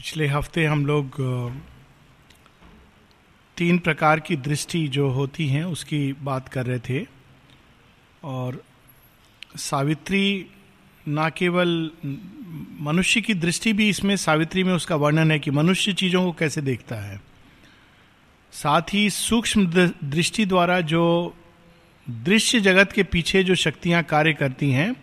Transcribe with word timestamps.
पिछले 0.00 0.26
हफ़्ते 0.26 0.64
हम 0.64 0.86
लोग 0.86 1.16
तीन 3.56 3.78
प्रकार 3.78 4.20
की 4.20 4.36
दृष्टि 4.36 4.88
जो 4.88 5.08
होती 5.08 5.48
हैं 5.48 5.64
उसकी 5.64 6.12
बात 6.12 6.48
कर 6.48 6.66
रहे 6.66 6.78
थे। 6.78 7.06
और 8.24 8.64
सावित्री 9.56 10.46
ना 11.08 11.28
केवल 11.30 11.90
मनुष्य 12.80 13.20
की 13.20 13.34
दृष्टि 13.34 13.72
भी 13.72 13.88
इसमें, 13.88 14.16
सावित्री 14.16 14.64
में 14.64 14.72
उसका 14.72 14.96
वर्णन 14.96 15.30
है 15.30 15.38
कि 15.38 15.50
मनुष्य 15.50 15.92
चीज़ों 15.92 16.24
को 16.24 16.32
कैसे 16.32 16.60
देखता 16.60 16.96
है। 16.96 17.20
साथ 18.52 18.94
ही 18.94 19.10
सूक्ष्म 19.10 19.66
दृष्टि 20.04 20.46
द्वारा 20.46 20.80
जो 20.80 21.34
दृश्य 22.10 22.60
जगत 22.60 22.92
के 22.92 23.02
पीछे 23.02 23.44
जो 23.44 23.54
शक्तियाँ 23.54 24.02
कार्य 24.02 24.32
करती 24.32 24.70
हैं, 24.70 24.94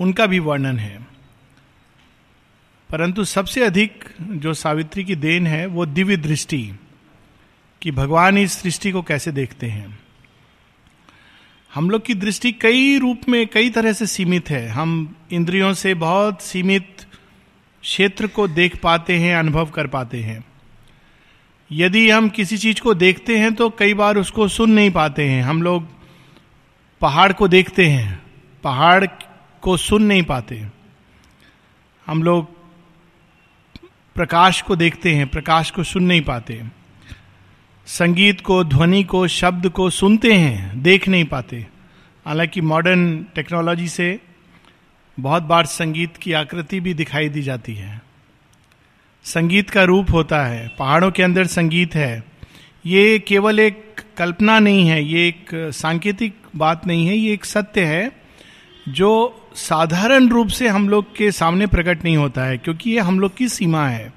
उनका 0.00 0.26
भी 0.26 0.38
वर्णन 0.38 0.78
है। 0.78 1.15
परंतु 2.90 3.24
सबसे 3.24 3.62
अधिक 3.62 4.04
जो 4.22 4.54
सावित्री 4.54 5.04
की 5.04 5.16
देन 5.16 5.46
है, 5.46 5.66
वो 5.66 5.86
दिव्य 5.86 6.16
दृष्टि 6.16 6.72
कि 7.82 7.90
भगवान 7.90 8.38
इस 8.38 8.52
सृष्टि 8.52 8.92
को 8.92 9.02
कैसे 9.02 9.32
देखते 9.32 9.66
हैं। 9.66 9.98
हम 11.74 11.90
लोग 11.90 12.04
की 12.04 12.14
दृष्टि 12.14 12.52
कई 12.52 12.98
रूप 12.98 13.20
में, 13.28 13.46
कई 13.46 13.70
तरह 13.70 13.92
से 13.92 14.06
सीमित 14.06 14.50
है। 14.50 14.68
हम 14.68 15.16
इंद्रियों 15.32 15.74
से 15.74 15.94
बहुत 15.94 16.42
सीमित 16.42 17.06
क्षेत्र 17.82 18.26
को 18.26 18.48
देख 18.48 18.76
पाते 18.76 19.18
हैं, 19.18 19.36
अनुभव 19.36 19.70
कर 19.70 19.86
पाते 19.86 20.22
हैं। 20.22 20.44
यदि 21.72 22.10
हम 22.10 22.28
किसी 22.28 22.58
चीज़ 22.58 22.80
को 22.80 22.94
देखते 22.94 23.38
हैं 23.38 23.54
तो 23.54 23.70
कई 23.70 23.94
बार 23.94 24.16
उसको 24.16 24.48
सुन 24.48 24.70
नहीं 24.70 24.90
पाते 24.90 25.28
हैं। 25.28 25.42
हम 25.42 25.62
लोग 25.62 25.88
पहाड़ 27.00 27.32
को 27.32 27.48
देखते 27.48 27.86
हैं, 27.86 28.22
पहाड़ 28.62 29.06
को 29.60 29.76
सुन 29.76 30.02
नहीं 30.02 30.22
पाते। 30.22 30.66
हम 32.06 32.22
लोग 32.22 32.55
प्रकाश 34.16 34.62
को 34.62 34.76
देखते 34.76 35.14
हैं, 35.14 35.28
प्रकाश 35.28 35.70
को 35.70 35.84
सुन 35.84 36.02
नहीं 36.02 36.22
पाते। 36.22 36.62
संगीत 37.86 38.40
को, 38.40 38.64
ध्वनि 38.64 39.04
को, 39.04 39.28
शब्द 39.28 39.68
को 39.68 39.90
सुनते 39.90 40.32
हैं, 40.32 40.82
देख 40.82 41.08
नहीं 41.08 41.24
पाते। 41.24 41.66
हालाँकि 42.26 42.60
मॉडर्न 42.60 43.26
टेक्नोलॉजी 43.34 43.88
से 43.88 44.20
बहुत 45.20 45.42
बार 45.42 45.66
संगीत 45.66 46.16
की 46.16 46.32
आकृति 46.32 46.80
भी 46.80 46.94
दिखाई 46.94 47.28
दी 47.28 47.42
जाती 47.42 47.74
है। 47.74 48.02
संगीत 49.24 49.70
का 49.70 49.84
रूप 49.84 50.10
होता 50.12 50.46
है, 50.46 50.68
पहाड़ों 50.78 51.10
के 51.10 51.22
अंदर 51.22 51.46
संगीत 51.46 51.94
है। 51.94 52.24
ये 52.86 53.18
केवल 53.18 53.60
एक 53.60 53.96
कल्पना 54.16 54.58
नहीं 54.58 54.88
है, 54.88 55.04
ये 55.04 55.28
एक 55.28 55.46
सांकेतिक 55.54 56.34
बात 56.56 56.86
नहीं 56.86 57.06
है, 57.06 57.16
ये 57.16 57.32
एक 57.32 57.44
सत्य 57.44 57.84
है, 57.84 58.12
जो 58.88 59.42
साधारण 59.56 60.28
रूप 60.28 60.48
से 60.48 60.68
हम 60.68 60.88
लोग 60.88 61.16
के 61.16 61.32
सामने 61.32 61.66
प्रकट 61.66 62.04
नहीं 62.04 62.16
होता 62.16 62.44
है, 62.44 62.58
क्योंकि 62.58 62.90
ये 62.90 63.00
हम 63.00 63.20
लोग 63.20 63.36
की 63.36 63.48
सीमा 63.48 63.88
है। 63.88 64.12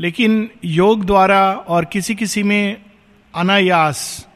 लेकिन 0.00 0.50
योग 0.64 1.04
द्वारा 1.04 1.52
और 1.52 1.84
किसी 1.84 2.14
किसी 2.14 2.42
में 2.42 2.82
अनायास 3.34 4.28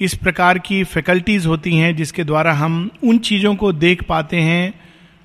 इस 0.00 0.14
प्रकार 0.14 0.58
की 0.58 0.84
फैकल्टीज 0.84 1.46
होती 1.46 1.76
हैं, 1.76 1.96
जिसके 1.96 2.24
द्वारा 2.24 2.52
हम 2.52 2.90
उन 3.04 3.18
चीज़ों 3.18 3.54
को 3.54 3.72
देख 3.72 4.02
पाते 4.02 4.36
हैं, 4.36 4.80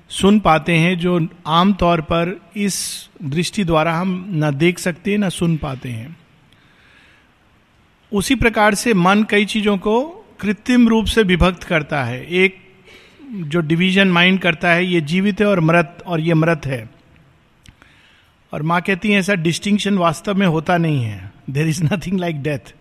सुन 0.08 0.40
पाते 0.40 0.72
हैं, 0.72 0.98
जो 0.98 1.28
आमतौर 1.46 2.00
पर 2.00 2.40
इस 2.56 3.08
दृष्टि 3.22 3.64
द्वारा 3.64 3.94
हम 3.94 4.26
न 4.30 4.50
देख 4.54 4.78
सकते, 4.78 5.16
न 5.16 5.28
सुन 5.28 5.56
पाते 5.56 5.88
हैं। 5.88 6.16
उसी 8.12 8.34
प्रकार 8.34 8.74
से 8.74 8.94
मन 8.94 9.26
कई 9.30 9.44
चीज़ों 9.44 9.78
को 9.78 10.02
कृत्रिम 10.40 10.88
रूप 10.88 11.06
से 11.06 11.22
विभक्त 11.22 11.64
करता 11.64 12.04
है। 12.04 12.26
एक 12.26 12.61
जो 13.32 13.60
डिवीज़न 13.60 14.08
माइंड 14.08 14.40
करता 14.40 14.70
है, 14.70 14.84
ये 14.86 15.00
जीवित 15.00 15.40
है 15.40 15.46
और 15.46 15.60
मृत, 15.60 16.02
और 16.06 16.20
ये 16.20 16.34
मृत 16.34 16.66
है। 16.66 16.88
और 18.52 18.62
माँ 18.62 18.80
कहती 18.80 19.12
है, 19.12 19.18
ऐसा 19.18 19.34
डिस्टिंक्शन 19.34 19.98
वास्तव 19.98 20.34
में 20.34 20.46
होता 20.46 20.76
नहीं 20.76 21.04
है। 21.04 21.32
There 21.50 21.68
is 21.68 21.82
nothing 21.84 22.20
like 22.20 22.42
death 22.42 22.74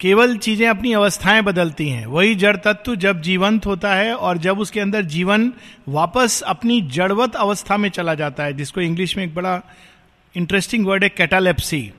केवल 0.00 0.36
चीज़ें 0.36 0.68
अपनी 0.68 0.92
अवस्थाएँ 0.92 1.42
बदलती 1.42 1.88
हैं। 1.88 2.06
वही 2.06 2.34
जड़ 2.34 2.56
तत्व 2.56 2.94
जब 2.96 3.20
जीवंत 3.20 3.66
होता 3.66 3.94
है 3.94 4.14
और 4.14 4.38
जब 4.38 4.58
उसके 4.58 4.80
अंदर 4.80 5.02
जीवन 5.02 5.52
वापस 5.88 6.40
अपनी 6.42 6.80
जड़वत 6.82 7.36
अवस्था 7.36 7.76
में 7.76 7.88
चला 7.88 8.14
जाता 8.14 8.44
है, 8.44 8.52
जिसको 8.52 8.80
इंग्लिश 8.80 9.16
में 9.16 9.24
एक 9.24 9.34
बड़ा 9.34 9.60
इंटरेस्टिंग 10.34 10.86
वर्ड 10.86 11.02
है 11.02 11.08
कैटालेप्सी 11.08 11.92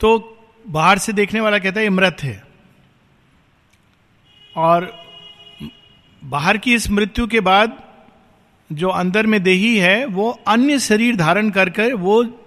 तो 0.00 0.38
बाहर 0.68 0.98
से 0.98 1.12
देखने 1.12 1.40
वाला 1.40 1.58
कहता 1.58 1.80
है 1.80 1.88
मृत 1.88 2.16
है। 2.22 2.47
और 4.58 5.04
बाहर 6.24 6.56
की 6.56 6.74
इस 6.74 6.90
मृत्यु 6.90 7.26
के 7.26 7.40
बाद 7.40 7.82
जो 8.72 8.88
अंदर 8.88 9.26
में 9.26 9.42
देही 9.42 9.78
है, 9.78 10.06
वो 10.06 10.40
अन्य 10.48 10.78
शरीर 10.78 11.16
धारण 11.16 11.50
कर 11.50 11.70
कर 11.70 11.94
वो 11.94 12.44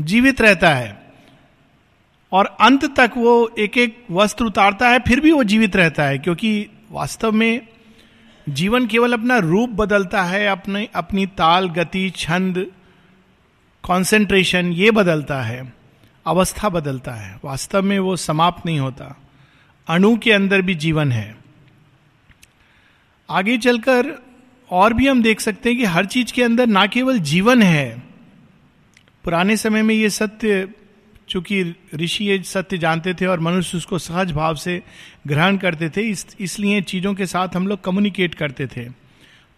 जीवित 0.00 0.40
रहता 0.40 0.74
है। 0.74 1.12
और 2.32 2.56
अंत 2.60 2.96
तक 2.96 3.10
वो 3.16 3.54
एक 3.58 3.78
एक 3.78 4.06
वस्त्र 4.10 4.44
उतारता 4.44 4.88
है, 4.88 4.98
फिर 4.98 5.20
भी 5.20 5.32
वो 5.32 5.44
जीवित 5.44 5.76
रहता 5.76 6.04
है, 6.04 6.18
क्योंकि 6.18 6.68
वास्तव 6.90 7.32
में 7.32 7.66
जीवन 8.48 8.86
केवल 8.86 9.12
अपना 9.12 9.38
रूप 9.38 9.70
बदलता 9.70 10.22
है, 10.22 10.46
अपने, 10.46 10.88
अपनी 10.94 11.26
ताल, 11.26 11.68
गति, 11.68 12.10
छंद 12.10 12.66
कंसंट्रेशन 13.84 14.72
ये 14.72 14.90
बदलता 14.90 15.42
है, 15.42 15.72
अवस्था 16.26 16.68
बदलता 16.68 17.12
है। 17.12 17.40
वास्तव 17.44 17.82
में 17.82 17.98
वो 17.98 18.16
समाप्त 18.16 18.66
नहीं 18.66 18.78
होता। 18.78 19.22
अणु 19.88 20.18
के 20.18 20.32
अंदर 20.32 20.62
भी 20.62 20.74
जीवन 20.74 21.12
है। 21.12 21.37
आगे 23.28 23.56
चलकर 23.58 24.06
और 24.70 24.92
भी 24.94 25.06
हम 25.06 25.22
देख 25.22 25.40
सकते 25.40 25.68
हैं 25.68 25.78
कि 25.78 25.84
हर 25.86 26.06
चीज़ 26.06 26.32
के 26.32 26.42
अंदर 26.42 26.66
ना 26.66 26.86
केवल 26.86 27.18
जीवन 27.20 27.62
है। 27.62 28.02
पुराने 29.24 29.56
समय 29.56 29.82
में 29.82 29.94
ये 29.94 30.10
सत्य, 30.10 30.68
चूँकि 31.28 31.62
ऋषि 31.94 32.24
ये 32.24 32.42
सत्य 32.42 32.78
जानते 32.78 33.14
थे 33.14 33.26
और 33.26 33.40
मनुष्य 33.40 33.76
उसको 33.78 33.98
सहज 33.98 34.32
भाव 34.32 34.54
से 34.56 34.80
ग्रहण 35.26 35.56
करते 35.56 35.88
थे, 35.88 36.02
इस, 36.02 36.26
इसलिए 36.40 36.80
चीज़ों 36.82 37.14
के 37.14 37.26
साथ 37.26 37.56
हम 37.56 37.68
लोग 37.68 37.82
कम्युनिकेट 37.84 38.34
करते 38.34 38.66
थे। 38.66 38.86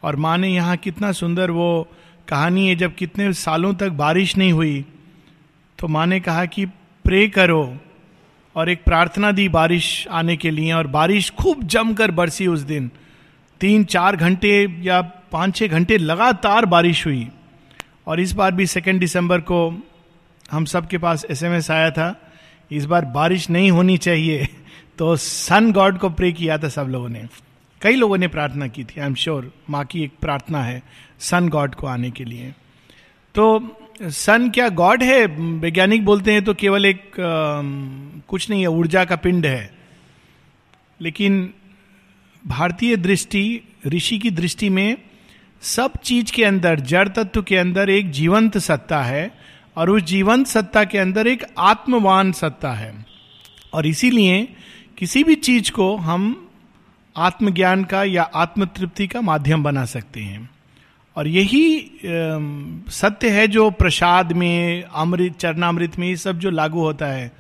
और 0.03 0.17
माँ 0.17 0.37
ने 0.39 0.49
यहाँ 0.49 0.77
कितना 0.77 1.13
सुंदर 1.13 1.51
वो 1.51 1.89
कहानी 2.29 2.69
है, 2.69 2.77
जब 2.77 2.95
कितने 2.95 3.33
सालों 3.35 3.75
तक 3.75 3.91
बारिश 3.91 4.37
नहीं 4.37 4.53
हुई 4.53 4.85
तो 5.79 5.89
माँ 5.89 6.07
ने 6.07 6.19
कहा 6.21 6.45
कि 6.47 6.65
प्रे 7.05 7.29
करो 7.29 7.63
और 8.57 8.69
एक 8.69 8.83
प्रार्थना 8.85 9.31
दी 9.33 9.49
बारिश 9.49 10.07
आने 10.11 10.37
के 10.37 10.51
लिए, 10.51 10.73
और 10.73 10.87
बारिश 10.87 11.31
खूब 11.31 11.63
जमकर 11.65 12.11
बरसी 12.11 12.47
उस 12.47 12.61
दिन। 12.63 12.91
तीन 13.61 13.85
चार 13.85 14.17
घंटे 14.17 14.53
या 14.83 15.01
पाँच 15.33 15.57
छः 15.57 15.69
घंटे 15.69 15.99
लगातार 15.99 16.67
बारिश 16.67 17.07
हुई। 17.07 17.29
और 18.07 18.21
इस 18.21 18.33
बार 18.33 18.53
भी 18.53 18.67
सेकेंड 18.67 19.01
दिसंबर 19.01 19.41
को 19.41 19.61
हम 20.51 20.65
सब 20.65 20.87
के 20.89 20.99
पास 20.99 21.25
एसएमएस 21.31 21.71
आया 21.71 21.91
था 21.91 22.15
इस 22.71 22.85
बार 22.85 23.05
बारिश 23.05 23.51
नहीं 23.51 23.71
होनी 23.71 23.97
चाहिए। 23.99 24.49
तो 24.99 25.17
सन 25.17 25.71
गॉड 25.73 25.99
को 25.99 26.11
प्रे 26.11 26.33
किया 26.33 26.59
था 26.59 26.69
सब 26.69 26.87
लोगों 26.89 27.09
ने। 27.09 27.25
कई 27.83 27.97
लोगों 27.97 28.19
ने 28.19 28.29
प्रार्थना 28.29 28.67
की 28.67 28.85
थी 28.85 29.01
आई 29.01 29.07
एम 29.07 29.15
श्योर 29.15 29.53
माँ 29.71 29.85
की 29.85 30.03
एक 30.03 30.13
प्रार्थना 30.21 30.63
है 30.63 30.83
सन 31.21 31.49
गॉड 31.49 31.75
को 31.75 31.87
आने 31.87 32.11
के 32.11 32.25
लिए। 32.25 32.53
तो 33.35 33.77
सन 34.03 34.51
क्या 34.51 34.69
गॉड 34.69 35.03
है? 35.03 35.27
वैज्ञानिक 35.27 36.05
बोलते 36.05 36.33
हैं 36.33 36.45
तो 36.45 36.55
केवल 36.55 36.87
एक 36.87 37.21
आ, 37.21 38.21
कुछ 38.29 38.51
नहीं 38.51 38.61
है 38.61 38.67
ऊर्जा 38.67 39.05
का 39.05 39.17
पिंड 39.17 39.47
है। 39.47 39.71
लेकिन 41.01 41.55
भारतीय 42.47 42.97
दृष्टि, 42.97 43.61
ऋषि 43.87 44.19
की 44.19 44.31
दृष्टि 44.31 44.69
में 44.69 44.97
सब 45.63 45.93
चीज़ 46.05 46.33
के 46.33 46.45
अंदर, 46.45 46.81
जड़ 46.81 47.09
तत्व 47.09 47.43
के 47.43 47.57
अंदर 47.57 47.91
एक 47.91 48.11
जीवंत 48.11 48.59
सत्ता 48.59 49.03
है 49.03 49.31
और 49.77 49.91
उस 49.91 50.03
जीवंत 50.03 50.47
सत्ता 50.47 50.85
के 50.85 50.99
अंदर 50.99 51.27
एक 51.27 51.45
आत्मवान 51.59 52.33
सत्ता 52.33 52.73
है। 52.73 53.07
और 53.75 53.87
इसीलिए 53.87 54.49
किसी 54.99 55.25
भी 55.25 55.35
चीज़ 55.35 55.71
को 55.71 55.97
हम 55.97 56.49
आत्मज्ञान 57.17 57.85
का 57.85 58.05
या 58.05 58.23
आत्म 58.23 58.65
तृप्ति 58.65 59.07
का 59.07 59.21
माध्यम 59.21 59.63
बना 59.63 59.85
सकते 59.85 60.21
हैं। 60.21 60.51
और 61.17 61.29
यही 61.29 61.91
सत्य 62.89 63.31
है 63.31 63.49
जो 63.49 63.71
प्रसाद 63.71 64.33
में, 64.33 64.83
अमृत, 64.83 65.37
चरणामृत 65.37 65.99
में 65.99 66.09
ये 66.09 66.17
सब 66.17 66.39
जो 66.39 66.51
लागू 66.51 66.81
होता 66.81 67.07
है। 67.07 67.33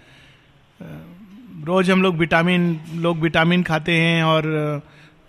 रोज 1.64 1.91
हम 1.91 2.02
लोग 2.02 2.17
विटामिन 2.17 2.81
लोग 2.94 3.19
विटामिन 3.19 3.62
खाते 3.62 3.93
हैं 3.93 4.23
और 4.25 4.43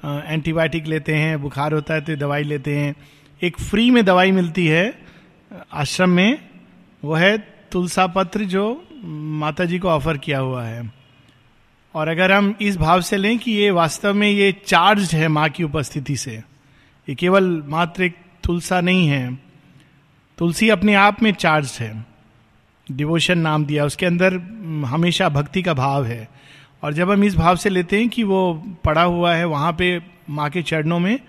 एंटीबायोटिक 0.03 0.87
लेते 0.87 1.15
हैं, 1.15 1.41
बुखार 1.41 1.73
होता 1.73 1.93
है 1.93 2.01
तो 2.01 2.15
दवाई 2.15 2.43
लेते 2.43 2.75
हैं। 2.75 2.95
एक 3.41 3.59
फ्री 3.59 3.89
में 3.91 4.03
दवाई 4.05 4.31
मिलती 4.31 4.65
है, 4.67 4.93
आश्रम 5.73 6.09
में, 6.09 6.39
वो 7.03 7.13
है 7.13 7.37
तुलसा 7.71 8.07
पत्र 8.07 8.43
जो 8.45 8.63
माता 9.03 9.65
जी 9.65 9.79
को 9.79 9.89
ऑफ़र 9.89 10.17
किया 10.17 10.39
हुआ 10.39 10.63
है। 10.63 10.89
और 11.95 12.07
अगर 12.07 12.31
हम 12.31 12.53
इस 12.61 12.77
भाव 12.77 13.01
से 13.01 13.17
लें 13.17 13.37
कि 13.37 13.51
ये 13.51 13.71
वास्तव 13.71 14.13
में 14.13 14.29
ये 14.29 14.51
चार्ज 14.65 15.13
है 15.15 15.27
माँ 15.27 15.47
की 15.49 15.63
उपस्थिति 15.63 16.15
से, 16.17 16.31
ये 17.07 17.15
केवल 17.15 17.49
मात्र 17.67 18.03
एक 18.03 18.15
तुलसा 18.43 18.81
नहीं 18.81 19.07
है, 19.07 19.33
तुलसी 20.37 20.69
अपने 20.69 20.93
आप 20.93 21.21
में 21.23 21.31
चार्ज 21.33 21.77
है। 21.79 21.93
डिवोशन 22.87 23.37
नाम 23.37 23.65
दिया, 23.65 23.85
उसके 23.85 24.05
अंदर 24.05 24.33
हमेशा 24.87 25.29
भक्ति 25.29 25.61
का 25.61 25.73
भाव 25.73 26.05
है। 26.05 26.27
और 26.83 26.93
जब 26.93 27.11
हम 27.11 27.23
इस 27.23 27.35
भाव 27.35 27.55
से 27.55 27.69
लेते 27.69 27.97
हैं 27.99 28.09
कि 28.09 28.23
वो 28.23 28.53
पड़ा 28.83 29.03
हुआ 29.03 29.33
है 29.35 29.45
वहाँ 29.45 29.71
पे 29.73 29.97
माँ 30.29 30.49
के 30.49 30.61
चरणों 30.61 30.99
में 30.99 31.19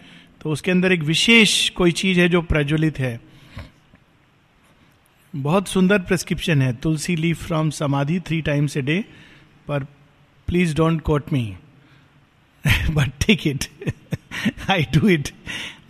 तो 0.40 0.50
उसके 0.50 0.70
अंदर 0.70 0.92
एक 0.92 1.02
विशेष 1.02 1.68
कोई 1.70 1.92
चीज़ 1.92 2.20
है 2.20 2.28
जो 2.28 2.42
प्रज्वलित 2.42 2.98
है। 2.98 3.18
बहुत 5.34 5.68
सुंदर 5.68 5.98
प्रेस्क्रिप्शन 5.98 6.62
है, 6.62 6.72
tulsi 6.72 7.16
leave 7.16 7.36
from 7.36 7.70
samadhi 7.70 8.18
three 8.20 8.40
times 8.40 8.76
a 8.76 8.80
day 8.82 8.98
पर 9.68 9.84
please 10.48 10.74
don't 10.76 11.00
quote 11.00 11.32
me 11.32 11.44
but 12.90 13.10
take 13.26 13.46
it 13.46 13.64
I 14.70 14.86
do 14.94 15.08
it 15.08 15.28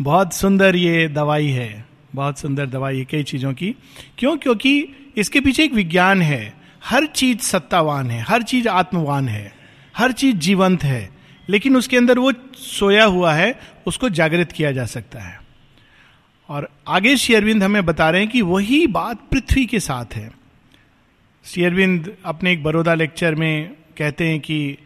बहुत 0.00 0.34
सुंदर 0.34 0.76
ये 0.76 1.08
दवाई 1.08 1.48
है, 1.48 1.84
बहुत 2.14 2.38
सुंदर 2.38 2.66
दवाई 2.66 2.98
है 2.98 3.04
कई 3.04 3.22
चीज़ों 3.22 3.52
की। 3.52 3.74
क्यों? 4.18 4.36
क्योंकि 4.36 4.88
इसके 5.16 5.40
पीछे 5.40 5.64
एक 5.64 5.72
विज्ञान 5.74 6.22
है। 6.22 6.61
हर 6.84 7.06
चीज़ 7.06 7.38
सत्तावान 7.38 8.10
है, 8.10 8.20
हर 8.20 8.42
चीज़ 8.42 8.68
आत्मवान 8.68 9.28
है, 9.28 9.54
हर 9.96 10.12
चीज़ 10.12 10.36
जीवंत 10.36 10.84
है, 10.84 11.10
लेकिन 11.48 11.76
उसके 11.76 11.96
अंदर 11.96 12.18
वो 12.18 12.32
सोया 12.54 13.04
हुआ 13.04 13.34
है, 13.34 13.60
उसको 13.86 14.08
जागृत 14.08 14.52
किया 14.52 14.72
जा 14.72 14.86
सकता 14.86 15.20
है। 15.20 15.40
और 16.48 16.68
आगे 16.88 17.16
शेयरविंद 17.16 17.62
हमें 17.62 17.84
बता 17.86 18.10
रहे 18.10 18.20
हैं 18.20 18.30
कि 18.30 18.42
वही 18.42 18.86
बात 18.86 19.18
पृथ्वी 19.30 19.66
के 19.66 19.80
साथ 19.80 20.04
है। 20.14 20.32
शेयरविंद 21.44 22.16
अपने 22.24 22.52
एक 22.52 22.62
बड़ौदा 22.62 22.94
लेक्चर 22.94 23.34
में 23.34 23.70
कहते 23.98 24.28
हैं 24.28 24.40
कि 24.40 24.76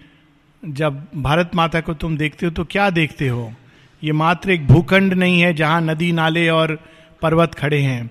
जब 0.65 1.07
भारत 1.17 1.51
माता 1.55 1.81
को 1.81 1.95
तुम 1.95 2.17
देखते 2.17 2.47
हो 2.47 2.53
तो 2.53 2.65
क्या 2.65 2.91
देखते 2.91 3.29
हो? 3.29 3.55
ये 4.05 4.13
मात्र 4.13 4.51
एक 4.51 4.67
भूखंड 4.67 5.15
नहीं 5.15 5.41
है 5.41 5.55
जहाँ 5.55 5.81
नदी 5.81 6.13
नाले 6.13 6.49
और 6.49 6.81
पर्वत 7.23 7.55
खड़े 7.55 7.81
हैं। 7.81 8.11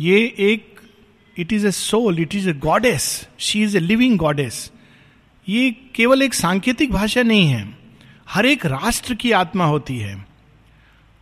ये 0.00 0.34
एक 0.38 0.71
it 1.38 1.52
is 1.52 1.66
a 1.66 1.70
soul 1.70 2.20
it 2.20 2.34
is 2.34 2.48
a 2.48 2.52
goddess 2.52 3.28
she 3.38 3.62
is 3.62 3.76
a 3.76 3.80
living 3.80 4.18
goddess 4.18 4.72
ये 5.48 5.70
केवल 5.94 6.22
एक 6.22 6.34
सांकेतिक 6.34 6.92
भाषा 6.92 7.22
नहीं 7.22 7.48
है। 7.48 7.78
हर 8.30 8.46
एक 8.46 8.66
राष्ट्र 8.66 9.14
की 9.14 9.32
आत्मा 9.32 9.64
होती 9.64 9.98
है। 9.98 10.26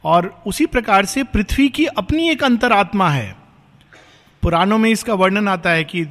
और 0.04 0.42
उसी 0.46 0.66
प्रकार 0.66 1.04
से 1.04 1.24
पृथ्वी 1.24 1.68
की 1.68 1.86
अपनी 1.86 2.30
एक 2.30 2.44
अंतरात्मा 2.44 3.10
है। 3.10 3.36
पुराणों 4.42 4.78
में 4.78 4.90
इसका 4.90 5.14
वर्णन 5.14 5.48
आता 5.48 5.70
है 5.70 5.84
कि 5.84 6.04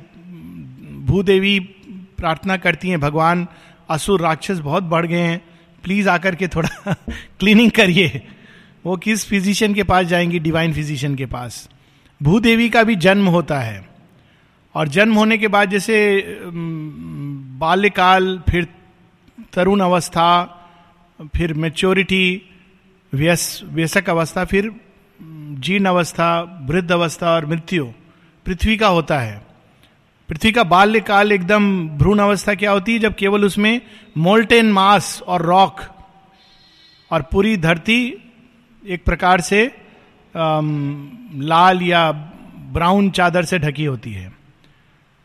भूदेवी 1.00 1.60
प्रार्थना 1.90 2.58
करती 2.58 2.90
हैं, 2.90 3.00
भगवान, 3.00 3.48
असुर 3.90 4.22
राक्षस 4.22 4.58
बहुत 4.58 4.84
बढ़ 4.84 5.06
गए 5.06 5.22
हैं। 5.22 5.42
प्लीज़ 5.84 6.10
आकर 6.10 6.36
के 6.36 6.48
थोड़ा 6.48 6.94
क्लीनिंग 7.40 7.72
करिए। 7.72 8.28
वो 8.86 8.98
किस 8.98 9.26
फिजिशियन 9.26 9.74
के 9.74 9.84
पास 9.84 10.06
जाएँगी? 10.06 10.40
डिवाइन 10.40 10.74
फिजिशियन 10.74 11.16
के 11.16 11.26
पास। 11.26 11.70
भूदेवी 12.24 12.70
का 12.70 12.84
भी 12.84 12.96
जन्म 12.96 13.28
होता 13.28 13.60
है। 13.60 13.90
और 14.76 14.88
जन्म 14.88 15.14
होने 15.14 15.38
के 15.38 15.48
बाद 15.48 15.70
जैसे 15.70 16.24
बाल्यकाल, 17.60 18.42
फिर 18.50 18.68
तरुण 19.54 19.80
अवस्था, 19.80 20.46
फिर 21.36 21.54
मेच्योरिटी 21.54 22.42
व्यस, 23.14 23.62
व्यसक 23.64 24.10
अवस्था, 24.10 24.46
फिर 24.46 24.72
जीर्ण 25.22 25.86
अवस्था, 25.86 26.42
वृद्ध 26.62 26.92
अवस्था 26.92 27.32
और 27.32 27.46
मृत्यु, 27.46 27.86
पृथ्वी 28.46 28.78
का 28.78 28.88
होता 28.88 29.20
है। 29.20 29.42
पृथ्वी 30.30 30.52
का 30.52 30.64
बाल्यकाल 30.64 31.32
एकदम 31.32 31.90
भ्रूण 31.90 32.20
अवस्था 32.20 32.54
क्या 32.54 32.72
होती 32.72 32.94
है? 32.94 33.00
जब 33.00 33.16
केवल 33.16 33.46
उसमें 33.46 33.82
मोल्टेन 34.18 34.72
मास 34.72 35.22
और 35.22 35.42
रॉक 35.42 35.80
और 37.12 37.22
पूरी 37.22 37.58
धरती 37.58 38.14
एक 38.88 39.04
प्रकार 39.04 39.42
से 39.42 39.79
लाल 40.38 41.82
या 41.82 42.12
ब्राउन 42.74 43.10
चादर 43.10 43.44
से 43.44 43.60
ढकी 43.60 43.86
होती 43.86 44.14
है। 44.14 44.34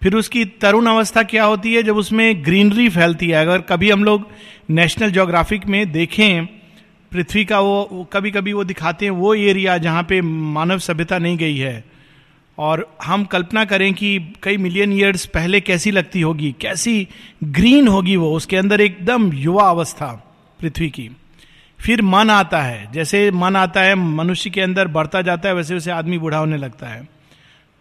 फिर 0.03 0.15
उसकी 0.15 0.45
तरुण 0.45 0.87
अवस्था 0.87 1.23
क्या 1.23 1.45
होती 1.45 1.75
है? 1.75 1.83
जब 1.83 1.97
उसमें 1.97 2.45
ग्रीनरी 2.45 2.89
फैलती 2.89 3.29
है। 3.29 3.35
अगर 3.35 3.61
कभी 3.61 3.91
हम 3.91 4.05
लोग 4.05 4.27
नेशनल 4.71 5.11
जोग्राफिक 5.11 5.67
में 5.67 5.93
देखें, 5.93 6.47
पृथ्वी 7.13 7.45
का 7.45 7.61
वो 7.61 8.09
कभी 8.13 8.31
कभी 8.31 8.53
वो 8.53 8.65
दिखाते 8.65 9.05
हैं, 9.05 9.13
वो 9.13 9.35
एरिया 9.35 9.79
जहाँ 9.79 10.03
पे 10.03 10.21
मानव 10.21 10.79
सभ्यता 10.79 11.19
नहीं 11.19 11.37
गई 11.37 11.57
है। 11.57 11.85
और 12.59 12.97
हम 13.05 13.25
कल्पना 13.25 13.65
करें 13.65 13.95
कि 13.95 14.33
कई 14.43 14.57
मिलियन 14.57 14.93
ईयर्स 14.93 15.27
पहले 15.27 15.61
कैसी 15.61 15.91
लगती 15.91 16.21
होगी, 16.21 16.55
कैसी 16.61 17.09
ग्रीन 17.45 17.89
होगी 17.89 18.17
वो, 18.17 18.33
उसके 18.33 18.57
अंदर 18.57 18.81
एकदम 18.81 19.33
युवा 19.33 19.71
अवस्था 19.71 20.07
पृथ्वी 20.61 20.91
की। 20.91 21.11
फिर 21.81 22.03
मन 22.03 22.31
आता 22.31 22.63
है। 22.63 22.93
जैसे 22.93 23.31
मन 23.31 23.57
आता 23.57 23.81
है, 23.81 23.95
मनुष्य 23.95 24.51
के 24.51 24.61
अंदर 24.61 24.89
बढ़ता 24.89 25.23
जाता 25.23 25.49
है 25.49 25.55
वैसे 25.55 25.75
वैसे 25.75 25.91
आदमी 25.91 26.19
बूढ़ा 26.19 26.39
होने 26.39 26.57
लगता 26.57 26.87
है। 26.87 27.09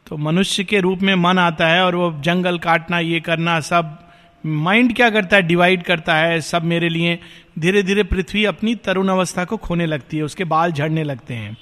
तो 0.08 0.18
मनुष्य 0.18 0.64
के 0.64 0.80
रूप 0.80 1.02
में 1.02 1.16
मन 1.16 1.38
आता 1.40 1.68
है 1.68 1.84
और 1.86 1.96
वो 1.96 2.12
जंगल 2.22 2.58
काटना, 2.58 3.00
ये 3.00 3.20
करना, 3.20 3.60
सब 3.60 4.00
माइंड 4.46 4.96
क्या 4.96 5.10
करता 5.10 5.36
है? 5.36 5.42
डिवाइड 5.42 5.84
करता 5.84 6.16
है 6.16 6.42
सब 6.42 6.64
मेरे 6.64 6.90
लिए। 6.90 7.20
धीरे 7.60 7.84
धीरे 7.84 8.04
पृथ्वी 8.04 8.46
अपनी 8.46 8.76
तरुण 8.76 9.08
अवस्था 9.08 9.46
को 9.46 9.58
खोने 9.58 9.86
लगती 9.86 10.18
है, 10.18 10.24
उसके 10.24 10.44
बाल 10.44 10.72
झड़ने 10.72 11.04
लगते 11.04 11.34
हैं। 11.34 11.58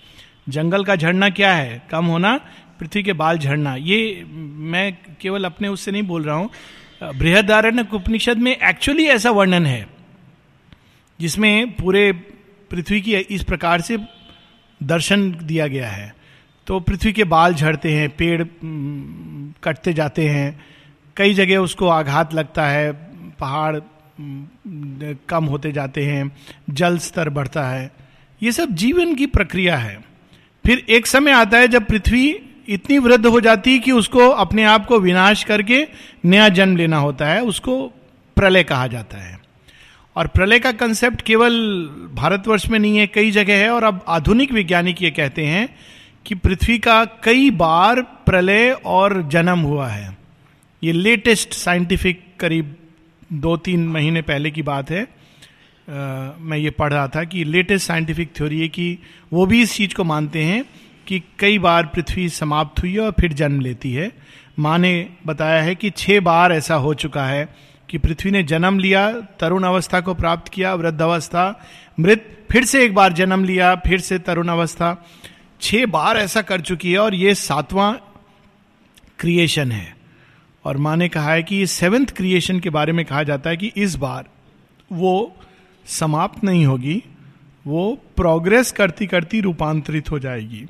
जंगल 0.49 0.83
का 0.83 0.95
झड़ना 0.95 1.29
क्या 1.29 1.53
है? 1.53 1.81
कम 1.91 2.05
होना, 2.05 2.39
पृथ्वी 2.79 3.03
के 3.03 3.13
बाल 3.13 3.37
झड़ना। 3.37 3.75
ये 3.75 4.25
मैं 4.25 4.97
केवल 5.21 5.45
अपने 5.45 5.67
उससे 5.67 5.91
नहीं 5.91 6.03
बोल 6.03 6.23
रहा 6.23 6.35
हूँ। 6.35 6.49
बृहदारण्य 7.03 7.87
उपनिषद 7.93 8.37
में 8.37 8.51
एक्चुअली 8.51 9.05
ऐसा 9.05 9.31
वर्णन 9.31 9.65
है। 9.65 10.00
जिसमें 11.21 11.71
पूरे 11.71 12.11
पृथ्वी 12.71 13.01
की 13.01 13.15
इस 13.15 13.43
प्रकार 13.43 13.81
से 13.81 13.97
दर्शन 14.83 15.31
दिया 15.43 15.67
गया 15.67 15.89
है। 15.89 16.15
तो 16.67 16.79
पृथ्वी 16.79 17.13
के 17.13 17.23
बाल 17.23 17.53
झड़ते 17.53 17.93
हैं, 17.93 18.09
पेड़ 18.09 18.43
कटते 19.63 19.93
जाते 19.93 20.27
हैं। 20.27 20.59
कई 21.17 21.33
जगह 21.33 21.57
उसको 21.57 21.87
आघात 21.87 22.33
लगता 22.33 22.67
है, 22.67 22.91
पहाड़ 23.39 23.79
कम 25.29 25.45
होते 25.45 25.71
जाते 25.71 26.05
हैं, 26.05 26.31
जल 26.69 26.97
स्तर 26.97 27.29
बढ़ता 27.29 27.67
है। 27.69 27.91
ये 28.43 28.51
सब 28.51 28.69
जीवन 28.69 29.15
की 29.15 29.25
प्रक्रिया 29.25 29.77
है। 29.77 29.99
फिर 30.65 30.85
एक 30.89 31.07
समय 31.07 31.31
आता 31.31 31.57
है 31.57 31.67
जब 31.67 31.85
पृथ्वी 31.85 32.27
इतनी 32.69 32.97
वृद्ध 32.97 33.25
हो 33.25 33.39
जाती 33.41 33.71
है 33.71 33.79
कि 33.79 33.91
उसको 33.91 34.27
अपने 34.29 34.63
आप 34.63 34.85
को 34.85 34.99
विनाश 34.99 35.43
करके 35.43 35.87
नया 36.25 36.49
जन्म 36.49 36.77
लेना 36.77 36.97
होता 36.97 37.27
है, 37.27 37.41
उसको 37.41 37.87
प्रलय 38.35 38.63
कहा 38.63 38.87
जाता 38.87 39.17
है। 39.17 39.40
और 40.15 40.27
प्रलय 40.27 40.59
का 40.59 40.71
कंसेप्ट 40.71 41.21
केवल 41.21 41.51
भारतवर्ष 42.13 42.67
में 42.69 42.79
नहीं 42.79 42.97
है 42.97 43.07
कई 43.07 43.31
जगह 43.31 43.57
है 43.57 43.69
और 43.69 43.83
अब 43.83 44.05
आधुनिक 44.07 44.51
वैज्ञानिक 44.51 45.01
ये 45.01 45.11
कहते 45.11 45.45
हैं 45.45 45.75
कि 46.25 46.35
पृथ्वी 46.35 46.77
का 46.79 47.05
कई 47.05 47.49
बार 47.51 48.01
प्रलय 48.01 48.71
और 48.85 49.21
जन्म 49.29 49.59
हुआ 49.59 49.87
है। 49.87 50.17
ये 50.83 50.91
लेटेस्ट 50.91 51.53
साइंटिफिक 51.53 52.23
करीब 52.39 52.75
दो 53.33 53.57
तीन 53.57 53.87
महीने 53.87 54.21
पहले 54.21 54.51
की 54.51 54.61
बात 54.61 54.89
है। 54.89 55.03
आ, 55.03 55.07
मैं 56.39 56.57
ये 56.57 56.69
पढ़ 56.69 56.93
रहा 56.93 57.07
था 57.07 57.23
कि 57.23 57.43
लेटेस्ट 57.43 57.87
साइंटिफिक 57.87 58.29
थ्योरी 58.35 58.61
है 58.61 58.67
कि 58.67 58.97
वो 59.33 59.45
भी 59.45 59.61
इस 59.61 59.75
चीज़ 59.75 59.95
को 59.95 60.03
मानते 60.03 60.43
हैं 60.43 60.65
कि 61.07 61.23
कई 61.39 61.59
बार 61.59 61.85
पृथ्वी 61.85 62.29
समाप्त 62.29 62.81
हुई 62.81 62.93
है 62.93 62.99
और 62.99 63.11
फिर 63.11 63.33
जन्म 63.33 63.61
लेती 63.61 63.93
है। 63.93 64.11
माँ 64.59 64.77
ने 64.77 65.09
बताया 65.27 65.61
है 65.61 65.75
कि 65.75 65.89
छः 65.89 66.19
बार 66.19 66.51
ऐसा 66.51 66.75
हो 66.75 66.93
चुका 66.93 67.25
है 67.25 67.70
कि 67.91 67.97
पृथ्वी 67.97 68.31
ने 68.31 68.43
जन्म 68.43 68.79
लिया, 68.79 69.11
तरुण 69.11 69.63
अवस्था 69.63 70.01
को 70.01 70.13
प्राप्त 70.13 70.51
किया, 70.51 70.73
वृद्ध 70.73 71.01
अवस्था, 71.01 71.65
मृत 71.99 72.45
फिर 72.51 72.65
से 72.65 72.85
एक 72.85 72.95
बार 72.95 73.13
जन्म 73.13 73.43
लिया, 73.43 73.75
फिर 73.75 73.99
से 73.99 74.19
तरुण 74.19 74.47
अवस्था। 74.47 75.05
छह 75.61 75.85
बार 75.85 76.17
ऐसा 76.17 76.41
कर 76.41 76.61
चुकी 76.61 76.91
है 76.91 76.99
और 76.99 77.15
ये 77.15 77.35
सातवां 77.35 77.93
क्रिएशन 79.19 79.71
है। 79.71 79.95
और 80.65 80.77
माँ 80.77 80.97
ने 80.97 81.09
कहा 81.09 81.33
है 81.33 81.43
कि 81.43 81.55
ये 81.55 81.65
सेवेंथ 81.65 82.05
क्रिएशन 82.05 82.59
के 82.59 82.69
बारे 82.69 82.91
में 82.91 83.05
कहा 83.05 83.23
जाता 83.23 83.49
है 83.49 83.57
कि 83.57 83.71
इस 83.77 83.95
बार 83.95 84.25
वो 84.91 85.35
समाप्त 85.85 86.43
नहीं 86.43 86.65
होगी, 86.65 87.03
वो 87.67 88.01
प्रोग्रेस 88.15 88.71
करती 88.71 89.07
करती 89.07 89.41
रूपांतरित 89.41 90.11
हो 90.11 90.19
जाएगी। 90.19 90.65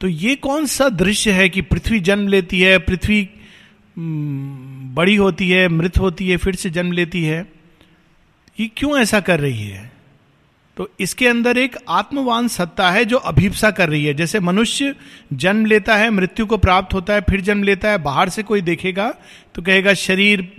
तो 0.00 0.08
ये 0.08 0.34
कौन 0.34 0.66
सा 0.66 0.88
दृश्य 0.88 1.32
है 1.32 1.48
कि 1.48 1.60
पृथ्वी 1.60 2.00
जन्म 2.00 2.28
लेती 2.28 2.60
है, 2.60 2.78
पृथ्वी 2.78 3.30
बड़ी 4.94 5.16
होती 5.16 5.50
है, 5.50 5.68
मृत 5.68 5.98
होती 5.98 6.28
है, 6.28 6.36
फिर 6.36 6.54
से 6.54 6.70
जन्म 6.70 6.92
लेती 6.92 7.24
है। 7.24 7.52
ये 8.60 8.70
क्यों 8.76 8.98
ऐसा 8.98 9.20
कर 9.20 9.40
रही 9.40 9.62
है? 9.62 9.92
तो 10.76 10.90
इसके 11.00 11.28
अंदर 11.28 11.58
एक 11.58 11.76
आत्मवान 11.88 12.48
सत्ता 12.48 12.90
है 12.90 13.04
जो 13.04 13.16
अभिप्सा 13.16 13.70
कर 13.70 13.88
रही 13.88 14.04
है। 14.04 14.14
जैसे 14.14 14.40
मनुष्य 14.40 14.94
जन्म 15.32 15.66
लेता 15.66 15.96
है, 15.96 16.10
मृत्यु 16.10 16.46
को 16.46 16.56
प्राप्त 16.56 16.94
होता 16.94 17.12
है, 17.12 17.20
फिर 17.20 17.40
जन्म 17.40 17.62
लेता 17.62 17.90
है, 17.90 17.98
बाहर 17.98 18.28
से 18.28 18.42
कोई 18.42 18.60
देखेगा 18.60 19.14
तो 19.54 19.62
कहेगा, 19.62 19.94
शरीर 19.94 20.52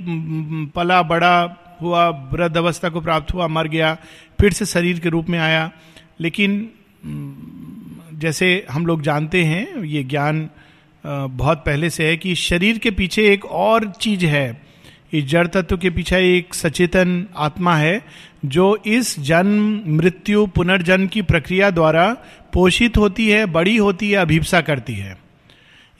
पला, 0.75 1.01
बड़ा 1.01 1.55
हुआ, 1.81 2.09
वृद्ध 2.09 2.57
अवस्था 2.57 2.89
को 2.89 3.01
प्राप्त 3.01 3.33
हुआ, 3.33 3.47
मर 3.47 3.67
गया। 3.67 3.97
फिर 4.41 4.53
से 4.53 4.65
शरीर 4.65 4.99
के 4.99 5.09
रूप 5.09 5.29
में 5.29 5.39
आया। 5.39 5.71
लेकिन 6.19 6.69
जैसे 8.13 8.65
हम 8.71 8.85
लोग 8.85 9.01
जानते 9.01 9.43
हैं, 9.43 9.83
ये 9.83 10.03
ज्ञान 10.03 10.49
बहुत 11.05 11.57
पहले 11.57 11.89
से 11.89 12.07
है 12.07 12.17
कि 12.17 12.35
शरीर 12.35 12.77
के 12.77 12.91
पीछे 12.91 13.33
एक 13.33 13.45
और 13.45 13.91
चीज़ 13.91 14.25
है। 14.25 14.61
इस 15.13 15.25
जड़ 15.25 15.47
तत्व 15.47 15.77
के 15.77 15.89
पीछे 15.89 16.37
एक 16.37 16.53
सचेतन 16.53 17.27
आत्मा 17.37 17.75
है, 17.75 18.05
जो 18.45 18.83
इस 18.87 19.19
जन्म, 19.19 19.81
मृत्यु, 19.87 20.45
पुनर्जन्म 20.45 21.07
की 21.07 21.21
प्रक्रिया 21.21 21.69
द्वारा 21.69 22.13
पोषित 22.53 22.97
होती 22.97 23.29
है, 23.29 23.45
बड़ी 23.45 23.77
होती 23.77 24.09
है, 24.09 24.17
अभिप्सा 24.17 24.61
करती 24.61 24.93
है। 24.93 25.17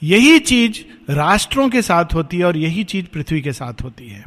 यही 0.02 0.38
चीज़ 0.38 0.80
राष्ट्रों 1.12 1.68
के 1.68 1.82
साथ 1.82 2.04
होती 2.14 2.38
है 2.38 2.44
और 2.44 2.56
यही 2.56 2.84
चीज़ 2.84 3.06
पृथ्वी 3.06 3.40
के 3.40 3.52
साथ 3.52 3.82
होती 3.82 4.08
है। 4.08 4.24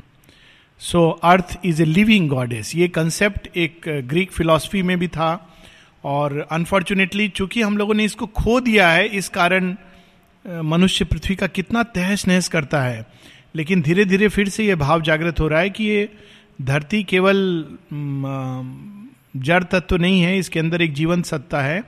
So 0.79 1.09
earth 1.09 1.59
is 1.65 1.81
a 1.81 1.85
living 1.85 2.29
goddess 2.29 2.75
ये 2.75 2.87
कंसेप्ट 2.87 3.57
एक 3.57 3.81
ग्रीक 3.87 4.31
फिलॉसफी 4.31 4.81
में 4.81 4.99
भी 4.99 5.07
था। 5.07 5.49
और 6.03 6.47
अनफॉर्चुनेटली 6.51 7.27
चूँकि 7.29 7.61
हम 7.61 7.77
लोगों 7.77 7.93
ने 7.93 8.03
इसको 8.03 8.25
खो 8.25 8.59
दिया 8.59 8.89
है, 8.89 9.07
इस 9.07 9.29
कारण 9.29 9.75
मनुष्य 10.45 11.05
पृथ्वी 11.05 11.35
का 11.35 11.47
कितना 11.47 11.83
तहस 11.83 12.27
नहस 12.27 12.47
करता 12.47 12.81
है। 12.81 13.05
लेकिन 13.55 13.81
धीरे 13.81 14.05
धीरे 14.05 14.27
फिर 14.27 14.49
से 14.49 14.65
ये 14.65 14.75
भाव 14.75 15.01
जागृत 15.01 15.39
हो 15.39 15.47
रहा 15.47 15.59
है 15.59 15.69
कि 15.69 15.83
ये 15.83 16.09
धरती 16.61 17.03
केवल 17.03 17.37
जड़ 19.35 19.63
तत्व 19.63 19.97
नहीं 19.97 20.21
है, 20.21 20.37
इसके 20.37 20.59
अंदर 20.59 20.81
एक 20.81 20.93
जीवन 20.93 21.21
सत्ता 21.21 21.61
है। 21.61 21.83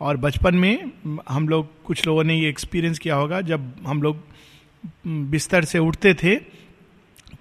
और 0.00 0.16
बचपन 0.16 0.54
में 0.54 0.90
हम 1.28 1.48
लोग, 1.48 1.68
कुछ 1.84 2.06
लोगों 2.06 2.24
ने 2.24 2.34
ये 2.36 2.48
एक्सपीरियंस 2.48 2.98
किया 2.98 3.14
होगा, 3.14 3.40
जब 3.40 3.74
हम 3.86 4.02
लोग 4.02 4.22
बिस्तर 5.06 5.64
से 5.64 5.78
उठते 5.78 6.14
थे 6.14 6.36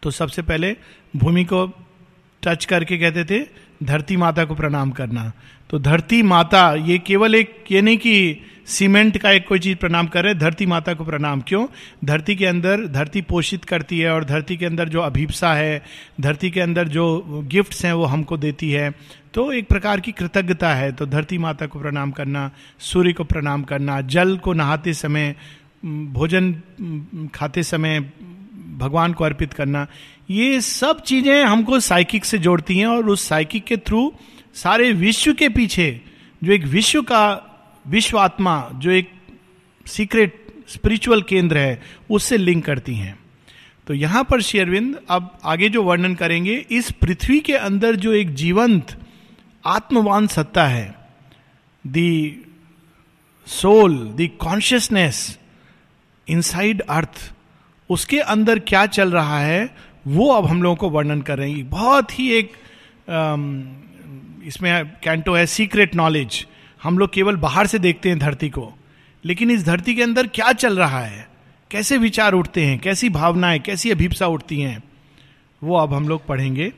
तो 0.03 0.12
सबसे 0.12 0.41
पहले 0.41 0.75
भूमि 1.15 1.43
को 1.43 1.65
टच 2.43 2.65
करके 2.65 2.97
कहते 2.97 3.24
थे, 3.25 3.39
धरती 3.83 4.15
माता 4.17 4.43
को 4.45 4.55
प्रणाम 4.55 4.91
करना। 4.91 5.31
तो 5.69 5.79
धरती 5.79 6.21
माता, 6.24 6.74
ये 6.75 6.97
केवल 7.00 7.36
एक, 7.36 7.63
ये 7.71 7.81
नहीं 7.81 7.97
कि 7.97 8.41
सीमेंट 8.67 9.17
का 9.17 9.31
एक 9.31 9.47
कोई 9.47 9.59
चीज़ 9.59 9.75
प्रणाम 9.77 10.07
कर 10.07 10.24
रहे 10.24 10.33
धरती 10.33 10.65
माता 10.65 10.93
को 10.93 11.05
प्रणाम। 11.05 11.41
क्यों? 11.41 11.65
धरती 12.05 12.36
के 12.36 12.45
अंदर 12.45 12.86
धरती 12.88 13.21
पोषित 13.21 13.65
करती 13.65 14.00
है 14.00 14.12
और 14.12 14.24
धरती 14.24 14.57
के 14.57 14.65
अंदर 14.65 14.89
जो 14.89 15.01
अभिप्सा 15.01 15.53
है, 15.53 15.83
धरती 16.21 16.50
के 16.51 16.62
अंदर 16.62 16.88
जो 16.88 17.24
गिफ्ट्स 17.47 17.86
हैं 17.86 17.93
वो 17.93 18.05
हमको 18.05 18.38
देती 18.38 18.71
है। 18.71 18.91
तो 19.33 19.51
एक 19.51 19.67
प्रकार 19.67 20.00
की 20.00 20.12
कृतज्ञता 20.12 20.74
है। 20.74 20.91
तो 20.91 21.05
धरती 21.05 21.38
माता 21.38 21.65
को 21.65 21.79
प्रणाम 21.79 22.12
करना, 22.12 22.51
सूर्य 22.79 23.13
को 23.13 23.24
प्रणाम 23.24 23.63
करना, 23.63 24.01
जल 24.01 24.38
को 24.38 24.53
नहाते 24.53 24.93
समय, 24.93 25.36
भोजन, 25.86 26.51
खाते 27.36 27.63
समय 27.63 28.00
भगवान 28.77 29.13
को 29.13 29.24
अर्पित 29.24 29.53
करना, 29.53 29.88
ये 30.29 30.62
सब 30.62 31.01
चीज़ें 31.01 31.43
हमको 31.45 31.79
साइकिक 31.79 32.25
से 32.25 32.38
जोड़ती 32.38 32.77
हैं 32.77 32.88
और 32.88 33.09
उस 33.09 33.27
साइकिक 33.27 33.65
के 33.65 33.77
थ्रू 33.77 34.13
सारे 34.53 34.91
विश्व 34.91 35.33
के 35.33 35.50
पीछे, 35.50 36.01
जो 36.43 36.51
एक 36.51 36.65
विश्व 36.65 37.01
का 37.01 37.46
विश्व 37.88 38.17
आत्मा 38.20 38.70
जो 38.75 38.91
एक 38.91 39.10
सीक्रेट 39.86 40.46
स्पिरिचुअल 40.70 41.22
केंद्र 41.22 41.58
है, 41.58 41.82
उससे 42.10 42.38
लिंक 42.38 42.65
करती 42.65 42.96
हैं। 42.96 43.17
तो 43.88 43.94
यहाँ 43.94 44.24
पर 44.24 44.41
शेरविंद 44.41 44.96
अब 45.10 45.29
आगे 45.46 45.70
जो 45.70 45.84
वर्णन 45.84 46.15
करेंगे, 46.15 46.56
इस 46.72 46.91
पृथ्वी 46.91 47.39
के 47.39 47.53
अंदर 47.56 47.96
जो 47.96 48.13
एक 48.13 48.34
जीवंत, 48.36 48.98
आत्मवान 49.63 50.27
सत्ता 50.27 50.65
है 50.67 50.96
the 51.86 52.44
soul 53.48 53.98
the 54.15 54.27
consciousness 54.39 55.38
inside 56.27 56.82
earth 56.82 57.32
उसके 57.89 58.20
अंदर 58.22 58.60
क्या 58.60 58.86
चल 58.88 59.12
रहा 59.12 59.39
है, 59.39 59.70
वो 60.08 60.32
अब 60.32 60.46
हम 60.46 60.62
लोगों 60.63 60.75
को 60.75 60.89
वर्णन 60.89 61.22
कर 61.22 61.38
रहे 61.38 61.51
हैं। 61.51 61.70
बहुत 61.70 62.20
ही 62.20 62.29
एक 62.32 62.51
इसमें 64.48 64.86
कैंटो 65.03 65.34
है 65.34 65.46
सीक्रेट 65.46 65.96
नॉलेज 65.96 66.46
हम 66.88 66.98
लोग 66.98 67.13
केवल 67.13 67.36
बाहर 67.36 67.67
से 67.67 67.79
देखते 67.79 68.10
हैं 68.10 68.20
धरती 68.20 68.50
को। 68.50 68.74
लेकिन 69.25 69.51
इस 69.51 69.65
धरती 69.65 69.96
के 69.96 70.03
अंदर 70.03 70.27
क्या 70.27 70.53
चल 70.53 70.77
रहा 70.77 71.01
है? 71.01 71.29
कैसे 71.72 71.98
विचार 71.98 72.34
उठते 72.34 72.65
हैं? 72.65 72.79
कैसी 72.79 73.10
भावनाएँ, 73.10 73.60
कैसी 73.60 73.91
अभिप्सा 73.91 74.27
उठती 74.27 74.62
हैं? 74.62 74.84
वो 75.63 75.77
अब 75.77 75.94
हम 75.94 76.08
लोग 76.08 76.25
पढ़ेंगे। 76.25 76.74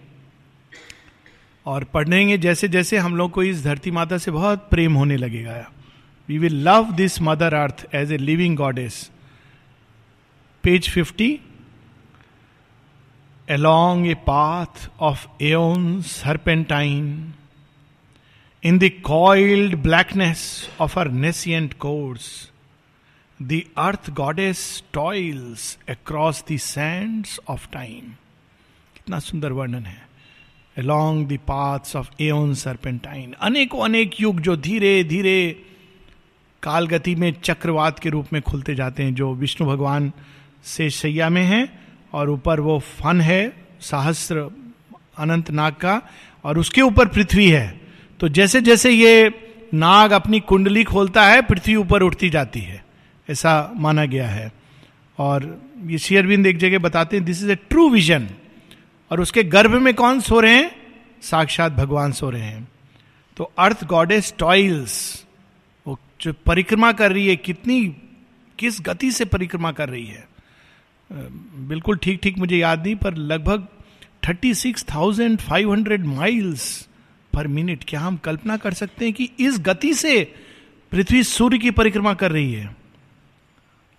और 1.66 1.84
पढ़ेंगे 1.84 2.38
जैसे 2.38 2.68
जैसे 2.68 2.98
हम 2.98 3.16
लोग 3.16 3.32
को 3.32 3.44
इस 3.44 3.64
धरती 3.64 3.92
माता 3.92 4.18
से 4.18 4.32
बहुत 4.32 4.68
प्रेम 4.72 4.94
होने 4.94 5.18
लगेगा। 5.18 5.72
We 6.30 6.38
will 6.38 6.70
love 6.70 6.92
this 6.92 7.22
mother 7.22 7.54
earth 7.54 7.88
as 7.96 8.12
a 8.12 8.18
living 8.18 8.58
goddess 8.58 9.12
page 10.64 10.90
fifty 10.90 11.40
along 13.52 14.06
a 14.06 14.16
path 14.30 14.90
of 15.04 15.18
aeons, 15.42 16.04
serpentine 16.04 17.16
In 18.64 18.80
the 18.80 18.90
coiled 18.90 19.82
blackness 19.82 20.68
of 20.80 20.94
her 20.94 21.06
nascent 21.06 21.80
course, 21.80 22.52
the 23.40 23.66
earth 23.78 24.14
goddess 24.14 24.84
toils 24.92 25.78
across 25.88 26.42
the 26.42 26.58
sands 26.58 27.40
of 27.48 27.72
time. 27.72 28.18
कितना 28.96 29.20
सुंदर 29.20 29.52
वर्णन 29.52 29.86
है 29.86 30.02
along 30.78 31.28
the 31.28 31.38
paths 31.38 31.96
of 31.96 32.12
aeon 32.22 32.54
serpentine. 32.56 33.34
अनेकों 33.42 33.84
अनेक 33.86 34.20
युग 34.22 34.42
जो 34.42 34.56
धीरे 34.58 35.04
धीरे 35.04 35.40
काल 36.64 36.88
गति 36.88 37.16
में 37.16 37.32
चक्रवात 37.42 38.00
के 38.00 38.10
रूप 38.10 38.34
में 38.34 38.42
खुलते 38.42 38.76
जाते 38.76 39.04
हैं 39.04 39.16
जो 39.16 39.34
विष्णु 39.36 39.68
भगवान 39.68 40.12
से 40.66 40.90
शैया 40.90 41.30
में 41.30 41.44
है 41.44 41.68
और 42.14 42.30
ऊपर 42.30 42.60
वो 42.60 42.80
फन 42.80 43.22
है 43.22 43.42
सहस्त्र 43.82 44.50
अनंत 45.20 45.52
नाग 45.52 45.74
का 45.82 46.02
और 46.46 46.58
उसके 46.60 46.82
ऊपर 46.82 47.08
पृथ्वी 47.08 47.50
है 47.50 47.79
तो 48.20 48.30
जैसे 48.30 48.62
जैसे 48.62 48.92
ये 48.92 49.32
नाग 49.74 50.12
अपनी 50.12 50.40
कुंडली 50.40 50.84
खोलता 50.84 51.26
है, 51.26 51.42
पृथ्वी 51.42 51.76
ऊपर 51.76 52.02
उठती 52.02 52.30
जाती 52.30 52.60
है। 52.60 52.84
ऐसा 53.30 53.72
माना 53.76 54.06
गया 54.06 54.28
है। 54.28 54.52
और 55.18 55.62
ये 55.86 55.98
शेयरबिंद 55.98 56.48
एक 56.48 56.58
जगह 56.58 56.80
बताते 56.80 57.18
हैं 57.18 57.26
this 57.26 57.44
is 57.44 57.52
a 57.52 57.56
true 57.56 57.90
vision 57.90 58.28
और 59.12 59.22
उसके 59.22 59.44
गर्भ 59.44 59.72
में 59.72 59.94
कौन 59.94 60.20
सो 60.20 60.40
रहे 60.40 60.56
हैं? 60.56 60.72
साक्षात 61.22 61.72
भगवान 61.72 62.12
सो 62.12 62.30
रहे 62.30 62.42
हैं। 62.42 62.68
तो 63.38 63.52
अर्थ 63.60 63.84
गॉडेस 63.84 64.34
टॉइल्स 64.38 65.26
वो 65.88 65.98
जो 66.22 66.34
परिक्रमा 66.46 66.92
कर 66.92 67.12
रही 67.12 67.28
है, 67.28 67.36
कितनी, 67.36 67.84
किस 68.60 68.82
गति 68.82 69.12
से 69.12 69.26
परिक्रमा 69.26 69.72
कर 69.72 69.90
रही 69.90 70.06
है? 70.06 70.28
बिल्कुल 71.70 71.98
ठीक 71.98 72.20
ठीक 72.24 72.38
मुझे 72.38 72.58
याद 72.58 72.86
नहीं, 72.86 72.96
पर 72.96 73.16
लगभग 73.16 73.68
thirty 74.28 74.54
six 74.54 74.86
thousand 74.96 75.40
five 75.40 75.72
hundred 75.72 76.06
miles 76.06 76.89
per 77.40 77.48
minute, 77.48 77.84
क्या 77.88 78.00
हम 78.00 78.18
कल्पना 78.18 78.58
कर 78.58 78.74
सकते 78.74 79.06
हैं 79.06 79.14
कि 79.14 79.30
इस 79.40 79.60
गति 79.60 79.94
से 79.94 80.24
पृथ्वी 80.92 81.24
सूर्य 81.26 81.58
की 81.58 81.72
परिक्रमा 81.72 82.14
कर 82.14 82.32
रही 82.32 82.52
है? 82.54 82.76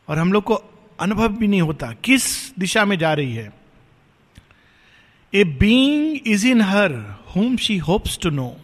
और 0.09 0.19
हम 0.19 0.33
लोग 0.33 0.45
को 0.45 0.55
अनुभव 1.01 1.29
भी 1.29 1.47
नहीं 1.47 1.63
होता, 1.63 1.93
किस 2.05 2.25
दिशा 2.59 2.85
में 2.85 2.99
जा 2.99 3.13
रही 3.15 3.35
है? 3.35 3.53
A 5.33 5.45
being 5.45 6.19
is 6.27 6.47
in 6.47 6.61
her 6.63 6.93
home 7.37 7.57
she 7.57 7.77
hopes 7.79 8.19
to 8.23 8.31
know 8.31 8.57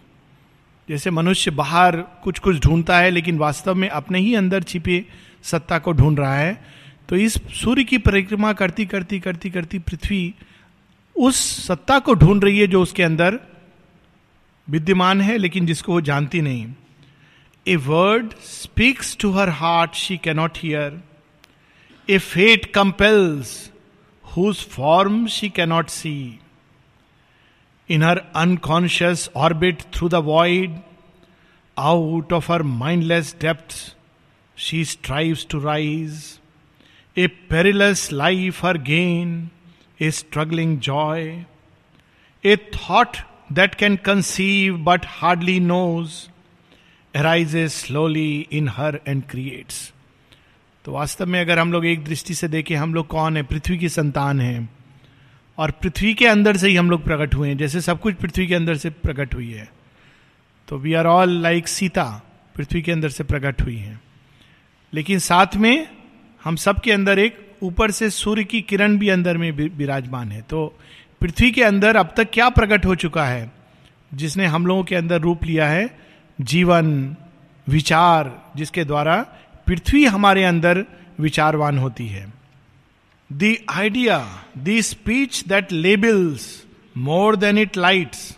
जैसे 0.88 1.10
मनुष्य 1.10 1.50
बाहर 1.50 1.96
कुछ 2.24 2.38
कुछ 2.38 2.58
ढूंढता 2.60 2.98
है, 2.98 3.10
लेकिन 3.10 3.38
वास्तव 3.38 3.74
में 3.74 3.88
अपने 3.88 4.18
ही 4.18 4.34
अंदर 4.34 4.62
छिपे 4.62 5.04
सत्ता 5.44 5.78
को 5.78 5.92
ढूंढ 5.92 6.18
रहा 6.18 6.36
है 6.36 6.58
तो 7.08 7.16
इस 7.16 7.34
सूर्य 7.54 7.84
की 7.84 7.98
परिक्रमा 7.98 8.52
करती 8.52 8.86
करती 8.86 9.20
करती 9.20 9.50
करती 9.50 9.78
पृथ्वी 9.78 10.34
उस 11.16 11.40
सत्ता 11.66 11.98
को 11.98 12.14
ढूंढ 12.14 12.44
रही 12.44 12.58
है 12.58 12.66
जो 12.66 12.82
उसके 12.82 13.02
अंदर 13.02 13.38
विद्यमान 14.68 15.20
है, 15.20 15.36
लेकिन 15.38 15.66
जिसको 15.66 15.92
वो 15.92 16.00
जानती 16.00 16.40
नहीं। 16.40 16.66
A 17.66 17.76
word 17.76 18.32
speaks 18.44 19.16
to 19.20 19.30
her 19.32 19.48
heart 19.60 19.94
she 19.94 20.16
cannot 20.24 20.58
hear 20.62 21.00
a 22.08 22.18
fate 22.18 22.66
compels 22.74 23.52
whose 24.24 24.64
form 24.70 25.26
she 25.36 25.48
cannot 25.50 25.88
see 25.90 26.16
in 27.88 28.02
her 28.02 28.22
unconscious 28.36 29.28
orbit 29.36 29.82
through 29.94 30.08
the 30.08 30.22
void 30.24 30.78
out 31.76 32.32
of 32.32 32.52
her 32.52 32.62
mindless 32.62 33.34
depth 33.40 33.74
she 34.56 34.84
strives 34.84 35.46
to 35.50 35.60
rise 35.60 36.22
a 37.16 37.26
perilous 37.50 38.08
life 38.12 38.64
her 38.64 38.78
gain 38.90 39.48
a 40.02 40.10
struggling 40.10 40.78
joy 40.80 41.22
a 42.44 42.56
thought 42.74 43.16
that 43.52 43.74
can 43.74 43.98
conceive 44.08 44.84
but 44.84 45.00
hardly 45.00 45.60
knows, 45.60 46.08
arises 47.16 47.86
slowly 47.86 48.48
in 48.54 48.68
her 48.78 48.92
and 49.08 49.22
creates. 49.22 49.94
तो 50.84 50.92
वास्तव 50.92 51.26
में 51.26 51.40
अगर 51.40 51.58
हम 51.58 51.72
लोग 51.72 51.86
एक 51.86 52.04
दृष्टि 52.04 52.34
से 52.34 52.48
देखें, 52.48 52.76
हम 52.76 52.94
लोग 52.94 53.06
कौन 53.06 53.36
है? 53.36 53.42
पृथ्वी 53.42 53.78
की 53.78 53.88
संतान 53.88 54.40
है। 54.40 54.68
और 55.58 55.70
पृथ्वी 55.70 56.14
के 56.14 56.26
अंदर 56.26 56.56
से 56.56 56.68
ही 56.68 56.76
हम 56.76 56.90
लोग 56.90 57.04
प्रकट 57.04 57.34
हुए 57.34 57.48
हैं, 57.48 57.56
जैसे 57.56 57.80
सब 57.80 58.00
कुछ 58.00 58.14
पृथ्वी 58.14 58.46
के 58.46 58.54
अंदर 58.54 58.76
से 58.76 58.90
प्रकट 58.90 59.34
हुई 59.34 59.50
है। 59.50 59.72
तो 60.68 60.78
we 60.78 60.94
are 60.94 61.06
all 61.06 61.28
like 61.28 61.68
Sita 61.68 62.22
पृथ्वी 62.56 62.82
के 62.82 62.92
अंदर 62.92 63.08
से 63.08 63.24
प्रकट 63.24 63.62
हुई 63.62 63.76
है। 63.76 64.00
लेकिन 64.94 65.18
साथ 65.18 65.56
में 65.56 65.88
हम 66.44 66.56
सब 66.56 66.80
के 66.80 66.92
अंदर 66.92 67.18
एक 67.18 67.52
ऊपर 67.62 67.90
से 67.90 68.10
सूर्य 68.10 68.44
की 68.44 68.62
किरण 68.62 68.96
भी 68.96 69.08
अंदर 69.08 69.36
में 69.36 69.50
विराजमान 69.50 70.32
है। 70.32 70.42
तो 70.42 70.78
पृथ्वी 71.20 71.50
के 71.50 71.62
अंदर 71.62 71.96
अब 71.96 72.14
तक 72.16 72.30
क्या 72.32 72.48
प्रकट 72.48 72.86
हो 72.86 72.94
चुका 72.94 73.24
है? 73.24 73.52
जिसने 74.14 74.46
हम 74.46 74.66
लोगों 74.66 74.84
के 74.84 74.96
अंदर 74.96 75.20
रूप 75.20 75.44
लिया 75.44 75.68
है, 75.68 75.98
जीवन, 76.40 77.16
विचार, 77.68 78.52
जिसके 78.56 78.84
द्वारा 78.84 79.16
पृथ्वी 79.66 80.04
हमारे 80.04 80.44
अंदर 80.44 80.84
विचारवान 81.20 81.78
होती 81.78 82.06
है। 82.06 82.32
The 83.32 83.56
idea 83.70 84.18
the 84.58 84.80
speech 84.80 85.44
that 85.48 85.72
labels 85.72 86.64
more 86.96 87.36
than 87.36 87.58
it 87.58 87.76
lights 87.76 88.36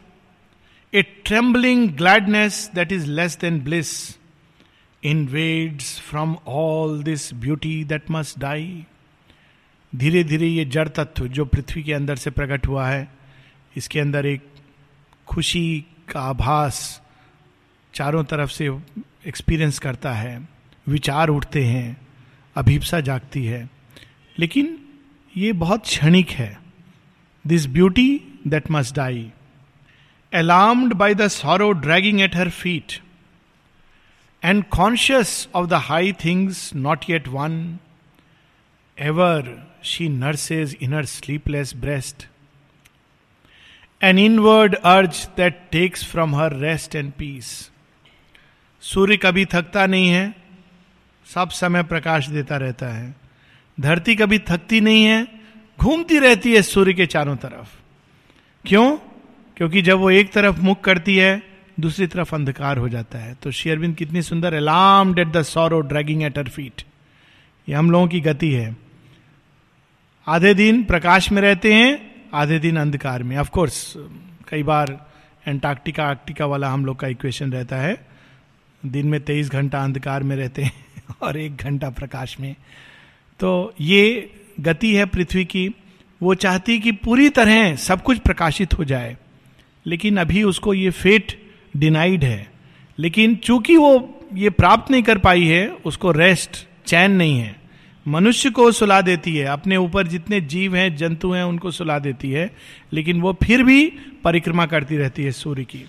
a 0.92 1.02
trembling 1.02 1.88
gladness 1.90 2.70
that 2.74 2.92
is 2.92 3.06
less 3.06 3.38
than 3.40 3.60
bliss 3.60 4.16
invades 5.26 6.00
from 6.00 6.36
all 6.46 7.02
this 7.02 7.34
beauty 7.34 7.84
that 7.84 8.10
must 8.10 8.38
die 8.38 8.84
धीरे 9.96 10.24
धीरे 10.24 10.46
ये 10.46 10.64
जड़ 10.64 10.88
तत्व 10.88 11.26
जो 11.28 11.44
पृथ्वी 11.44 11.82
के 11.82 11.92
अंदर 11.92 12.16
से 12.16 12.30
प्रकट 12.30 12.66
हुआ 12.66 12.88
है, 12.88 13.08
इसके 13.76 14.00
अंदर 14.00 14.26
एक 14.26 14.42
खुशी 15.26 15.84
का 16.12 16.20
आभास 16.20 17.02
चारों 17.94 18.24
तरफ़ 18.24 18.50
से 18.50 18.68
एक्सपीरियंस 19.26 19.78
करता 19.78 20.12
है, 20.12 20.48
विचार 20.88 21.28
उठते 21.28 21.64
हैं, 21.64 21.96
अभिप्सा 22.56 23.00
जागती 23.00 23.44
है। 23.44 23.68
लेकिन 24.38 24.78
ये 25.36 25.52
बहुत 25.52 25.82
क्षणिक 25.82 26.30
है। 26.30 26.58
This 27.46 27.66
beauty 27.66 28.20
that 28.46 28.70
must 28.70 28.94
die 28.94 29.32
alarmed 30.32 30.94
by 30.94 31.14
the 31.14 31.28
sorrow 31.28 31.70
dragging 31.72 32.20
at 32.20 32.36
her 32.36 32.50
feet 32.50 33.00
and 34.44 34.64
conscious 34.64 35.48
of 35.54 35.66
the 35.66 35.74
high 35.74 36.12
things 36.12 36.74
not 36.74 37.04
yet 37.10 37.28
won 37.28 37.78
ever 38.98 39.67
she 39.84 40.08
nurses 40.08 40.76
in 40.82 40.94
her 40.94 41.04
sleepless 41.06 41.74
breast 41.76 42.26
an 44.00 44.18
inward 44.18 44.74
urge 44.74 45.26
that 45.36 45.60
takes 45.72 46.04
from 46.04 46.34
her 46.36 46.56
rest 46.56 46.94
and 46.96 47.12
peace 47.12 47.48
सूर्य 48.82 49.16
कभी 49.16 49.44
थकता 49.44 49.86
नहीं 49.86 50.08
है 50.08 50.34
सब 51.26 51.50
समय 51.50 51.82
प्रकाश 51.84 52.26
देता 52.28 52.56
रहता 52.56 52.88
है 52.88 53.14
धरती 53.78 54.14
कभी 54.16 54.38
थकती 54.48 54.80
नहीं 54.80 55.04
है 55.04 55.26
घूमती 55.78 56.18
रहती 56.18 56.54
है 56.54 56.62
सूर्य 56.62 56.92
के 56.92 57.06
चारों 57.06 57.36
तरफ़ 57.36 57.76
क्यों 58.64 58.96
क्योंकि 59.56 59.82
जब 59.82 59.98
वो 59.98 60.10
एक 60.10 60.32
तरफ़ 60.32 60.60
मुख 60.60 60.80
करती 60.80 61.16
है 61.16 61.42
दूसरी 61.80 62.06
तरफ़ 62.06 62.34
अंधकार 62.34 62.78
हो 62.78 62.88
जाता 62.88 63.18
है 63.18 63.34
तो 63.34 63.50
शेयरबिंद 63.52 63.96
कितनी 63.96 64.22
सुंदर 64.22 64.54
alarm 64.54 65.14
that 65.14 65.28
the 65.28 65.42
sorrow 65.44 65.80
dragging 65.88 66.22
at 66.22 66.38
her 66.38 66.48
feet 66.48 66.82
ये 67.68 67.74
हम 67.74 67.90
लोगों 67.90 68.08
की 68.08 68.20
गति 68.20 68.50
है 68.52 68.76
आधे 70.28 70.54
दिन 70.54 70.84
प्रकाश 70.84 71.32
में 71.32 71.42
रहते 71.42 71.74
हैं, 71.74 72.14
आधे 72.34 72.58
दिन 72.58 72.76
अंधकार 72.76 73.22
में। 73.22 73.36
ऑफ़ 73.36 73.50
कोर्स 73.50 73.94
कई 74.48 74.62
बार 74.62 75.10
एंटार्क्टिका 75.48 76.04
आर्क्टिका 76.04 76.46
वाला 76.46 76.68
हम 76.68 76.84
लोग 76.84 77.00
का 77.00 77.08
इक्वेशन 77.08 77.52
रहता 77.52 77.76
है। 77.76 78.06
दिन 78.86 79.06
में 79.06 79.20
तेईस 79.20 79.50
घंटा 79.50 79.84
अंधकार 79.84 80.22
में 80.22 80.36
रहते 80.36 80.62
हैं 80.62 80.72
और 81.22 81.36
एक 81.36 81.56
घंटा 81.56 81.90
प्रकाश 81.90 82.40
में। 82.40 82.54
तो 83.40 83.74
ये 83.80 84.30
गति 84.60 84.94
है 84.94 85.04
पृथ्वी 85.04 85.44
की। 85.44 85.74
वो 86.22 86.34
चाहती 86.34 86.78
कि 86.78 86.92
पूरी 86.92 87.28
तरह 87.28 87.76
सब 87.76 88.02
कुछ 88.02 88.18
प्रकाशित 88.18 88.74
हो 88.74 88.84
जाए। 88.84 89.16
लेकिन 89.86 90.16
अभी 90.16 90.42
उसको 90.42 90.74
ये 90.74 90.90
फेट 90.90 91.52
डिनाइड 91.76 92.24
है। 92.24 92.50
लेकिन 92.98 93.36
चूँकि 93.36 93.76
वो 93.76 94.20
ये 94.34 94.50
प्राप्त 94.50 94.90
नहीं 94.90 95.02
कर 95.02 95.18
पाई 95.18 95.44
है, 95.44 95.68
उसको 95.68 96.12
रेस्ट 96.12 96.66
चैन 96.86 97.10
नहीं 97.10 97.40
है। 97.40 97.57
मनुष्य 98.08 98.50
को 98.50 98.72
सुला 98.72 99.00
देती 99.00 99.36
है। 99.36 99.46
अपने 99.46 99.76
ऊपर 99.76 100.06
जितने 100.06 100.40
जीव 100.40 100.76
हैं, 100.76 100.96
जंतु 100.96 101.32
हैं, 101.32 101.44
उनको 101.44 101.70
सुला 101.70 101.98
देती 101.98 102.30
है। 102.30 102.50
लेकिन 102.92 103.20
वो 103.20 103.32
फिर 103.42 103.62
भी 103.62 103.92
परिक्रमा 104.24 104.66
करती 104.66 104.96
रहती 104.96 105.22
है 105.22 105.32
सूर्य 105.32 105.64
की। 105.64 105.84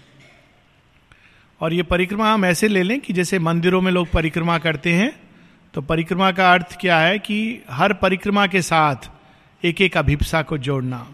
और 1.61 1.73
ये 1.73 1.83
परिक्रमा 1.83 2.33
हम 2.33 2.45
ऐसे 2.45 2.67
ले 2.67 2.83
लें 2.83 2.99
कि 2.99 3.13
जैसे 3.13 3.39
मंदिरों 3.39 3.81
में 3.81 3.91
लोग 3.91 4.09
परिक्रमा 4.09 4.57
करते 4.57 4.93
हैं 4.93 5.11
तो 5.73 5.81
परिक्रमा 5.81 6.31
का 6.31 6.53
अर्थ 6.53 6.77
क्या 6.81 6.99
है 6.99 7.19
कि 7.19 7.59
हर 7.69 7.93
परिक्रमा 7.93 8.47
के 8.47 8.61
साथ 8.61 8.95
एक 9.63 9.81
एक 9.81 9.97
अभिप्सा 9.97 10.41
को 10.41 10.57
जोड़ना। 10.57 11.07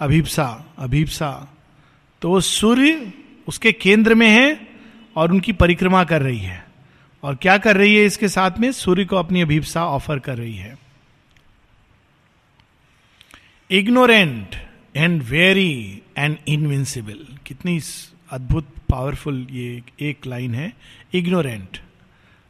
अभिप्सा 0.00 0.74
अभिप्सा। 0.78 1.54
तो 2.22 2.40
सूर्य 2.40 3.12
उसके 3.48 3.72
केंद्र 3.72 4.14
में 4.14 4.28
है 4.28 4.68
और 5.16 5.32
उनकी 5.32 5.52
परिक्रमा 5.52 6.04
कर 6.04 6.22
रही 6.22 6.38
है। 6.38 6.69
और 7.22 7.34
क्या 7.34 7.58
कर 7.58 7.76
रही 7.76 7.96
है 7.96 8.04
इसके 8.04 8.28
साथ 8.28 8.50
में? 8.58 8.72
सूर्य 8.72 9.04
को 9.04 9.16
अपनी 9.16 9.40
अभिप्सा 9.40 9.86
ऑफ़र 9.86 10.18
कर 10.18 10.38
रही 10.38 10.56
है। 10.56 10.78
Ignorant 13.70 14.56
and 14.96 15.22
weary 15.22 16.02
and 16.18 16.36
invincible 16.48 17.36
कितनी 17.46 17.80
अद्भुत 18.30 18.66
पावरफुल 18.88 19.46
ये 19.50 19.82
एक 20.00 20.26
लाइन 20.26 20.54
है। 20.54 20.72
इग्नोरेंट 21.14 21.78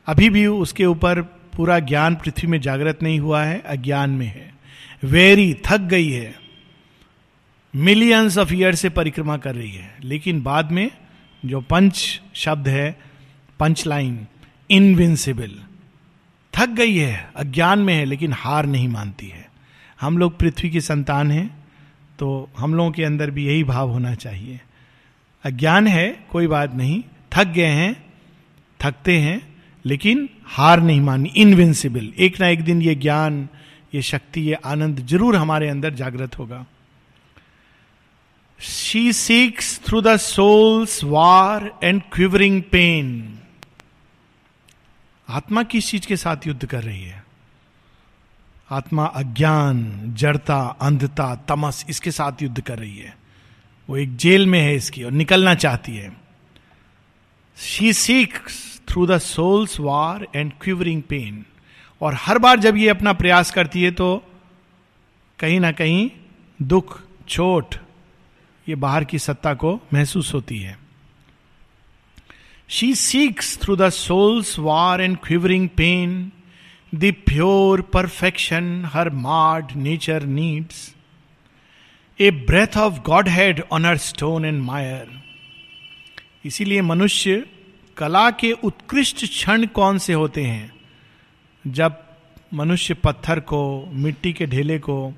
अभी 0.06 0.30
भी 0.30 0.46
उसके 0.46 0.86
ऊपर 0.86 1.22
पूरा 1.22 1.78
ज्ञान 1.78 2.14
पृथ्वी 2.14 2.46
में 2.46 2.60
जागृत 2.60 3.02
नहीं 3.02 3.20
हुआ 3.20 3.44
है, 3.44 3.60
अज्ञान 3.60 4.10
में 4.10 4.26
है। 4.26 4.54
वेरी 5.04 5.54
थक 5.54 5.78
गई 5.78 6.10
है। 6.10 6.38
मिलियंस 7.76 8.38
ऑफ़ 8.38 8.54
ईयर 8.54 8.74
से 8.74 8.88
परिक्रमा 8.88 9.36
कर 9.36 9.54
रही 9.54 9.70
है। 9.70 9.96
लेकिन 10.04 10.42
बाद 10.42 10.70
में 10.70 10.90
जो 11.44 11.60
पंच 11.60 12.20
शब्द 12.34 12.68
है 12.68 13.00
पंच 13.58 13.86
लाइन 13.86 14.26
इनविंसिबल 14.70 15.58
थक 16.54 16.68
गई 16.70 16.96
है, 16.96 17.30
अज्ञान 17.36 17.78
में 17.78 17.94
है, 17.94 18.04
लेकिन 18.04 18.32
हार 18.32 18.66
नहीं 18.66 18.88
मानती 18.88 19.28
है। 19.28 19.48
हम 20.00 20.18
लोग 20.18 20.38
पृथ्वी 20.38 20.70
की 20.70 20.80
संतान 20.82 21.30
हैं 21.30 21.48
तो 22.18 22.48
हम 22.58 22.74
लोगों 22.74 22.90
के 22.90 23.04
अंदर 23.04 23.30
भी 23.30 23.46
यही 23.46 23.62
भाव 23.64 23.90
होना 23.90 24.14
चाहिए। 24.14 24.60
अज्ञान 25.44 25.86
है, 25.86 26.08
कोई 26.30 26.46
बात 26.46 26.74
नहीं। 26.74 27.02
थक 27.32 27.46
गए 27.48 27.72
हैं, 27.72 27.94
थकते 28.80 29.16
हैं, 29.18 29.40
लेकिन 29.84 30.28
हार 30.46 30.80
नहीं 30.80 31.00
मानी 31.00 31.32
इनविंसिबल 31.36 32.12
एक 32.18 32.40
ना 32.40 32.48
एक 32.48 32.64
दिन 32.64 32.82
ये 32.82 32.94
ज्ञान, 32.96 33.48
ये 33.94 34.02
शक्ति, 34.02 34.40
ये 34.40 34.54
आनंद 34.54 35.06
ज़रूर 35.06 35.36
हमारे 35.36 35.68
अंदर 35.68 35.94
जागृत 35.94 36.38
होगा। 36.38 36.64
She 38.60 39.12
seeks 39.12 39.78
through 39.86 40.00
the 40.02 40.16
soul's 40.16 41.02
war 41.04 41.70
and 41.84 42.02
quivering 42.12 42.62
pain 42.62 43.38
आत्मा 45.30 45.62
किस 45.62 45.90
चीज़ 45.90 46.06
के 46.06 46.16
साथ 46.16 46.36
युद्ध 46.46 46.66
कर 46.66 46.82
रही 46.82 47.02
है? 47.02 47.24
आत्मा 48.70 49.04
अज्ञान, 49.04 50.02
जड़ता, 50.14 50.60
अंधता, 50.80 51.34
तमस 51.34 51.86
इसके 51.88 52.10
साथ 52.10 52.42
युद्ध 52.42 52.60
कर 52.60 52.78
रही 52.78 52.98
है। 52.98 53.16
वो 53.88 53.96
एक 53.96 54.16
जेल 54.16 54.46
में 54.46 54.60
है 54.60 54.74
इसकी 54.74 55.04
और 55.04 55.12
निकलना 55.12 55.54
चाहती 55.54 55.96
है। 55.96 56.16
She 57.56 57.92
seek 57.92 58.38
through 58.88 59.06
the 59.06 59.18
soul's 59.18 59.80
war 59.80 60.26
and 60.36 60.52
quivering 60.60 61.02
pain 61.02 61.44
और 62.00 62.14
हर 62.14 62.38
बार 62.38 62.58
जब 62.58 62.76
ये 62.76 62.88
अपना 62.88 63.12
प्रयास 63.12 63.50
करती 63.50 63.82
है 63.82 63.90
तो 63.90 64.24
कहीं 65.38 65.60
ना 65.60 65.72
कहीं 65.72 66.10
दुख, 66.62 67.00
चोट, 67.28 67.74
ये 68.68 68.74
बाहर 68.74 69.04
की 69.04 69.18
सत्ता 69.18 69.54
को 69.54 69.80
महसूस 69.94 70.34
होती 70.34 70.58
है। 70.58 70.79
Seeks 72.72 73.58
through 73.58 73.76
the 73.76 73.88
soul's 73.88 74.58
war 74.58 75.00
and 75.00 75.16
quivering 75.16 75.68
pain 75.68 76.32
the 76.94 77.14
pure 77.26 77.80
perfection 77.80 78.84
her 78.92 79.10
marred 79.10 79.66
nature 79.76 80.22
needs 80.22 80.94
a 82.20 82.30
breath 82.30 82.76
of 82.76 83.00
Godhead 83.28 83.62
on 83.72 83.84
her 83.84 83.96
stone 83.96 84.44
and 84.44 84.62
mire 84.62 85.22
इसीलिए 86.44 86.82
मनुष्य 86.82 87.46
कला 87.96 88.30
के 88.30 88.52
उत्कृष्ट 88.52 89.16
क्षण 89.16 89.66
कौन 89.66 89.98
से 89.98 90.12
होते 90.12 90.44
हैं? 90.44 90.72
जब 91.66 92.02
मनुष्य 92.54 92.94
पत्थर 92.94 93.40
को, 93.40 93.86
मिट्टी 93.92 94.32
के 94.32 94.46
ढेले 94.46 94.78
को 94.78 95.14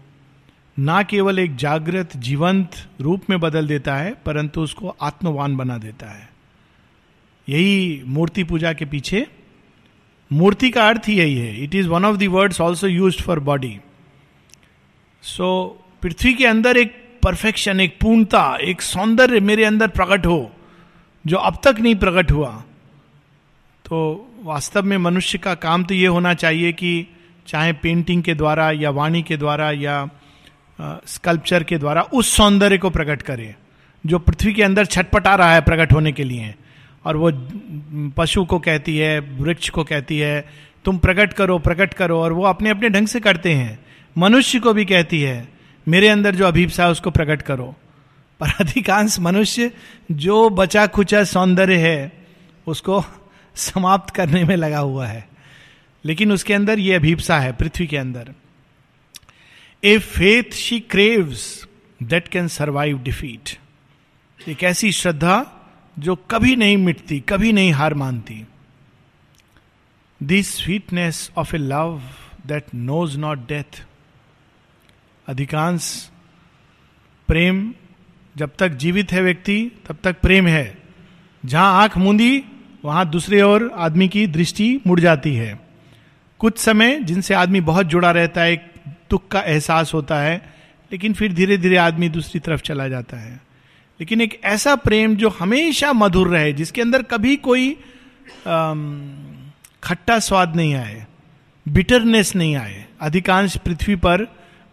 ना 0.79 1.03
केवल 1.03 1.38
एक 1.38 1.57
जागृत, 1.57 2.17
जीवंत 2.17 2.88
रूप 3.01 3.31
में 3.31 3.41
बदल 3.41 3.67
देता 3.67 3.97
है, 3.97 4.15
परंतु 4.15 4.61
उसको 4.61 4.88
आत्मवान 4.88 5.57
बना 5.57 5.79
देता 5.79 6.07
है। 6.07 6.32
यही 7.49 8.03
मूर्ति 8.07 8.45
पूजा 8.45 8.73
के 8.73 8.85
पीछे। 8.85 9.27
मूर्ति 10.31 10.71
का 10.71 10.89
अर्थ 10.89 11.09
ही 11.09 11.15
यही 11.15 11.37
है। 11.37 11.63
It 11.65 11.75
is 11.75 11.89
one 11.89 12.05
of 12.05 12.17
the 12.17 12.27
words 12.31 12.61
also 12.61 12.87
use 12.87 13.23
for 13.23 13.41
body 13.41 13.79
so 15.25 15.49
पृथ्वी 16.03 16.33
के 16.35 16.47
अंदर 16.47 16.77
एक 16.77 16.95
परफेक्शन 17.23 17.81
एक 17.81 17.97
पूर्णता, 18.01 18.57
एक 18.57 18.83
सौंदर्य 18.83 19.41
मेरे 19.41 19.65
अंदर 19.65 19.89
प्रकट 19.89 20.27
हो, 20.27 20.51
जो 21.25 21.37
अब 21.37 21.59
तक 21.65 21.81
नहीं 21.81 21.95
प्रकट 21.97 22.31
हुआ। 22.33 22.51
तो 23.85 23.99
वास्तव 24.43 24.83
में 24.83 24.97
मनुष्य 24.99 25.39
का 25.39 25.55
काम 25.57 25.85
तो 25.85 25.95
ये 25.95 26.07
होना 26.07 26.33
चाहिए 26.35 26.73
कि 26.73 27.07
चाहे 27.47 27.73
पेंटिंग 27.73 28.23
के 28.23 28.35
द्वारा 28.35 28.71
या 28.73 28.91
वाणी 28.91 29.23
के 29.23 29.37
द्वारा 29.37 29.71
या 29.73 30.09
स्कल्पचर 30.79 31.63
के 31.63 31.79
द्वारा 31.79 32.03
उस 32.03 32.33
सौंदर्य 32.37 32.79
को 32.79 32.91
प्रकट 32.91 33.23
करे, 33.23 33.55
जो 34.05 34.19
पृथ्वी 34.19 34.53
के 34.53 34.63
अंदर 34.63 34.85
छटपटा 34.87 35.35
रहा 35.35 35.55
है 35.55 35.61
प्रकट 35.61 35.93
होने 35.93 36.13
के 36.13 36.25
लिए। 36.25 36.55
और 37.05 37.17
वो 37.17 37.33
पशु 38.11 38.45
को 38.45 38.59
कहती 38.59 38.99
है, 38.99 39.21
वृक्ष 39.21 39.71
को 39.71 39.85
कहती 39.85 40.19
है, 40.19 40.49
तुम 40.85 40.99
प्रकट 40.99 41.33
करो 41.33 41.59
प्रकट 41.59 41.95
करो, 41.95 42.21
और 42.21 42.33
वो 42.33 42.45
अपने 42.45 42.71
अपने 42.71 42.88
ढंग 42.88 43.07
से 43.07 43.21
करते 43.21 43.55
हैं। 43.55 43.85
मनुष्य 44.19 44.61
को 44.61 44.73
भी 44.73 44.85
कहती 44.85 45.21
है, 45.21 45.49
मेरे 45.88 46.09
अंदर 46.09 46.35
जो 46.35 46.47
अभिप्सा 46.47 46.85
है, 46.85 46.91
उसको 46.91 47.11
प्रकट 47.11 47.43
करो। 47.43 47.77
पर 48.41 48.47
अधिकांश 48.61 49.19
मनुष्य 49.19 49.73
जो 50.12 50.51
बचा 50.51 50.87
खुचा 50.87 51.25
सौंदर्य 51.25 51.77
है, 51.77 52.27
उसको 52.67 53.05
समाप्त 53.55 54.15
करने 54.15 54.45
में 54.45 54.57
लगा 54.57 54.79
हुआ 54.79 55.07
है। 55.07 55.29
लेकिन 56.05 56.33
उसके 56.33 56.55
अंदर 56.55 56.79
ये 56.79 56.95
अभिप्सा 56.95 57.38
है, 57.38 57.53
पृथ्वी 57.53 57.87
के 57.87 57.97
अंदर। 57.97 58.33
A 59.85 59.99
faith 59.99 60.53
she 60.53 60.81
craves 60.81 61.69
that 62.03 62.29
can 62.29 62.49
survive 62.49 62.99
defeat. 62.99 63.59
एक 64.49 64.62
ऐसी 64.62 64.93
श्रद्धा 64.93 65.59
जो 65.99 66.17
कभी 66.17 66.57
नहीं 66.57 66.77
मिटती, 66.77 67.21
कभी 67.21 67.53
नहीं 67.53 67.73
हार 67.73 67.95
मानती। 67.95 68.47
This 70.23 70.55
sweetness 70.55 71.31
of 71.37 71.57
a 71.57 71.59
love 71.59 72.03
that 72.47 72.65
knows 72.75 73.19
not 73.19 73.39
death 73.39 73.87
अधिकांश 75.29 76.11
प्रेम 77.29 77.75
जब 78.37 78.51
तक 78.59 78.69
जीवित 78.69 79.13
है 79.13 79.23
व्यक्ति, 79.23 79.73
तब 79.87 79.99
तक 80.05 80.21
प्रेम 80.21 80.47
है। 80.47 80.79
जहाँ 81.47 81.83
आँख 81.83 81.99
मूंदी, 81.99 82.45
वहाँ 82.85 83.11
दूसरे 83.11 83.43
ओर 83.43 83.71
आदमी 83.75 84.09
की 84.09 84.27
दृष्टि 84.27 84.81
मुड़ 84.87 85.01
जाती 85.01 85.35
है। 85.35 85.61
कुछ 86.39 86.59
समय 86.59 87.01
जिनसे 87.01 87.35
आदमी 87.35 87.61
बहुत 87.61 87.87
जुड़ा 87.87 88.11
रहता 88.11 88.41
है, 88.41 88.53
एक 88.53 88.63
दुख 89.11 89.29
का 89.29 89.41
एहसास 89.41 89.95
होता 89.95 90.21
है, 90.21 90.55
लेकिन 90.93 91.15
फिर 91.15 91.33
धीरे 91.33 91.59
धीरे 91.59 91.77
आदमी 91.77 92.09
दूसरी 92.09 92.41
तरफ़ 92.41 92.61
चला 92.61 92.89
जाता 92.89 93.17
है। 93.17 93.52
लेकिन 94.03 94.21
एक 94.21 94.41
ऐसा 94.45 94.75
प्रेम 94.77 95.15
जो 95.17 95.29
हमेशा 95.29 95.93
मधुर 95.93 96.29
रहे, 96.29 96.53
जिसके 96.53 96.81
अंदर 96.83 97.03
कभी 97.03 97.37
कोई 97.38 97.71
खट्टा 99.83 100.19
स्वाद 100.19 100.57
नहीं 100.57 100.75
आए 100.75 101.07
बिटरनेस 101.67 102.35
नहीं 102.37 102.57
आए, 102.57 102.85
अधिकांश 103.01 103.57
पृथ्वी 103.57 103.97
पर 103.97 104.25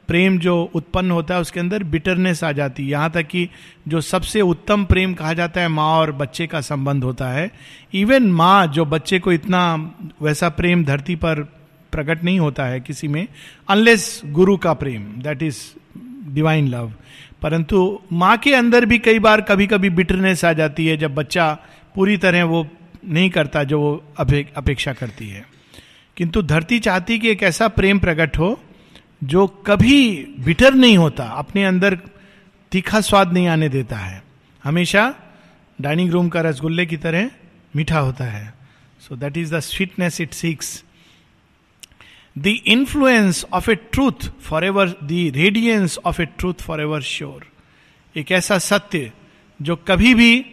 प्रेम 0.09 0.39
जो 0.39 0.55
उत्पन्न 0.75 1.11
होता 1.11 1.35
है, 1.35 1.41
उसके 1.41 1.59
अंदर 1.59 1.83
बिटरनेस 1.83 2.43
आ 2.43 2.51
जाती 2.51 2.83
है। 2.83 2.89
यहाँ 2.89 3.09
तक 3.11 3.27
कि 3.27 3.47
जो 3.87 4.01
सबसे 4.01 4.41
उत्तम 4.41 4.85
प्रेम 4.85 5.13
कहा 5.13 5.33
जाता 5.33 5.61
है, 5.61 5.67
माँ 5.67 5.91
और 5.97 6.11
बच्चे 6.11 6.47
का 6.47 6.61
संबंध 6.61 7.03
होता 7.03 7.27
है। 7.29 7.49
इवन 7.93 8.31
माँ, 8.31 8.67
जो 8.67 8.85
बच्चे 8.85 9.19
को 9.19 9.31
इतना, 9.31 9.61
वैसा 10.21 10.49
प्रेम 10.49 10.85
धरती 10.85 11.15
पर 11.15 11.43
प्रकट 11.91 12.23
नहीं 12.23 12.39
होता 12.39 12.65
है 12.65 12.79
किसी 12.79 13.07
में 13.07 13.27
अनलेस 13.69 14.21
गुरु 14.25 14.57
का 14.57 14.73
प्रेम 14.73 15.03
दैट 15.21 15.43
इज़ 15.43 15.61
डिवाइन 16.33 16.67
लव 16.67 16.91
परंतु 17.41 17.99
माँ 18.11 18.37
के 18.37 18.53
अंदर 18.53 18.85
भी 18.85 18.99
कई 18.99 19.19
बार 19.19 19.41
कभी 19.41 19.67
कभी 19.67 19.89
बिटरनेस 19.89 20.45
आ 20.45 20.53
जाती 20.53 20.87
है 20.87 20.97
जब 20.97 21.15
बच्चा 21.15 21.57
पूरी 21.95 22.17
तरह 22.17 22.43
वो 22.43 22.67
नहीं 23.05 23.29
करता 23.29 23.63
जो 23.63 23.79
वो 23.79 24.03
अपेक्षा 24.17 24.93
करती 24.93 25.29
है। 25.29 25.45
किंतु 26.17 26.41
धरती 26.41 26.79
चाहती 26.79 27.19
कि 27.19 27.29
एक 27.29 27.43
ऐसा 27.43 27.67
प्रेम 27.67 27.99
प्रकट 27.99 28.37
हो 28.37 28.59
जो 29.23 29.47
कभी 29.47 30.27
बिटर 30.39 30.73
नहीं 30.73 30.97
होता, 30.97 31.23
अपने 31.23 31.65
अंदर 31.65 31.99
तीखा 32.71 33.01
स्वाद 33.01 33.33
नहीं 33.33 33.47
आने 33.47 33.69
देता 33.69 33.97
है। 33.97 34.23
हमेशा 34.63 35.15
डाइनिंग 35.81 36.11
रूम 36.11 36.29
का 36.29 36.41
रसगुल्ले 36.41 36.85
की 36.85 36.97
तरह 36.97 37.29
मीठा 37.75 37.99
होता 37.99 38.25
है। 38.25 38.53
So 38.99 39.15
that 39.15 39.37
is 39.37 39.55
the 39.55 39.59
sweetness 39.59 40.21
it 40.21 40.33
seeks 40.33 40.83
of 43.53 43.71
a 43.71 43.75
truth 43.75 44.41
for 44.41 44.65
ever 44.65 44.89
the 44.89 45.31
radiance 45.35 45.99
of 46.05 46.21
a 46.21 46.25
truth 46.25 46.53
for 46.53 46.81
ever 46.81 47.01
sure 47.01 47.45
एक 48.15 48.31
ऐसा 48.31 48.57
सत्य 48.57 49.11
जो 49.61 49.75
कभी 49.75 50.13
भी 50.13 50.45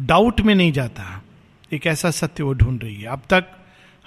डाउट 0.00 0.36
um, 0.36 0.46
में 0.46 0.54
नहीं 0.54 0.72
जाता। 0.72 1.22
एक 1.72 1.86
ऐसा 1.86 2.10
सत्य 2.10 2.42
वो 2.42 2.52
ढूंढ 2.54 2.82
रही 2.82 2.96
है। 2.96 3.08
अब 3.08 3.22
तक 3.30 3.44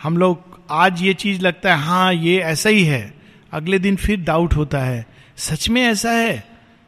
हम 0.03 0.17
लोग 0.17 0.59
आज 0.71 1.01
ये 1.01 1.13
चीज़ 1.13 1.41
लगता 1.41 1.75
है 1.75 1.81
हाँ 1.81 2.13
ये 2.13 2.39
ऐसा 2.39 2.69
ही 2.69 2.83
है। 2.83 3.13
अगले 3.51 3.79
दिन 3.79 3.95
फिर 3.95 4.21
डाउट 4.21 4.53
होता 4.53 4.79
है। 4.79 5.05
सच 5.37 5.69
में 5.69 5.81
ऐसा 5.81 6.11
है? 6.11 6.47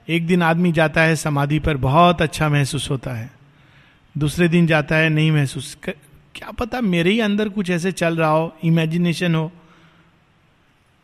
एक 0.10 0.28
दिन 0.28 0.42
आदमी 0.42 0.72
जाता 0.72 1.02
है 1.02 1.16
समाधि 1.16 1.60
पर 1.60 1.78
बहुत 1.78 2.22
अच्छा 2.22 2.50
महसूस 2.50 2.90
होता 2.90 3.12
है। 3.12 3.32
दूसरे 4.18 4.48
दिन 4.48 4.68
जाता 4.68 4.96
है 4.96 5.10
नहीं 5.10 5.32
महसूस 5.32 5.78
क्या 6.38 6.52
पता 6.52 6.82
मेरे 6.82 7.12
ही 7.12 7.20
अंदर 7.20 7.50
कुछ 7.50 7.70
ऐसे 7.70 7.92
चल 7.92 8.18
रहा 8.18 8.30
हो 8.30 8.58
इमेजिनेशन 8.64 9.36
हो। 9.36 9.52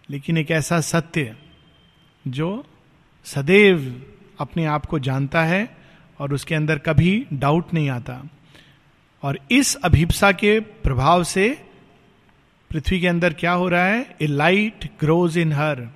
लेकिन 0.10 0.38
एक 0.38 0.52
ऐसा 0.52 0.82
सत्य 0.82 1.36
जो 2.28 2.66
सदैव 3.26 4.06
अपने 4.40 4.66
आप 4.66 4.86
को 4.86 5.00
जानता 5.00 5.44
है 5.44 5.78
और 6.20 6.34
उसके 6.34 6.56
अंदर 6.56 6.78
कभी 6.78 7.26
डाउट 7.34 7.74
नहीं 7.74 7.90
आता। 7.90 8.24
और 9.24 9.40
इस 9.52 9.76
अभिप्सा 9.76 10.32
के 10.32 10.60
प्रभाव 10.60 11.24
से 11.24 11.66
पृथ्वी 12.70 13.00
के 13.00 13.08
अंदर 13.08 13.34
क्या 13.34 13.52
हो 13.52 13.68
रहा 13.70 13.86
है? 13.86 14.16
A 14.22 14.28
light 14.28 14.90
grows 15.00 15.38
in 15.38 15.54
her 15.54 15.88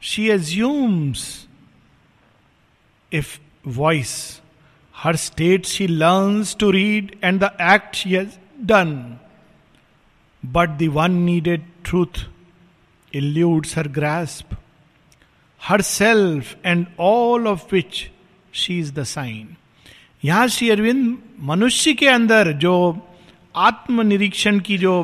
she 0.00 0.30
assumes 0.30 1.46
if 3.12 3.40
voice 3.66 4.40
her 5.02 5.16
state 5.16 5.66
she 5.66 5.86
learns 5.86 6.56
to 6.60 6.70
read 6.70 7.16
and 7.24 7.40
the 7.40 7.44
act 7.44 7.94
she 7.94 8.10
has 8.10 8.30
done 8.66 9.18
but 10.46 10.68
the 10.68 10.82
one 10.82 11.10
needed 11.10 11.62
truth 11.84 12.28
eludes 13.14 13.78
her 13.78 13.88
grasp 13.88 14.56
her 15.62 15.80
self 15.80 16.56
and 16.66 16.86
all 17.00 17.46
of 17.46 17.62
which 17.72 18.10
she 18.52 18.78
is 18.78 18.92
the 18.92 19.02
sign 19.02 19.48
यहाँ 20.24 20.48
श्री 20.48 20.70
अरविंद 20.70 21.18
मनुष्य 21.40 21.92
के 21.92 22.08
अंदर 22.08 22.52
जो 22.52 22.74
आत्मनिरीक्षण 23.56 24.60
की 24.60 24.78
जो 24.78 25.02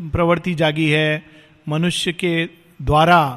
प्रवृत्ति 0.00 0.54
जागी 0.54 0.88
है, 0.88 1.24
मनुष्य 1.68 2.12
के 2.12 2.48
द्वारा 2.82 3.28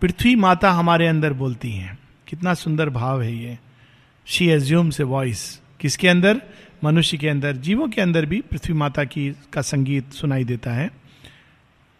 पृथ्वी 0.00 0.34
माता 0.34 0.70
हमारे 0.70 1.06
अंदर 1.06 1.32
बोलती 1.32 1.70
हैं। 1.70 1.98
कितना 2.28 2.54
सुंदर 2.54 2.90
भाव 2.90 3.22
है 3.22 3.36
ये। 3.36 3.58
शी 4.26 4.48
एज्यूम 4.48 4.90
से 4.90 5.02
वॉइस 5.02 5.60
किसके 5.80 6.08
अंदर? 6.08 6.42
मनुष्य 6.84 7.16
के 7.16 7.28
अंदर। 7.28 7.56
जीवों 7.56 7.88
के 7.88 8.00
अंदर 8.00 8.26
भी 8.26 8.40
पृथ्वी 8.40 8.74
माता 8.74 9.04
की, 9.04 9.36
का 9.52 9.62
संगीत 9.62 10.12
सुनाई 10.12 10.44
देता 10.44 10.72
है। 10.72 10.90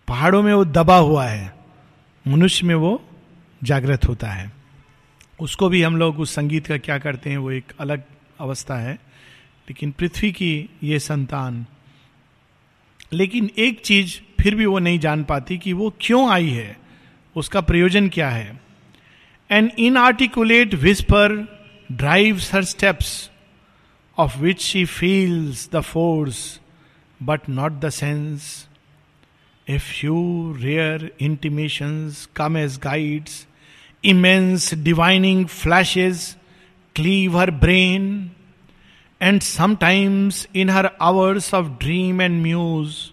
पहाड़ों 0.09 0.43
में 0.43 0.55
वो 0.55 0.65
दबा 0.65 0.97
हुआ 0.97 1.27
है। 1.27 1.57
मनुष्य 2.29 2.67
में 2.67 2.75
वो 2.75 3.09
जागृत 3.65 4.05
होता 4.09 4.29
है। 4.29 4.53
उसको 5.41 5.69
भी 5.69 5.83
हम 5.83 5.97
लोग 5.97 6.19
उस 6.19 6.35
संगीत 6.35 6.67
का 6.67 6.79
क्या 6.79 6.99
करते 6.99 7.31
हैं, 7.31 7.39
वो 7.39 7.51
एक 7.51 7.65
अलग 7.81 8.03
अवस्था 8.41 8.75
है। 8.75 8.95
लेकिन 9.69 9.91
पृथ्वी 9.91 10.33
की 10.33 10.71
ये 10.83 10.99
संतान। 10.99 11.67
लेकिन 13.13 13.51
एक 13.59 13.81
चीज़ 13.81 14.43
फिर 14.43 14.55
भी 14.55 14.67
वो 14.67 14.79
नहीं 14.79 14.99
जान 14.99 15.25
पाती 15.25 15.59
कि 15.59 15.73
वो 15.73 15.95
क्यों 16.01 16.31
आई 16.31 16.51
है। 16.51 16.77
उसका 17.37 17.61
प्रयोजन 17.61 18.09
क्या 18.09 18.31
है? 18.31 18.61
An 19.51 19.71
inarticulate 19.79 20.75
whisper 20.75 21.56
drives 21.95 22.51
her 22.51 22.63
steps, 22.63 23.31
of 24.17 24.41
which 24.41 24.61
she 24.61 24.85
feels 24.85 25.69
the 25.69 25.83
force 25.83 26.59
but 27.21 27.49
not 27.49 27.81
the 27.81 27.91
sense. 27.91 28.67
A 29.69 29.79
few 29.79 30.53
rare 30.63 31.11
intimations 31.19 32.27
come 32.35 32.57
as 32.57 32.79
guides, 32.79 33.47
immense 34.03 34.71
divining 34.71 35.47
flashes 35.47 36.37
cleave 36.95 37.33
her 37.33 37.51
brain, 37.51 38.35
and 39.21 39.43
sometimes 39.43 40.47
in 40.55 40.69
her 40.69 40.91
hours 41.01 41.53
of 41.53 41.79
dream 41.79 42.21
and 42.21 42.43
muse, 42.43 43.13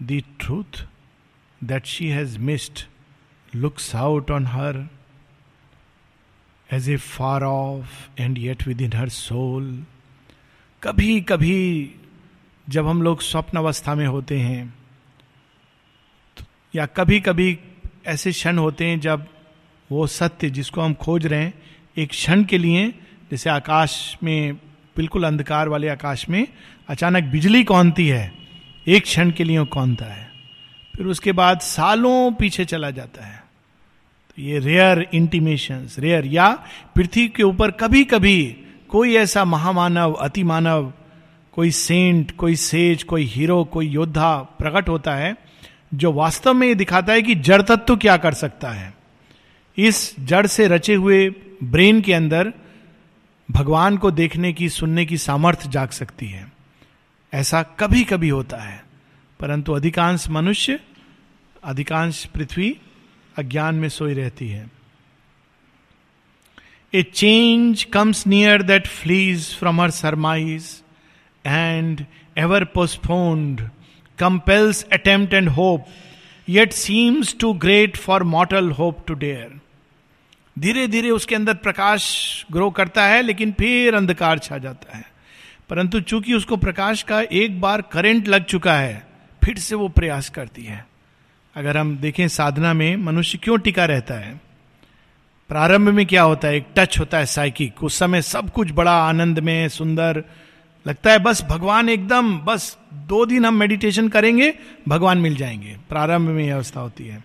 the 0.00 0.24
truth 0.38 0.82
that 1.60 1.86
she 1.86 2.10
has 2.10 2.38
missed 2.38 2.86
looks 3.52 3.94
out 3.94 4.30
on 4.30 4.46
her. 4.46 4.88
As 6.72 6.88
if 6.88 7.00
far 7.18 7.42
off 7.42 8.20
and 8.20 8.66
within 8.80 8.92
her 8.94 9.08
soul 9.08 9.84
कभी 10.82 11.20
कभी 11.20 11.90
जब 12.68 12.86
हम 12.86 13.02
लोग 13.02 13.20
स्वप्न 13.20 13.58
अवस्था 13.58 13.94
में 13.94 14.06
होते 14.06 14.38
हैं, 14.38 14.74
या 16.74 16.86
कभी 16.86 17.20
कभी 17.20 17.58
ऐसे 18.06 18.32
क्षण 18.32 18.58
होते 18.58 18.84
हैं 18.84 19.00
जब 19.00 19.26
वो 19.92 20.06
सत्य 20.06 20.50
जिसको 20.50 20.80
हम 20.80 20.94
खोज 20.94 21.26
रहे 21.26 21.42
हैं, 21.42 21.54
एक 21.96 22.08
क्षण 22.08 22.44
के 22.44 22.58
लिए, 22.58 22.94
जैसे 23.30 23.50
आकाश 23.50 24.18
में, 24.22 24.54
बिल्कुल 24.96 25.24
अंधकार 25.24 25.68
वाले 25.68 25.88
आकाश 25.88 26.28
में, 26.28 26.48
अचानक 26.88 27.24
बिजली 27.24 27.64
कौनती 27.64 28.08
है, 28.08 28.32
एक 28.88 29.02
क्षण 29.02 29.30
के 29.30 29.44
लिए 29.44 29.64
कौनता 29.64 30.04
है? 30.04 30.30
फिर 30.96 31.06
उसके 31.06 31.32
बाद 31.32 31.60
सालों 31.60 32.32
पीछे 32.32 32.64
चला 32.64 32.90
जाता 32.90 33.24
है। 33.26 33.37
ये 34.38 34.58
रेयर 34.58 35.08
इंटीमेशन 35.14 35.88
रेयर 35.98 36.26
या 36.26 36.48
पृथ्वी 36.96 37.26
के 37.28 37.42
ऊपर 37.42 37.70
कभी 37.70 38.04
कभी 38.04 38.42
कोई 38.88 39.14
ऐसा 39.14 39.44
महामानव 39.44 40.12
अति 40.12 40.42
मानव 40.42 40.92
कोई 41.52 41.70
सेंट 41.70 42.30
कोई 42.30 42.56
सेज 42.56 43.02
कोई 43.02 43.24
हीरो 43.24 43.64
कोई 43.64 43.88
योद्धा 43.88 44.36
प्रकट 44.58 44.88
होता 44.88 45.14
है, 45.14 45.34
जो 45.94 46.12
वास्तव 46.12 46.54
में 46.54 46.66
ये 46.68 46.74
दिखाता 46.74 47.12
है 47.12 47.22
कि 47.22 47.34
जड़ 47.34 47.60
तत्व 47.62 47.96
क्या 47.96 48.16
कर 48.16 48.34
सकता 48.34 48.70
है। 48.70 48.94
इस 49.78 50.14
जड़ 50.20 50.46
से 50.46 50.66
रचे 50.68 50.94
हुए 50.94 51.28
ब्रेन 51.64 52.00
के 52.00 52.14
अंदर 52.14 52.52
भगवान 53.48 53.96
को 53.96 54.10
देखने 54.10 54.52
की, 54.52 54.68
सुनने 54.68 55.06
की 55.06 55.16
सामर्थ्य 55.18 55.68
जाग 55.68 55.90
सकती 55.90 56.26
है। 56.26 56.52
ऐसा 57.32 57.62
कभी 57.62 58.04
कभी 58.04 58.28
होता 58.28 58.56
है, 58.56 58.82
परंतु 59.40 59.72
अधिकांश 59.72 60.28
मनुष्य, 60.28 60.78
अधिकांश 61.64 62.24
पृथ्वी 62.24 62.76
अज्ञान 63.38 63.74
में 63.74 63.88
सोई 63.88 64.14
रहती 64.14 64.48
है। 64.48 64.70
A 66.92 67.02
change 67.04 67.84
comes 67.84 68.26
near 68.26 68.62
that 68.62 68.86
flees 68.86 69.54
from 69.56 69.80
her 69.80 69.90
surmise 69.90 70.70
and 71.44 72.04
ever 72.38 72.64
postponed 72.64 73.68
compels 74.18 74.82
attempt 74.92 75.34
and 75.34 75.48
hope 75.48 75.86
yet 76.48 76.72
seems 76.72 77.36
too 77.40 77.52
great 77.52 77.96
for 77.96 78.22
mortal 78.22 78.70
hope 78.70 79.06
to 79.06 79.14
dare 79.14 79.60
धीरे 80.56 80.86
धीरे 80.88 81.10
उसके 81.10 81.34
अंदर 81.34 81.54
प्रकाश 81.54 82.44
ग्रो 82.52 82.70
करता 82.70 83.04
है, 83.06 83.22
लेकिन 83.22 83.52
फिर 83.52 83.94
अंधकार 83.94 84.38
छा 84.38 84.58
जाता 84.58 84.96
है। 84.96 85.04
परंतु 85.70 86.00
चूँकि 86.00 86.34
उसको 86.34 86.56
प्रकाश 86.56 87.02
का 87.02 87.20
एक 87.22 87.60
बार 87.60 87.82
करंट 87.82 88.28
लग 88.28 88.44
चुका 88.44 88.74
है, 88.74 89.06
फिर 89.42 89.58
से 89.58 89.74
वो 89.74 89.88
प्रयास 89.88 90.28
करती 90.28 90.62
है। 90.62 90.84
अगर 91.58 91.76
हम 91.76 91.96
देखें 91.96 92.28
साधना 92.28 92.72
में 92.72 92.96
मनुष्य 92.96 93.38
क्यों 93.38 93.58
टिका 93.58 93.84
रहता 93.84 94.14
है? 94.14 94.40
प्रारंभ 95.48 95.88
में 95.88 96.06
क्या 96.06 96.22
होता 96.22 96.48
है? 96.48 96.56
एक 96.56 96.66
टच 96.76 96.98
होता 96.98 97.18
है 97.18 97.26
साइकिक 97.26 97.84
उस 97.84 97.98
समय 97.98 98.22
सब 98.22 98.50
कुछ 98.50 98.72
बड़ा 98.72 98.92
आनंद 98.92 99.38
में, 99.38 99.68
सुंदर। 99.68 100.24
लगता 100.88 101.10
है 101.10 101.18
बस 101.18 101.44
भगवान 101.44 101.88
एकदम, 101.88 102.38
बस 102.38 102.78
दो 102.94 103.26
दिन 103.26 103.44
हम 103.44 103.54
मेडिटेशन 103.54 104.08
करेंगे, 104.08 104.54
भगवान 104.88 105.18
मिल 105.18 105.36
जाएँगे। 105.36 105.76
प्रारंभ 105.88 106.28
में 106.28 106.44
यह 106.44 106.54
अवस्था 106.54 106.80
होती 106.80 107.06
है। 107.06 107.24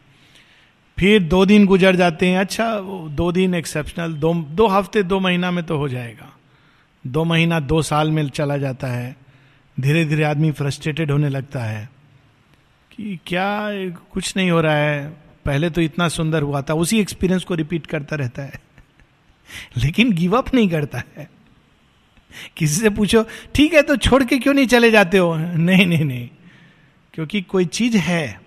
फिर 0.99 1.23
दो 1.23 1.45
दिन 1.45 1.65
गुजर 1.65 1.95
जाते 1.95 2.27
हैं। 2.27 2.39
अच्छा 2.39 2.79
दो 3.09 3.31
दिन 3.31 3.53
एक्सेप्शनल 3.53 4.13
दो 4.13 4.33
दो 4.33 4.67
हफ़्ते, 4.67 5.03
दो 5.03 5.19
महीना 5.19 5.51
में 5.51 5.63
तो 5.63 5.77
हो 5.77 5.89
जाएगा। 5.89 6.33
दो 7.07 7.23
महीना, 7.23 7.59
दो 7.59 7.81
साल 7.81 8.11
में 8.11 8.29
चला 8.29 8.57
जाता 8.57 8.87
है। 8.87 9.15
धीरे 9.79 10.05
धीरे 10.05 10.23
आदमी 10.23 10.51
फ्रस्ट्रेटेड 10.51 11.11
होने 11.11 11.29
लगता 11.29 11.59
है। 11.59 11.92
कि 12.97 13.19
क्या 13.25 13.69
कुछ 13.89 14.37
नहीं 14.37 14.51
हो 14.51 14.61
रहा 14.61 14.75
है? 14.75 15.09
पहले 15.45 15.69
तो 15.69 15.81
इतना 15.81 16.07
सुंदर 16.07 16.41
हुआ 16.41 16.61
था, 16.61 16.73
उसी 16.73 16.99
एक्सपीरियंस 16.99 17.43
को 17.43 17.55
रिपीट 17.55 17.85
करता 17.85 18.15
रहता 18.15 18.41
है। 18.41 18.53
लेकिन 19.77 20.11
गिव 20.11 20.37
अप 20.37 20.53
नहीं 20.53 20.69
करता 20.69 21.03
है। 21.17 21.29
किसी 22.57 22.81
से 22.81 22.89
पूछो, 22.89 23.25
ठीक 23.55 23.73
है 23.73 23.81
तो 23.81 23.95
छोड़ 23.95 24.23
के 24.23 24.39
क्यों 24.39 24.53
नहीं 24.53 24.67
चले 24.67 24.91
जाते 24.91 25.17
हो? 25.17 25.35
नहीं 25.37 25.85
नहीं 25.85 26.05
नहीं। 26.05 26.29
क्योंकि 27.13 27.41
कोई 27.41 27.65
चीज़ 27.65 27.97
है 27.97 28.41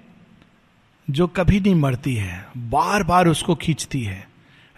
जो 1.11 1.27
कभी 1.27 1.61
नहीं 1.61 1.75
मरती 1.75 2.15
है 2.15 2.47
बार 2.57 3.03
बार 3.03 3.29
उसको 3.29 3.55
खींचती 3.55 4.03
है। 4.03 4.29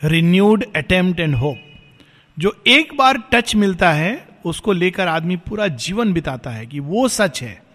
रिन्यूड 0.04 0.64
अटेम्प्ट 0.76 1.20
एंड 1.20 1.34
होप 1.34 1.58
जो 2.38 2.62
एक 2.66 2.96
बार 2.96 3.22
टच 3.32 3.54
मिलता 3.54 3.92
है, 3.92 4.28
उसको 4.44 4.72
लेकर 4.72 5.08
आदमी 5.08 5.36
पूरा 5.36 5.68
जीवन 5.68 6.12
बिताता 6.12 6.50
है 6.50 6.66
कि 6.66 6.80
वो 6.80 7.08
सच 7.08 7.42
है। 7.42 7.67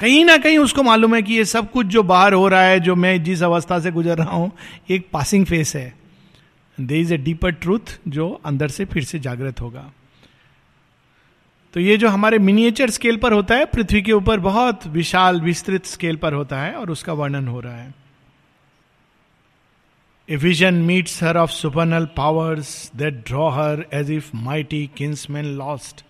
कहीं 0.00 0.24
ना 0.24 0.36
कहीं 0.36 0.58
उसको 0.58 0.82
मालूम 0.82 1.14
है 1.14 1.22
कि 1.22 1.34
ये 1.34 1.44
सब 1.44 1.70
कुछ 1.70 1.86
जो 1.86 2.02
बाहर 2.02 2.32
हो 2.32 2.48
रहा 2.48 2.62
है, 2.62 2.80
जो 2.80 2.94
मैं 2.96 3.22
जिस 3.22 3.42
अवस्था 3.42 3.78
से 3.80 3.90
गुजर 3.90 4.18
रहा 4.18 4.30
हूँ, 4.30 4.52
एक 4.90 5.08
पासिंग 5.12 5.46
फेस 5.46 5.76
है। 5.76 5.94
There 6.80 7.00
is 7.00 7.14
a 7.14 7.16
deeper 7.16 7.50
truth 7.50 7.98
जो 8.08 8.28
अंदर 8.44 8.68
से 8.68 8.84
फिर 8.84 9.04
से 9.04 9.18
जागृत 9.18 9.60
होगा। 9.60 9.92
तो 11.74 11.80
ये 11.80 11.96
जो 11.96 12.08
हमारे 12.08 12.38
मिनिएचर 12.38 12.90
स्केल 12.90 13.16
पर 13.16 13.32
होता 13.32 13.54
है, 13.54 13.64
पृथ्वी 13.64 14.02
के 14.02 14.12
ऊपर 14.12 14.40
बहुत 14.40 14.86
विशाल, 14.86 15.40
विस्तृत 15.40 15.86
स्केल 15.86 16.16
पर 16.16 16.32
होता 16.32 16.60
है 16.60 16.74
और 16.74 16.90
उसका 16.90 17.12
वर्णन 17.12 17.48
हो 17.48 17.60
रहा 17.60 17.76
है। 17.76 17.94
A 20.28 20.36
vision 20.36 20.74
meets 20.74 21.22
her 21.22 21.36
of 21.36 21.50
supernal 21.50 22.04
powers 22.16 22.90
that 22.96 23.22
draw 23.26 23.48
her 23.50 23.84
as 23.94 24.10
if 24.10 24.30
mighty 24.34 24.90
kinsmen 24.96 25.44
lost 25.44 26.04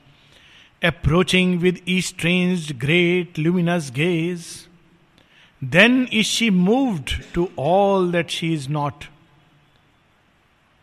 approaching 0.87 1.59
with 1.61 1.81
a 1.89 2.01
strange 2.01 2.73
great 2.73 3.39
luminous 3.39 3.91
gaze 3.91 4.47
then 5.63 6.07
is 6.13 6.27
she 6.27 6.51
moved 6.51 7.11
to 7.35 7.49
all 7.59 8.11
that 8.13 8.31
she 8.31 8.53
is 8.55 8.69
not 8.71 9.05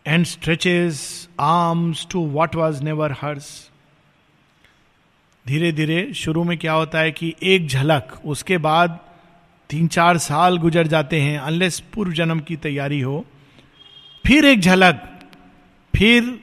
and 0.07 0.25
stretches 0.25 1.01
arms 1.39 2.07
to 2.11 2.25
what 2.27 2.55
was 2.55 2.83
never 2.83 3.11
hers 3.21 3.69
धीरे 5.47 5.71
धीरे 5.71 6.13
शुरू 6.13 6.43
में 6.43 6.57
क्या 6.57 6.73
होता 6.73 6.99
है 6.99 7.11
कि 7.11 7.33
एक 7.43 7.67
झलक, 7.67 8.21
उसके 8.25 8.57
बाद 8.57 8.99
तीन 9.69 9.87
चार 9.87 10.17
साल 10.17 10.57
गुजर 10.57 10.87
जाते 10.87 11.21
हैं 11.21 11.39
अनलेस 11.39 11.79
पूर्व 11.93 12.11
जन्म 12.11 12.39
की 12.39 12.55
तैयारी 12.55 12.99
हो। 13.01 13.25
फिर 14.25 14.45
एक 14.45 14.59
झलक, 14.59 15.01
फिर 15.93 16.39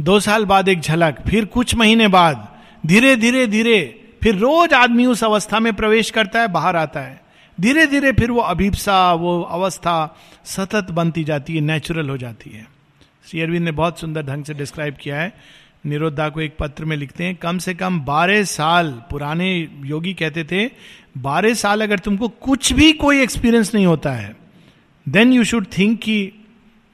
दो 0.00 0.18
साल 0.20 0.44
बाद 0.44 0.68
एक 0.68 0.80
झलक, 0.80 1.20
फिर 1.28 1.44
कुछ 1.44 1.74
महीने 1.74 2.08
बाद 2.08 2.53
धीरे 2.86 3.16
धीरे 3.16 3.46
धीरे, 3.46 4.04
फिर 4.22 4.34
रोज 4.34 4.72
आदमी 4.72 5.06
उस 5.06 5.24
अवस्था 5.24 5.60
में 5.60 5.74
प्रवेश 5.74 6.10
करता 6.10 6.40
है, 6.40 6.48
बाहर 6.48 6.76
आता 6.76 7.00
है। 7.00 7.24
धीरे 7.60 7.86
धीरे, 7.86 8.12
फिर 8.12 8.30
वो 8.30 8.40
अभिप्सा, 8.40 9.12
वो 9.12 9.42
अवस्था 9.42 10.16
सतत 10.44 10.90
बनती 10.90 11.24
जाती 11.24 11.54
है 11.54 11.60
नेचुरल 11.60 12.08
हो 12.08 12.16
जाती 12.16 12.50
है। 12.50 12.66
श्री 13.30 13.40
अरविंद 13.40 13.64
ने 13.64 13.72
बहुत 13.72 14.00
सुंदर 14.00 14.22
ढंग 14.22 14.44
से 14.44 14.54
डिस्क्राइब 14.54 14.96
किया 15.00 15.20
है। 15.20 15.34
निरोधा 15.86 16.28
को 16.28 16.40
एक 16.40 16.56
पत्र 16.58 16.84
में 16.84 16.96
लिखते 16.96 17.24
हैं, 17.24 17.36
कम 17.36 17.58
से 17.58 17.74
कम 17.74 18.00
बारह 18.00 18.44
साल, 18.44 19.02
पुराने 19.10 19.68
योगी 19.84 20.14
कहते 20.14 20.44
थे, 20.44 20.70
बारह 21.18 21.54
साल 21.54 21.82
अगर 21.82 21.98
तुमको 21.98 22.28
कुछ 22.28 22.72
भी 22.72 22.92
कोई 22.92 23.20
एक्सपीरियंस 23.20 23.74
नहीं 23.74 23.86
होता 23.86 24.12
है 24.12 24.36
देन 25.08 25.32
यू 25.32 25.44
शुड 25.44 25.66
थिंक 25.78 26.00
कि 26.00 26.32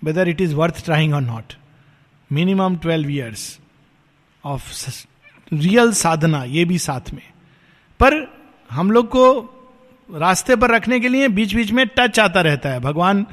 whether 0.04 0.28
it 0.28 0.40
is 0.40 0.54
worth 0.54 0.84
trying 0.84 1.14
और 1.14 1.20
not 1.20 1.52
minimum 2.32 2.76
twelve 2.76 3.10
years 3.10 3.58
of 4.44 4.72
real 5.52 5.92
sadhana 5.92 6.42
ये 6.44 6.64
भी 6.64 6.78
साथ 6.78 7.12
में 7.14 7.22
पर 8.00 8.14
हम 8.70 8.90
लोग 8.90 9.08
को 9.08 9.26
रास्ते 10.08 10.56
पर 10.56 10.70
रखने 10.70 11.00
के 11.00 11.08
लिए 11.08 11.28
बीच 11.28 11.54
बीच 11.54 11.70
में 11.72 11.86
टच 11.96 12.18
आता 12.20 12.40
रहता 12.40 12.68
है 12.68 12.80
भगवान 12.80 13.26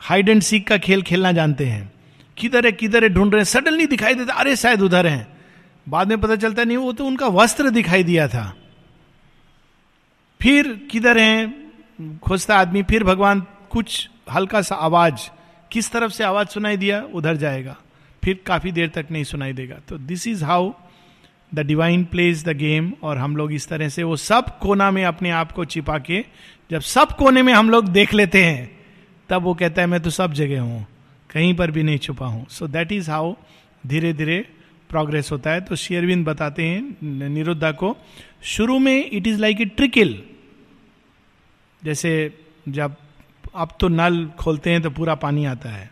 हाइड 0.00 0.28
एंड 0.28 0.42
सीक 0.42 0.66
का 0.68 0.78
खेल 0.78 1.02
खेलना 1.02 1.32
जानते 1.32 1.66
हैं 1.66 1.90
किधर 2.36 2.66
है 2.66 2.72
किधर 2.72 3.02
है 3.02 3.08
ढूंढ 3.08 3.32
रहे 3.34 3.40
हैं 3.40 3.44
सडनली 3.44 3.86
दिखाई 3.86 4.14
देता 4.14 4.34
अरे 4.34 4.56
शायद 4.56 4.82
उधर 4.82 5.06
है 5.06 5.26
बाद 5.86 6.08
में 6.08 6.20
पता 6.20 6.36
चलता 6.36 6.64
नहीं 6.64 6.76
वो 6.76 6.92
तो 6.92 7.06
उनका 7.06 7.26
वस्त्र 7.32 7.70
दिखाई 7.70 8.04
दिया 8.04 8.28
था 8.28 8.44
फिर 10.40 10.72
किधर 10.90 11.18
है 11.18 11.52
खोजता 12.22 12.58
आदमी 12.58 12.82
फिर 12.82 13.04
भगवान 13.04 13.46
कुछ 13.70 14.08
हल्का 14.32 14.62
सा 14.62 14.74
आवाज़ 14.86 15.28
किस 15.70 15.90
तरफ़ 15.90 16.12
से 16.12 16.24
आवाज़ 16.24 16.48
सुनाई 16.48 16.76
दिया 16.76 17.02
उधर 17.14 17.36
जाएगा 17.36 17.76
फिर 18.22 18.40
काफ़ी 18.46 18.72
देर 18.72 18.88
तक 18.88 19.10
नहीं 19.10 19.24
सुनाई 19.24 19.52
देगा 19.52 19.76
तो 19.88 19.98
this 20.00 20.26
is 20.28 20.44
how 20.44 20.72
the 21.52 21.60
divine 21.60 22.04
plays 22.04 22.44
the 22.44 22.56
game 22.56 22.92
और 23.02 23.18
हम 23.18 23.36
लोग 23.36 23.52
इस 23.52 23.68
तरह 23.68 23.88
से 23.88 24.02
वो 24.02 24.16
सब 24.16 24.58
कोना 24.58 24.90
में 24.90 25.04
अपने 25.04 25.30
आप 25.32 25.52
को 25.52 25.64
छिपा 25.64 25.98
के, 25.98 26.24
जब 26.70 26.80
सब 26.80 27.16
कोने 27.16 27.42
में 27.42 27.52
हम 27.52 27.70
लोग 27.70 27.88
देख 27.88 28.14
लेते 28.14 28.44
हैं, 28.44 28.70
तब 29.28 29.42
वो 29.42 29.54
कहता 29.54 29.82
है, 29.82 29.86
मैं 29.86 30.00
तो 30.00 30.10
सब 30.10 30.32
जगह 30.32 30.60
हूँ, 30.60 30.86
कहीं 31.30 31.54
पर 31.54 31.70
भी 31.70 31.82
नहीं 31.82 31.98
छुपा 31.98 32.26
हूँ. 32.26 32.46
सो 32.48 32.66
दैट 32.68 32.92
इज़ 32.92 33.10
हाउ 33.10 33.34
धीरे 33.84 34.12
धीरे 34.12 34.44
प्रोग्रेस 34.90 35.30
होता 35.32 35.50
है। 35.50 35.60
तो 35.60 35.76
शेयरविंद 35.76 36.26
बताते 36.26 36.62
हैं, 36.62 37.28
निरुद्धा 37.28 37.70
को, 37.72 37.96
शुरू 38.44 38.78
में 38.78 39.10
it 39.10 39.26
is 39.26 39.40
like 39.40 39.60
a 39.60 39.64
trickle 39.66 40.18
जैसे 41.82 42.10
जब 42.68 42.94
अब 43.54 43.68
तो 43.80 43.88
नल 43.88 44.26
खोलते 44.38 44.70
हैं 44.70 44.82
तो 44.82 44.90
पूरा 44.90 45.14
पानी 45.14 45.44
आता 45.44 45.68
है। 45.68 45.90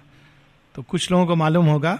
तो 0.74 0.82
कुछ 0.82 1.10
लोगों 1.10 1.26
को 1.26 1.36
मालूम 1.36 1.66
होगा 1.66 1.98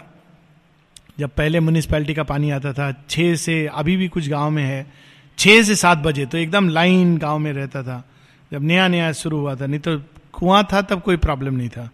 जब 1.19 1.29
पहले 1.29 1.59
म्यूनिसपैलिटी 1.59 2.13
का 2.13 2.23
पानी 2.23 2.51
आता 2.51 2.73
था 2.73 3.05
छः 3.09 3.35
से, 3.35 3.67
अभी 3.67 3.97
भी 3.97 4.07
कुछ 4.07 4.29
गाँव 4.29 4.49
में 4.49 4.63
है 4.63 4.93
छः 5.37 5.63
से 5.63 5.75
सात 5.75 5.97
बजे 5.97 6.25
तो 6.25 6.37
एकदम 6.37 6.69
लाइन 6.69 7.17
गाँव 7.17 7.39
में 7.39 7.53
रहता 7.53 7.83
था। 7.83 8.03
जब 8.51 8.63
नया 8.63 8.87
नया 8.87 9.11
शुरू 9.11 9.37
हुआ 9.37 9.55
था, 9.55 9.65
नहीं 9.65 9.79
तो 9.79 9.97
कुआँ 10.33 10.67
था, 10.73 10.81
तब 10.81 11.01
कोई 11.01 11.17
प्रॉब्लम 11.17 11.53
नहीं 11.53 11.69
था। 11.69 11.89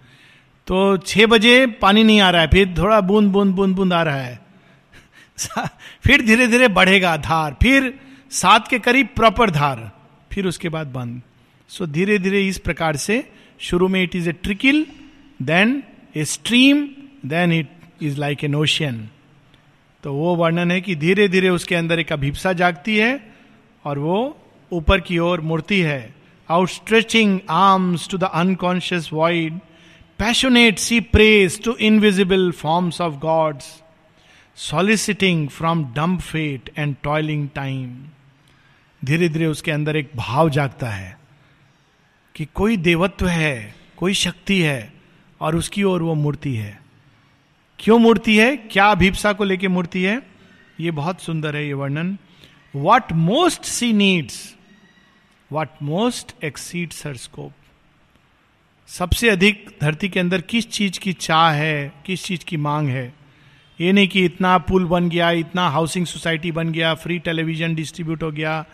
तो 0.68 0.98
छह 0.98 1.26
बजे 1.26 1.68
पानी 1.68 2.04
नहीं 2.04 2.22
आ 2.22 2.30
रहा 2.30 2.42
है, 2.42 2.48
फिर 2.48 2.76
थोड़ा 2.78 3.02
बूंद 3.02 3.32
बूंद 3.32 3.56
बूंद 3.56 3.76
बूंद 3.76 3.94
आ 3.94 4.04
रहा 4.04 4.16
है। 4.16 4.42
फिर 6.04 6.26
धीरे 6.26 6.48
धीरे 6.48 6.68
बढ़ेगा 6.68 7.18
धार, 7.18 7.56
फिर 7.62 8.00
सात 8.32 8.68
के 8.68 8.80
करीब 8.80 9.08
प्रॉपर 9.16 9.50
धार, 9.50 9.92
फिर 10.32 10.48
उसके 10.48 10.70
बाद 10.70 10.88
बंद। 10.88 11.22
सो 11.70 11.86
धीरे 11.86 12.20
धीरे 12.20 12.48
इस 12.48 12.58
प्रकार 12.58 12.96
से 12.96 13.32
शुरू 13.60 13.88
में 13.88 14.04
it 14.04 14.16
is 14.16 14.30
a 14.30 14.32
trickle 14.32 14.86
then 15.42 15.84
a 16.16 16.26
stream 16.26 16.88
then 17.26 17.52
it 17.52 17.70
is 18.02 18.20
like 18.20 18.44
an 18.44 18.56
ocean 18.56 19.10
तो 20.04 20.14
वो 20.14 20.36
वर्णन 20.36 20.72
है 20.72 20.82
कि 20.82 20.96
धीरे 20.96 21.28
धीरे 21.28 21.50
उसके 21.50 21.76
अंदर 21.76 22.00
एक 22.00 22.12
अभिप्सा 22.14 22.54
जागती 22.54 22.98
है 22.98 23.34
और 23.86 24.00
वो 24.00 24.38
ऊपर 24.72 25.00
की 25.00 25.18
ओर 25.18 25.42
मूर्ति 25.42 25.82
है। 25.82 26.16
Outstretching 26.50 27.40
arms 27.50 28.10
to 28.10 28.18
the 28.18 28.24
unconscious 28.24 29.10
void 29.14 29.60
Passionate 30.22 30.80
she 30.80 30.96
prays 31.02 31.60
to 31.60 31.74
invisible 31.88 32.52
forms 32.52 33.00
of 33.00 33.20
gods, 33.20 33.66
soliciting 34.56 35.48
from 35.48 35.84
dumb 35.94 36.16
fate 36.18 36.72
and 36.78 36.96
toiling 37.06 37.44
time. 37.50 37.92
धीरे 39.06 39.30
धीरे 39.30 39.46
उसके 39.46 39.72
अंदर 39.72 39.96
एक 39.96 40.10
भाव 40.16 40.50
जागता 40.50 40.90
है 40.90 41.18
कि 42.36 42.46
कोई 42.46 42.78
देवत्व 42.78 43.28
है 43.28 43.76
कोई 43.98 44.14
शक्ति 44.14 44.62
है 44.62 44.94
और 45.42 45.56
उसकी 45.56 45.84
ओर 45.84 46.02
वो 46.02 46.16
मूर्ति 46.16 46.56
है। 46.56 46.82
क्यों 47.80 48.00
मूर्ति 48.00 48.38
है? 48.38 48.58
क्या 48.58 48.86
अभिप्सा 48.86 49.34
को 49.34 49.44
लेके 49.44 49.68
मूर्ति 49.68 50.04
है? 50.04 50.22
ये 50.80 50.92
बहुत 50.92 51.22
सुंदर 51.22 51.56
है 51.56 51.68
ये 51.68 51.74
वर्णन। 51.74 52.18
What 52.76 53.12
most 53.12 53.64
she 53.64 53.94
needs 53.94 54.56
what 55.52 55.70
most 55.82 56.44
exceeds 56.44 57.08
her 57.08 57.16
scope 57.16 57.52
सबसे 58.88 59.30
अधिक 59.30 59.78
धरती 59.82 60.10
के 60.10 60.20
अंदर 60.20 60.42
किस 60.42 60.70
चीज़ 60.70 61.00
की 61.00 61.14
चाह 61.14 61.52
है, 61.52 61.94
किस 62.06 62.24
चीज़ 62.24 62.46
की 62.46 62.58
मांग 62.58 62.88
है? 62.88 63.14
ये 63.82 63.92
नहीं 63.92 64.08
कि 64.08 64.26
इतना 64.26 64.58
पुल 64.58 64.86
बन 64.86 65.10
गया, 65.10 65.32
इतना 65.32 65.70
हाउसिंग 65.70 66.06
सोसाइटी 66.06 66.52
बन 66.52 66.72
गया 66.72 66.94
फ्री 66.94 67.20
टेलीविज़न 67.20 67.76
डिस्ट्रीब्यूट 67.76 68.24
हो 68.24 68.32
गया, 68.32 68.66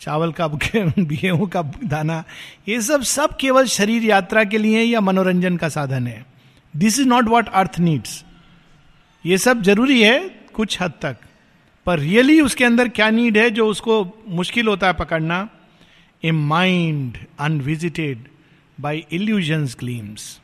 चावल 0.00 0.32
का 0.32 0.48
गेहूँ 0.98 1.48
का 1.48 1.62
दाना। 1.62 2.24
ये 2.68 2.80
सब 2.80 3.02
सब 3.02 3.36
केवल 3.36 3.66
शरीर 3.66 4.04
यात्रा 4.04 4.44
के 4.44 4.58
लिए 4.58 4.82
या 4.82 5.00
मनोरंजन 5.00 5.56
का 5.56 5.68
साधन 5.68 6.06
है। 6.06 6.26
This 6.76 6.98
is 6.98 7.08
not 7.08 7.24
what 7.24 7.48
earth 7.48 7.78
needs 7.78 8.24
ये 9.26 9.38
सब 9.38 9.62
ज़रूरी 9.62 10.02
है 10.02 10.28
कुछ 10.28 10.82
हद 10.82 10.92
तक। 11.02 11.16
पर 11.86 11.98
रियली 11.98 12.40
उसके 12.40 12.64
अंदर 12.64 12.88
क्या 12.88 13.10
नीड 13.10 13.38
है 13.38 13.50
जो 13.50 13.66
उसको 13.66 14.24
मुश्किल 14.28 14.68
होता 14.68 14.86
है 14.86 14.92
पकड़ना? 14.92 15.48
A 16.24 16.30
mind 16.30 17.18
unvisited 17.38 18.24
by 18.80 19.04
illusions 19.12 19.76
gleams 19.78 20.40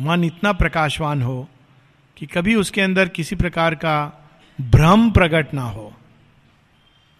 मन 0.00 0.24
इतना 0.24 0.52
प्रकाशवान 0.52 1.22
हो 1.22 1.48
कि 2.16 2.26
कभी 2.26 2.54
उसके 2.54 2.80
अंदर 2.80 3.08
किसी 3.08 3.36
प्रकार 3.36 3.74
का 3.74 4.28
भ्रम 4.60 5.10
प्रकट 5.10 5.54
ना 5.54 5.62
हो। 5.62 5.94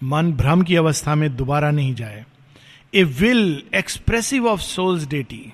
मन 0.03 0.33
भ्रम 0.33 0.63
की 0.63 0.77
अवस्था 0.77 1.15
में 1.15 1.37
दोबारा 1.37 1.71
नहीं 1.71 1.95
जाए। 1.95 2.25
A 2.95 3.05
will 3.05 3.63
expressive 3.75 4.47
of 4.47 4.61
soul's 4.61 5.07
deity 5.07 5.53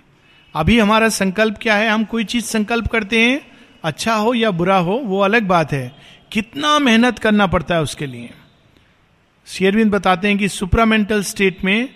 अभी 0.55 0.79
हमारा 0.79 1.09
संकल्प 1.09 1.59
क्या 1.63 1.77
है? 1.77 1.89
हम 1.89 2.05
कोई 2.05 2.25
चीज़ 2.25 2.45
संकल्प 2.45 2.87
करते 2.87 3.21
हैं 3.21 3.54
अच्छा 3.85 4.15
हो 4.15 4.35
या 4.35 4.51
बुरा 4.51 4.77
हो, 4.77 4.93
वो 4.93 5.21
अलग 5.21 5.43
बात 5.43 5.73
है। 5.73 5.97
कितना 6.33 6.79
मेहनत 6.79 7.19
करना 7.19 7.47
पड़ता 7.47 7.75
है 7.75 7.83
उसके 7.83 8.07
लिए। 8.07 8.31
शेयरविंद 9.47 9.93
बताते 9.93 10.29
हैं 10.29 10.39
कि 10.39 10.49
सुपरामेंटल 10.49 11.23
स्टेट 11.23 11.65
में 11.65 11.89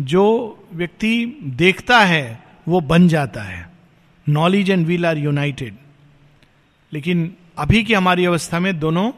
जो 0.00 0.58
व्यक्ति 0.72 1.38
देखता 1.42 2.00
है, 2.00 2.44
वो 2.68 2.80
बन 2.80 3.08
जाता 3.08 3.42
है। 3.42 3.70
Knowledge 4.28 4.70
and 4.70 4.86
will 4.86 5.06
are 5.06 5.18
united. 5.18 5.74
लेकिन 6.92 7.34
अभी 7.58 7.82
की 7.82 7.94
हमारी 7.94 8.24
अवस्था 8.24 8.60
में 8.60 8.78
दोनों, 8.78 9.12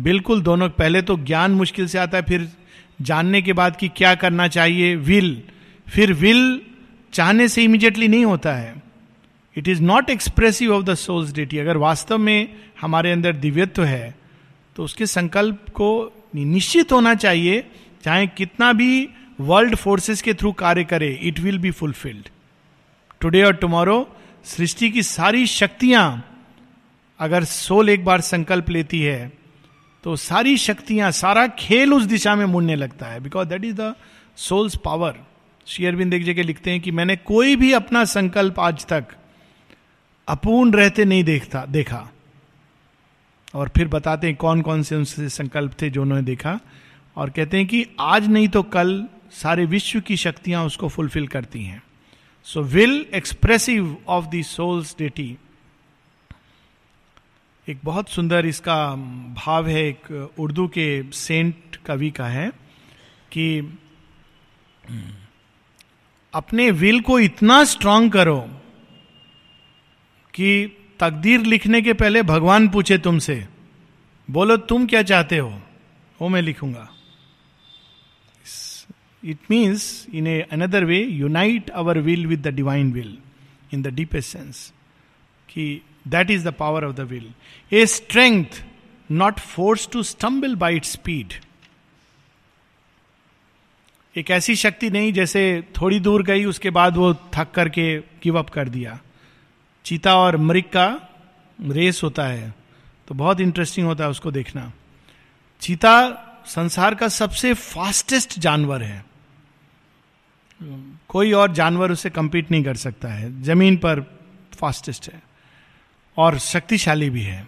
बिल्कुल 0.00 0.40
दोनों, 0.40 0.68
पहले 0.68 1.02
तो 1.02 1.16
ज्ञान 1.16 1.50
मुश्किल 1.50 1.86
से 1.86 1.98
आता 1.98 2.16
है, 2.16 2.22
फिर 2.22 2.48
जानने 3.02 3.42
के 3.42 3.52
बाद 3.52 3.76
कि 3.76 3.88
क्या 3.88 4.14
करना 4.14 4.48
चाहिए, 4.48 4.96
विल। 4.96 5.42
फिर 5.88 6.12
विल 6.12 6.60
चाहने 7.12 7.48
से 7.48 7.62
इमीडिएटली 7.62 8.08
नहीं 8.08 8.24
होता 8.24 8.52
है। 8.52 8.87
It 9.58 9.68
is 9.68 9.82
not 9.82 10.10
expressive 10.10 10.74
of 10.74 10.84
the 10.84 10.94
soul's 10.94 11.32
deity 11.32 11.58
अगर 11.58 11.76
वास्तव 11.76 12.18
में 12.18 12.48
हमारे 12.80 13.12
अंदर 13.12 13.36
दिव्यत्व 13.36 13.84
है 13.84 14.14
तो 14.76 14.84
उसके 14.84 15.06
संकल्प 15.06 15.68
को 15.74 15.90
निश्चित 16.34 16.92
होना 16.92 17.14
चाहिए, 17.14 17.64
चाहे 18.04 18.26
कितना 18.26 18.72
भी 18.72 19.08
वर्ल्ड 19.40 19.74
फोर्सेस 19.76 20.22
के 20.22 20.34
थ्रू 20.34 20.52
कार्य 20.52 20.84
करे 20.84 21.08
it 21.22 21.40
will 21.40 21.58
be 21.58 21.70
fulfilled 21.70 22.28
today 23.20 23.42
और 23.42 23.54
टुमारो 23.56 23.96
सृष्टि 24.44 24.90
की 24.90 25.02
सारी 25.02 25.46
शक्तियाँ, 25.46 26.24
अगर 27.20 27.44
सोल 27.44 27.88
एक 27.88 28.04
बार 28.04 28.20
संकल्प 28.20 28.70
लेती 28.70 29.00
है 29.02 29.32
तो 30.04 30.16
सारी 30.16 30.56
शक्तियाँ, 30.58 31.10
सारा 31.12 31.46
खेल 31.58 31.94
उस 31.94 32.02
दिशा 32.04 32.34
में 32.34 32.44
मुड़ने 32.46 32.76
लगता 32.76 33.06
है 33.06 33.20
because 33.20 33.48
that 33.48 33.64
is 33.64 33.76
the 33.76 33.94
soul's 34.38 34.76
power 34.84 35.14
Sri Aurobindo 35.66 36.14
एक 36.14 36.24
जगह 36.24 36.42
लिखते 36.42 36.70
हैं 36.70 36.80
कि 36.80 36.90
मैंने 36.90 37.16
कोई 37.16 37.56
भी 37.56 37.72
अपना 37.72 38.04
संकल्प 38.04 38.60
आज 38.60 38.86
तक 38.86 39.06
अपूर्ण 40.28 40.72
रहते 40.72 41.04
नहीं 41.04 41.24
देखता, 41.24 41.64
देखा। 41.66 42.08
और 43.54 43.68
फिर 43.76 43.88
बताते 43.88 44.26
हैं 44.26 44.36
कौन 44.36 44.62
कौन 44.62 44.82
से 44.82 44.96
उनसे 44.96 45.28
संकल्प 45.28 45.72
थे 45.82 45.90
जो 45.90 46.02
उन्होंने 46.02 46.24
देखा। 46.24 46.58
और 47.16 47.30
कहते 47.30 47.56
हैं 47.56 47.66
कि 47.66 47.86
आज 48.00 48.28
नहीं 48.28 48.48
तो 48.48 48.62
कल 48.62 49.06
सारे 49.32 49.64
विश्व 49.66 50.00
की 50.00 50.16
शक्तियाँ 50.16 50.64
उसको 50.64 50.88
फुलफिल 50.88 51.26
करती 51.26 51.64
हैं। 51.64 51.82
So 52.46 52.62
will 52.62 53.06
expressive 53.14 53.96
of 54.08 54.26
the 54.26 54.42
soul's 54.42 54.94
deity 54.98 55.36
एक 57.68 57.78
बहुत 57.84 58.08
सुंदर 58.08 58.46
इसका 58.46 58.94
भाव 59.36 59.66
है, 59.68 59.82
एक 59.88 60.30
उर्दू 60.38 60.66
के 60.68 61.02
सेंट 61.12 61.76
कवि 61.86 62.10
का 62.10 62.26
है 62.26 62.48
कि, 63.32 63.58
अपने 66.34 66.70
विल 66.70 67.00
को 67.00 67.18
इतना 67.18 67.64
स्ट्रांग 67.64 68.10
करो 68.10 68.38
कि 70.38 70.50
तकदीर 71.00 71.40
लिखने 71.40 71.80
के 71.82 71.92
पहले 71.92 72.22
भगवान 72.22 72.68
पूछे 72.68 72.98
तुमसे, 72.98 73.46
बोलो 74.28 74.56
तुम 74.56 74.86
क्या 74.86 75.02
चाहते 75.02 75.38
हो? 75.38 75.50
वो 76.20 76.28
मैं 76.28 76.42
लिखूँगा। 76.42 76.88
It 79.22 79.38
means 79.50 80.06
in 80.14 80.26
a 80.26 80.40
another 80.52 80.84
way 80.84 80.98
unite 80.98 81.70
our 81.70 81.98
will 81.98 82.26
with 82.26 82.46
the 82.46 82.54
divine 82.54 82.92
will 82.92 83.16
in 83.74 83.82
the 83.82 83.86
deepest 83.86 84.32
sense 84.32 84.72
कि 85.48 85.80
that 86.08 86.30
is 86.30 86.48
the 86.48 86.52
power 86.52 86.84
of 86.84 86.94
the 86.96 87.00
will 87.00 87.28
a 87.72 87.84
strength 87.86 88.62
not 89.10 89.40
force 89.40 89.88
to 89.92 90.02
stumble 90.02 90.54
by 90.56 90.76
it 90.76 90.84
speed 90.84 91.32
एक 94.16 94.30
ऐसी 94.30 94.56
शक्ति 94.56 94.90
नहीं 94.90 95.12
जैसे 95.12 95.42
थोड़ी 95.80 96.00
दूर 96.00 96.22
गई, 96.22 96.44
उसके 96.44 96.70
बाद 96.70 96.96
वो 96.96 97.12
थक 97.34 97.50
करके 97.54 97.98
गिव 98.22 98.38
अप 98.38 98.50
कर 98.50 98.68
दिया। 98.68 98.98
चीता 99.88 100.16
और 100.16 100.36
मृग 100.36 100.64
का 100.64 100.86
रेस 101.58 102.00
होता 102.02 102.26
है 102.26 102.54
तो 103.08 103.14
बहुत 103.14 103.40
इंटरेस्टिंग 103.40 103.86
होता 103.86 104.04
है 104.04 104.10
उसको 104.10 104.30
देखना। 104.30 104.72
चीता 105.62 105.92
संसार 106.46 106.94
का 106.94 107.08
सबसे 107.08 107.52
फास्टेस्ट 107.54 108.38
जानवर 108.38 108.82
है। 108.82 109.04
कोई 111.08 111.32
और 111.32 111.52
जानवर 111.52 111.92
उसे 111.92 112.10
कंपीट 112.10 112.50
नहीं 112.50 112.64
कर 112.64 112.76
सकता 112.76 113.08
है, 113.08 113.42
ज़मीन 113.42 113.76
पर 113.76 114.00
फास्टेस्ट 114.54 115.08
है, 115.12 115.22
और 116.16 116.38
शक्तिशाली 116.38 117.10
भी 117.10 117.22
है। 117.22 117.46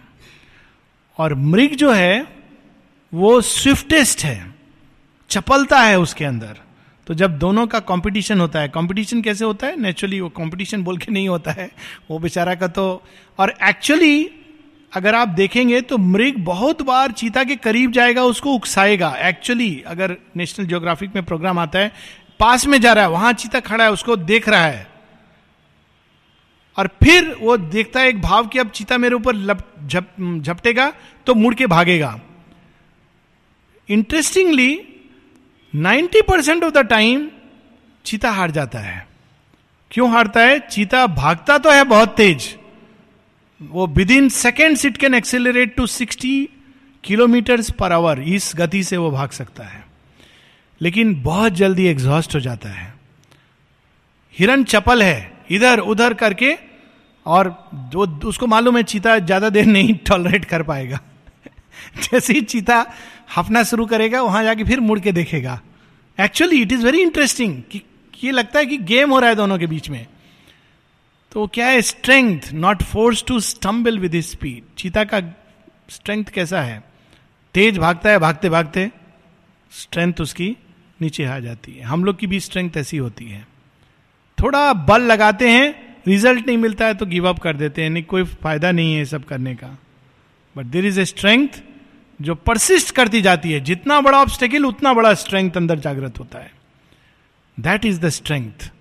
और 1.17 1.35
मृग 1.35 1.75
जो 1.75 1.91
है, 1.93 2.27
वो 3.13 3.41
स्विफ्टेस्ट 3.41 4.23
है, 4.23 4.55
चपलता 5.29 5.81
है 5.81 5.99
उसके 5.99 6.25
अंदर। 6.25 6.59
तो 7.11 7.15
जब 7.15 7.37
दोनों 7.39 7.65
का 7.67 7.79
कंपटीशन 7.81 8.39
होता 8.39 8.59
है 8.59 8.67
कंपटीशन 8.69 9.21
कैसे 9.21 9.45
होता 9.45 9.67
है? 9.67 9.79
नेचुरली 9.81 10.19
वो 10.19 10.27
कंपटीशन 10.29 10.83
बोल 10.83 10.97
के 10.97 11.11
नहीं 11.11 11.27
होता 11.29 11.51
है, 11.51 11.69
वो 12.11 12.19
बेचारा 12.19 12.53
का 12.55 12.67
तो 12.67 12.85
और 13.39 13.53
एक्चुअली 13.63 14.29
अगर 14.93 15.15
आप 15.15 15.27
देखेंगे 15.29 15.81
तो 15.81 15.97
मृग 15.97 16.37
बहुत 16.39 16.81
बार 16.81 17.11
चीता 17.11 17.43
के 17.43 17.55
करीब 17.55 17.91
जाएगा, 17.91 18.23
उसको 18.23 18.53
उकसाएगा। 18.53 19.09
एक्चुअली 19.19 19.83
अगर 19.87 20.15
नेशनल 20.37 20.65
जियोग्राफिक 20.65 21.15
में 21.15 21.23
प्रोग्राम 21.25 21.59
आता 21.59 21.79
है, 21.79 21.91
पास 22.39 22.65
में 22.67 22.79
जा 22.81 22.93
रहा 22.93 23.03
है, 23.03 23.09
वहाँ 23.09 23.33
चीता 23.33 23.59
खड़ा 23.59 23.83
है, 23.83 23.91
उसको 23.91 24.15
देख 24.15 24.47
रहा 24.49 24.65
है। 24.65 24.87
और 26.77 26.87
फिर 27.03 27.35
वो 27.41 27.57
देखता 27.57 27.99
है, 27.99 28.07
एक 28.07 28.21
भाव 28.21 28.47
कि 28.47 28.59
अब 28.59 28.69
चीता 28.69 28.97
मेरे 28.97 29.15
ऊपर 29.15 29.35
झपटेगा 30.39 30.91
तो 31.27 31.35
मुड़ 31.35 31.53
के 31.55 31.67
भागेगा। 31.67 32.19
Interestingly 33.89 34.71
90 35.75 36.21
percent 36.21 36.63
of 36.63 36.73
the 36.73 36.77
time 36.77 37.29
चीता 38.05 38.31
हार 38.31 38.51
जाता 38.51 38.79
है। 38.79 39.07
क्यों 39.91 40.11
हारता 40.11 40.39
है? 40.39 40.59
चीता 40.59 41.07
भागता 41.07 41.57
तो 41.57 41.71
है 41.71 41.83
बहुत 41.83 42.15
तेज। 42.15 42.57
वो 43.61 43.87
within 44.11 44.29
second 44.29 44.77
it 44.85 44.97
can 44.97 45.13
accelerate 45.13 45.75
to 45.75 45.87
60 45.87 46.47
kilometre 47.03 47.61
per 47.79 47.91
hour 47.91 48.19
इस 48.19 48.53
गति 48.55 48.83
से 48.83 48.97
वो 48.97 49.11
भाग 49.11 49.29
सकता 49.29 49.63
है। 49.63 49.85
लेकिन 50.81 51.21
बहुत 51.21 51.53
जल्दी 51.53 51.85
एग्जॉस्ट 51.85 52.35
हो 52.35 52.39
जाता 52.39 52.69
है। 52.69 52.93
हिरन 54.39 54.63
चपल 54.63 55.03
है, 55.03 55.33
इधर 55.51 55.79
उधर 55.79 56.13
करके, 56.13 56.57
और 57.25 57.69
जो 57.73 58.27
उसको 58.27 58.47
मालूम 58.47 58.77
है 58.77 58.83
चीता 58.83 59.19
ज़्यादा 59.19 59.49
देर 59.49 59.65
नहीं 59.65 59.93
टॉलरेट 60.07 60.45
कर 60.45 60.63
पाएगा। 60.63 60.99
जैसे 62.03 62.33
ही 62.33 62.41
चीता 62.41 62.85
हफना 63.37 63.63
शुरू 63.63 63.85
करेगा, 63.85 64.21
वहाँ 64.21 64.43
जाके 64.43 64.63
फिर 64.63 64.79
मुड़ 64.79 64.99
के 64.99 65.11
देखेगा। 65.11 65.61
Actually 66.19 66.61
it 66.61 66.71
is 66.71 66.85
very 66.85 67.01
interesting 67.01 67.61
कि 67.71 67.81
ये 68.23 68.31
लगता 68.31 68.59
है 68.59 68.65
कि 68.65 68.77
गेम 68.77 69.11
हो 69.11 69.19
रहा 69.19 69.29
है 69.29 69.35
दोनों 69.35 69.57
के 69.59 69.67
बीच 69.67 69.89
में। 69.89 70.05
तो 71.31 71.45
क्या 71.47 71.67
है? 71.67 71.81
Strength 71.81 72.51
not 72.53 72.83
force 72.83 73.23
to 73.27 73.39
stumble 73.39 73.99
with 73.99 74.19
speed 74.21 74.63
चीता 74.77 75.03
का 75.03 75.19
स्ट्रेंथ 75.89 76.25
कैसा 76.25 76.61
है? 76.61 76.83
तेज 77.53 77.77
भागता 77.77 78.09
है, 78.09 78.19
भागते 78.19 78.49
भागते 78.49 78.89
स्ट्रेंथ 79.71 80.21
उसकी 80.21 80.55
नीचे 81.01 81.25
आ 81.25 81.39
जाती 81.39 81.71
है। 81.71 81.83
हम 81.83 82.05
लोग 82.05 82.17
की 82.19 82.27
भी 82.27 82.39
स्ट्रेंथ 82.39 82.77
ऐसी 82.77 82.97
होती 82.97 83.25
है। 83.25 83.47
थोड़ा 84.37 84.73
बल 84.73 85.01
लगाते 85.01 85.49
हैं 85.49 85.97
रिज़ल्ट 86.07 86.47
नहीं 86.47 86.57
मिलता 86.57 86.85
है 86.85 86.93
तो 86.93 87.05
गिव 87.05 87.29
अप 87.29 87.39
कर 87.39 87.55
देते 87.55 87.83
हैं। 87.83 87.89
नहीं, 87.89 88.03
कोई 88.03 88.23
फ़ायदा 88.23 88.71
नहीं 88.71 88.95
है 88.95 89.05
सब 89.05 89.25
करने 89.25 89.55
का। 89.55 89.77
But 90.55 90.65
there 90.65 90.85
is 90.85 90.99
a 90.99 91.05
strength 91.05 91.61
जो 92.21 92.35
परसिस्ट 92.35 92.95
करती 92.95 93.21
जाती 93.21 93.51
है, 93.51 93.59
जितना 93.59 93.99
बड़ा 94.01 94.17
ऑब्स्टेकल 94.17 94.65
उतना 94.65 94.93
बड़ा 94.93 95.13
स्ट्रेंथ 95.13 95.57
अंदर 95.57 95.79
जागृत 95.79 96.19
होता 96.19 96.39
है। 96.39 96.51
That 97.59 97.85
is 97.85 97.99
the 98.01 98.09
strength 98.09 98.71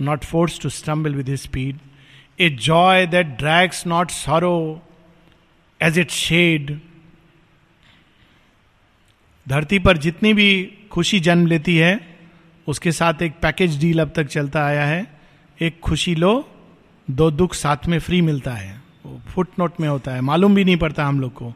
not 0.00 0.24
force 0.24 0.60
to 0.60 0.68
stumble 0.68 1.14
with 1.14 1.34
speed 1.34 1.78
a 2.40 2.50
joy 2.50 3.06
that 3.06 3.26
drags 3.26 3.86
not 3.86 4.10
sorrow 4.10 4.82
as 5.82 5.98
it 5.98 6.10
shed 6.10 6.80
धरती 9.48 9.78
पर 9.78 9.96
जितनी 9.96 10.32
भी 10.34 10.78
खुशी 10.90 11.20
जन्म 11.20 11.46
लेती 11.46 11.76
है, 11.76 12.18
उसके 12.66 12.92
साथ 12.92 13.22
एक 13.22 13.32
पैकेज 13.42 13.80
डील 13.80 14.00
अब 14.00 14.12
तक 14.16 14.26
चलता 14.26 14.64
आया 14.64 14.84
है। 14.84 15.20
एक 15.60 15.80
खुशी 15.80 16.14
लो, 16.14 16.48
दो 17.10 17.30
दुख 17.30 17.54
साथ 17.54 17.86
में 17.86 17.98
फ्री 17.98 18.20
मिलता 18.20 18.52
है। 18.52 18.82
फुट 19.28 19.48
नोट 19.58 19.80
में 19.80 19.88
होता 19.88 20.10
है। 20.10 20.20
मालूम 20.20 20.54
भी 20.54 20.64
नहीं 20.64 20.76
पड़ता 20.76 21.04
हम 21.04 21.20
लोग 21.20 21.32
को। 21.32 21.54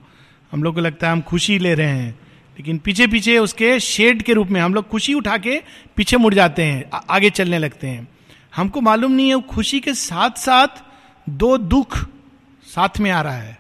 हम 0.53 0.63
लोग 0.63 0.75
को 0.75 0.81
लगता 0.81 1.07
है 1.07 1.13
हम 1.13 1.21
खुशी 1.21 1.59
ले 1.59 1.75
रहे 1.75 1.87
हैं। 1.87 2.11
लेकिन 2.59 2.79
पीछे 2.79 3.07
पीछे 3.07 3.39
उसके 3.39 3.79
शेड 3.81 4.23
के 4.23 4.33
रूप 4.33 4.49
में 4.49 4.61
हम 4.61 4.75
लोग 4.75 4.89
खुशी 4.89 5.15
उठा 5.15 5.37
के 5.39 5.63
पीछे 5.97 6.17
मुड़ 6.17 6.35
जाते 6.35 6.65
हैं 6.65 6.85
आ, 6.95 7.01
आगे 7.11 7.31
चलने 7.31 7.59
लगते 7.59 7.87
हैं। 7.87 8.09
हमको 8.57 8.81
मालूम 8.81 9.13
नहीं 9.13 9.35
है 9.35 9.41
खुशी 9.43 9.81
के 9.81 9.95
साथ 9.95 10.31
साथ 10.31 10.83
दो 11.29 11.57
दुख 11.59 11.97
साथ 12.65 13.01
में 13.01 13.11
आ 13.11 13.21
रहा 13.23 13.37
है। 13.37 13.59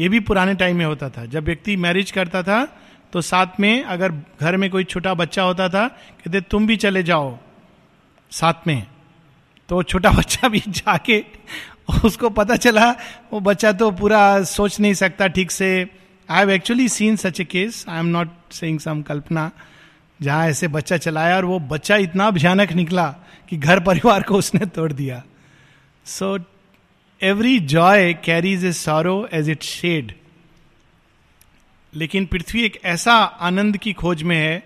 ये 0.00 0.08
भी 0.08 0.20
पुराने 0.20 0.54
टाइम 0.54 0.76
में 0.76 0.84
होता 0.84 1.08
था। 1.10 1.24
जब 1.26 1.44
व्यक्ति 1.44 1.76
मैरिज 1.76 2.10
करता 2.10 2.42
था 2.42 2.64
तो 3.12 3.20
साथ 3.20 3.60
में 3.60 3.82
अगर 3.84 4.12
घर 4.40 4.56
में 4.56 4.70
कोई 4.70 4.84
छोटा 4.84 5.14
बच्चा 5.14 5.42
होता 5.42 5.68
था 5.68 5.86
कहते 5.88 6.40
तुम 6.40 6.66
भी 6.66 6.76
चले 6.76 7.02
जाओ 7.02 7.38
साथ 8.30 8.66
में। 8.66 8.86
तो 9.68 9.82
छोटा 9.82 10.10
बच्चा 10.18 10.48
भी 10.48 10.62
जाके 10.68 11.24
उसको 12.04 12.30
पता 12.30 12.56
चला 12.56 12.90
वो 13.32 13.40
बच्चा 13.40 13.72
तो 13.72 13.90
पूरा 13.90 14.42
सोच 14.44 14.80
नहीं 14.80 14.94
सकता 14.94 15.26
ठीक 15.26 15.50
से। 15.50 15.99
I 16.30 16.38
have 16.38 16.50
actually 16.50 16.88
seen 16.88 17.16
such 17.16 17.40
a 17.40 17.44
case 17.44 17.84
I 17.88 17.98
am 17.98 18.06
not 18.06 18.28
saying 18.52 18.78
some 18.80 19.02
कल्पना 19.02 19.50
जहाँ 20.20 20.46
ऐसे 20.48 20.68
बच्चा 20.68 20.96
चलाया 20.96 21.36
और 21.36 21.44
वो 21.44 21.58
बच्चा 21.58 21.96
इतना 21.96 22.30
भयानक 22.30 22.72
निकला 22.72 23.06
कि 23.48 23.56
घर 23.56 23.80
परिवार 23.80 24.22
को 24.22 24.34
उसने 24.34 24.66
तोड़ 24.66 24.92
दिया। 24.92 25.22
So 26.06 26.38
every 27.20 27.58
joy 27.58 28.12
carries 28.14 28.64
a 28.64 28.72
sorrow 28.72 29.28
as 29.32 29.50
it 29.50 29.62
shed 29.62 30.12
लेकिन 31.92 32.26
पृथ्वी 32.26 32.62
एक 32.62 32.80
ऐसा 32.84 33.14
आनंद 33.48 33.76
की 33.76 33.92
खोज 33.92 34.22
में 34.22 34.36
है, 34.36 34.62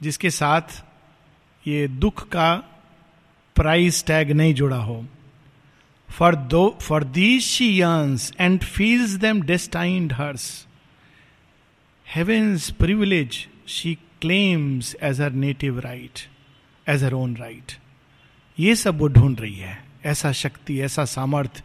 जिसके 0.00 0.30
साथ 0.30 0.82
ये 1.66 1.88
दुख 1.88 2.28
का 2.28 2.54
प्राइस 3.56 4.04
टैग 4.06 4.30
नहीं 4.30 4.54
जुड़ा 4.54 4.76
हो। 4.76 5.04
For 6.12 6.34
though 6.34 6.78
for 6.82 7.04
these 7.04 7.42
she 7.42 7.80
yearns 7.80 8.32
and 8.40 8.64
feels 8.64 9.10
them 9.10 9.42
destined 9.42 10.12
hers 10.12 10.66
heaven's 12.14 12.70
privilege 12.70 13.48
she 13.68 13.94
claims 13.94 14.96
as 15.02 15.20
her 15.20 15.30
native 15.30 15.78
right 15.78 16.28
as 16.88 17.04
her 17.04 17.12
own 17.12 17.36
right 17.36 17.72
ये 18.58 18.76
सब 18.76 18.98
वो 18.98 19.08
ढूंढ 19.08 19.40
रही 19.40 19.56
है। 19.56 19.84
ऐसा 20.04 20.32
शक्ति, 20.32 20.80
ऐसा 20.80 21.04
सामर्थ्य 21.04 21.62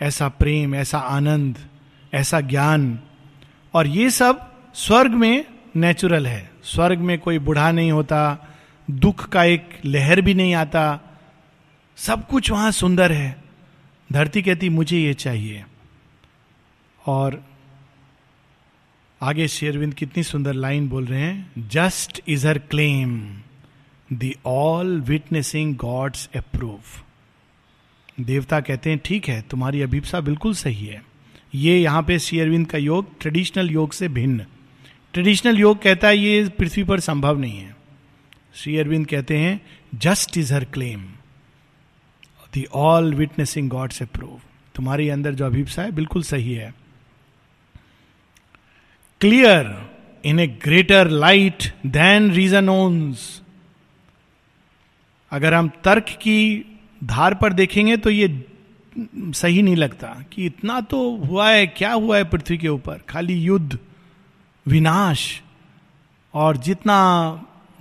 ऐसा 0.00 0.28
प्रेम, 0.28 0.74
ऐसा 0.74 0.98
आनंद, 0.98 1.58
ऐसा 2.14 2.40
ज्ञान। 2.40 2.98
और 3.74 3.86
ये 3.86 4.10
सब 4.10 4.54
स्वर्ग 4.74 5.10
में 5.10 5.44
नेचुरल 5.76 6.26
है। 6.26 6.50
स्वर्ग 6.64 6.98
में 6.98 7.18
कोई 7.18 7.38
बुढ़ा 7.38 7.72
नहीं 7.72 7.92
होता, 7.92 8.48
दुख 8.90 9.28
का 9.28 9.44
एक 9.44 9.68
लहर 9.84 10.20
भी 10.20 10.34
नहीं 10.34 10.54
आता। 10.54 11.00
सब 11.96 12.26
कुछ 12.26 12.50
वहाँ 12.50 12.70
सुंदर 12.70 13.12
है। 13.12 13.47
धरती 14.12 14.42
कहती, 14.42 14.68
मुझे 14.68 14.98
ये 14.98 15.14
चाहिए। 15.14 15.64
और 17.06 17.42
आगे 19.22 19.48
शेरविंद 19.48 19.94
कितनी 19.94 20.22
सुंदर 20.22 20.52
लाइन 20.52 20.88
बोल 20.88 21.06
रहे 21.06 21.20
हैं 21.20 21.68
just 21.68 22.20
is 22.28 22.46
her 22.46 22.58
claim 22.58 23.20
the 24.12 24.32
all 24.46 25.00
witnessing 25.00 25.76
gods 25.76 26.28
approve 26.36 26.80
देवता 28.20 28.60
कहते 28.60 28.90
हैं, 28.90 29.00
ठीक 29.04 29.28
है, 29.28 29.40
तुम्हारी 29.42 29.82
अभिप्सा 29.82 30.20
बिल्कुल 30.20 30.54
सही 30.54 30.86
है। 30.86 31.02
ये 31.54 31.78
यहाँ 31.78 32.02
पे 32.02 32.18
शेयरविंद 32.18 32.66
का 32.66 32.78
योग 32.78 33.20
ट्रेडिशनल 33.20 33.70
योग 33.70 33.92
से 33.92 34.08
भिन्न। 34.08 34.46
ट्रेडिशनल 35.12 35.58
योग 35.58 35.82
कहता 35.82 36.08
है, 36.08 36.18
ये 36.18 36.48
पृथ्वी 36.48 36.84
पर 36.84 37.00
संभव 37.00 37.38
नहीं 37.38 37.58
है। 37.58 37.76
श्री 38.54 38.76
अरविंद 38.78 39.06
कहते 39.06 39.38
हैं 39.38 39.60
just 39.94 40.38
is 40.38 40.54
her 40.54 40.64
claim 40.64 41.04
the 42.52 42.64
all 42.74 43.14
witnessing 43.14 43.70
god 43.70 43.92
से 43.92 44.04
प्रूव 44.04 44.40
तुम्हारे 44.74 45.08
अंदर 45.10 45.34
जो 45.34 45.46
अभिप्सा 45.46 45.82
है, 45.82 45.92
बिल्कुल 45.92 46.22
सही 46.22 46.52
है। 46.54 46.74
Clear 49.20 49.76
in 50.24 50.40
a 50.40 50.46
greater 50.62 51.08
light 51.08 51.72
than 51.86 52.30
reason 52.30 52.68
owns 52.68 53.42
अगर 55.32 55.54
हम 55.54 55.68
तर्क 55.84 56.08
की 56.20 56.64
धार 57.04 57.34
पर 57.34 57.52
देखेंगे 57.52 57.96
तो 57.96 58.10
ये 58.10 58.28
सही 58.96 59.62
नहीं 59.62 59.76
लगता 59.76 60.08
कि 60.32 60.46
इतना 60.46 60.80
तो 60.80 61.00
हुआ 61.16 61.50
है, 61.50 61.66
क्या 61.66 61.92
हुआ 61.92 62.16
है 62.16 62.24
पृथ्वी 62.24 62.58
के 62.58 62.68
ऊपर? 62.68 62.98
खाली 63.08 63.34
युद्ध, 63.34 63.78
विनाश 64.66 65.42
और 66.34 66.56
जितना 66.56 66.96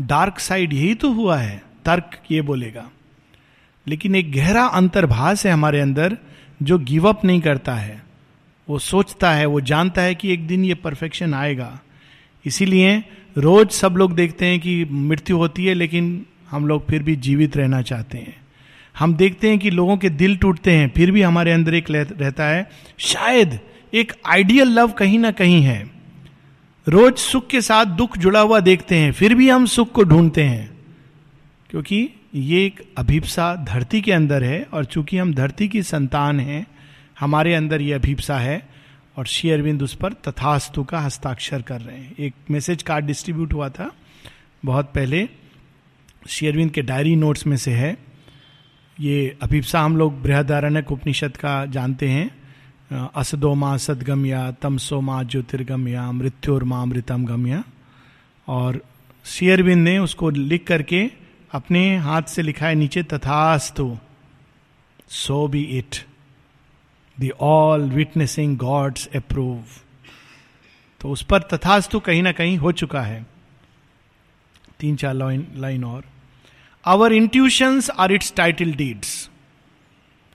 डार्क 0.01 0.39
साइड 0.39 0.73
यही 0.73 0.93
तो 0.95 1.11
हुआ 1.11 1.37
है। 1.37 1.61
तर्क 1.85 2.17
ये 2.31 2.41
बोलेगा। 2.41 2.89
लेकिन 3.87 4.15
एक 4.15 4.31
गहरा 4.31 4.63
अंतर्भाष 4.63 5.45
है 5.45 5.51
हमारे 5.51 5.79
अंदर 5.79 6.17
जो 6.63 6.79
गिव 6.79 7.09
अप 7.09 7.25
नहीं 7.25 7.41
करता 7.41 7.75
है। 7.75 8.03
वो 8.69 8.79
सोचता 8.79 9.31
है, 9.31 9.45
वो 9.45 9.61
जानता 9.61 10.01
है 10.01 10.15
कि 10.15 10.33
एक 10.33 10.47
दिन 10.47 10.65
ये 10.65 10.73
परफेक्शन 10.73 11.33
आएगा। 11.33 11.79
इसीलिए 12.45 13.03
रोज 13.37 13.69
सब 13.69 13.91
लोग 13.91 14.15
देखते 14.15 14.45
हैं 14.45 14.59
कि 14.59 14.85
मृत्यु 14.85 15.37
होती 15.37 15.65
है, 15.65 15.73
लेकिन 15.73 16.25
हम 16.49 16.67
लोग 16.67 16.89
फिर 16.89 17.03
भी 17.03 17.15
जीवित 17.15 17.57
रहना 17.57 17.81
चाहते 17.81 18.17
हैं। 18.17 18.37
हम 18.99 19.15
देखते 19.15 19.49
हैं 19.49 19.59
कि 19.59 19.69
लोगों 19.69 19.97
के 19.97 20.09
दिल 20.09 20.37
टूटते 20.37 20.71
हैं, 20.71 20.91
फिर 20.97 21.11
भी 21.11 21.21
हमारे 21.21 21.51
अंदर 21.51 21.73
एक 21.73 21.85
रहता 21.91 22.43
है। 22.43 22.69
शायद 22.97 23.59
एक 23.93 24.13
आइडियल 24.25 24.67
लव 24.67 24.91
कहीं 24.91 25.19
ना 25.19 25.31
कहीं 25.31 25.63
है। 25.63 25.91
रोज 26.87 27.15
सुख 27.15 27.47
के 27.47 27.61
साथ 27.61 27.85
दुख 27.85 28.17
जुड़ा 28.17 28.39
हुआ 28.39 28.59
देखते 28.59 28.95
हैं, 28.95 29.11
फिर 29.11 29.35
भी 29.35 29.49
हम 29.49 29.65
सुख 29.65 29.91
को 29.91 30.03
ढूंढते 30.03 30.43
हैं। 30.43 30.77
क्योंकि 31.69 32.09
ये 32.35 32.65
एक 32.65 32.81
अभिप्सा 32.97 33.55
धरती 33.55 34.01
के 34.01 34.11
अंदर 34.11 34.43
है 34.43 34.61
और 34.73 34.85
चूँकि 34.85 35.17
हम 35.17 35.33
धरती 35.33 35.67
की 35.67 35.83
संतान 35.83 36.39
हैं, 36.39 36.65
हमारे 37.19 37.53
अंदर 37.53 37.81
ये 37.81 37.93
अभिप्सा 37.93 38.37
है 38.37 38.69
और 39.17 39.25
श्री 39.25 39.49
अरविंद 39.49 39.83
उस 39.83 39.95
पर 39.95 40.13
तथास्तु 40.13 40.83
का 40.83 40.99
हस्ताक्षर 40.99 41.61
कर 41.61 41.81
रहे 41.81 41.97
हैं। 41.97 42.15
एक 42.19 42.33
मैसेज 42.51 42.83
कार्ड 42.83 43.05
डिस्ट्रीब्यूट 43.05 43.53
हुआ 43.53 43.69
था 43.69 43.91
बहुत 44.65 44.91
पहले। 44.95 45.27
श्री 46.29 46.47
अरविंद 46.47 46.71
के 46.71 46.81
डायरी 46.81 47.15
नोट्स 47.15 47.47
में 47.47 47.57
से 47.57 47.71
है। 47.71 47.97
ये 48.99 49.37
अभिप्सा 49.41 49.81
हम 49.81 49.97
लोग 49.97 50.21
बृहदारण्यक 50.21 50.91
उपनिषद 50.91 51.37
का 51.37 51.65
जानते 51.65 52.09
हैं। 52.09 52.29
असदो 53.15 53.53
माँ 53.55 53.77
सदगम्या 53.77 54.51
तमसो 54.51 55.01
माँ 55.01 55.23
ज्योतिर्गम्या, 55.23 56.11
मृत्युर्मा, 56.11 56.81
अमृतम 56.81 57.25
गम्या। 57.25 57.63
और 58.47 58.81
शेयरबिंद 59.25 59.83
ने 59.83 59.97
उसको 59.99 60.29
लिख 60.29 60.67
करके 60.67 61.26
अपने 61.51 61.97
हाथ 61.97 62.21
से 62.21 62.41
लिखा 62.41 62.67
है 62.67 62.75
नीचे 62.75 63.03
तथास्तु 63.03 63.97
so 65.09 65.47
be 65.47 65.61
it 65.61 65.95
the 67.19 67.29
all 67.41 67.81
witnessing 67.81 68.57
gods 68.57 69.07
approve 69.15 69.63
तो 71.01 71.09
उस 71.09 71.23
पर 71.23 71.41
तथास्तु 71.41 71.99
कहीं 71.99 72.23
ना 72.23 72.31
कहीं 72.31 72.57
हो 72.57 72.71
चुका 72.71 73.01
है। 73.01 73.25
तीन 74.79 74.95
चार 74.95 75.13
लाइन 75.13 75.47
लाइन 75.55 75.83
और। 75.83 76.03
Our 76.85 77.13
intuitions 77.13 77.89
are 77.89 78.11
its 78.11 78.33
title 78.35 78.73
deeds 78.73 79.29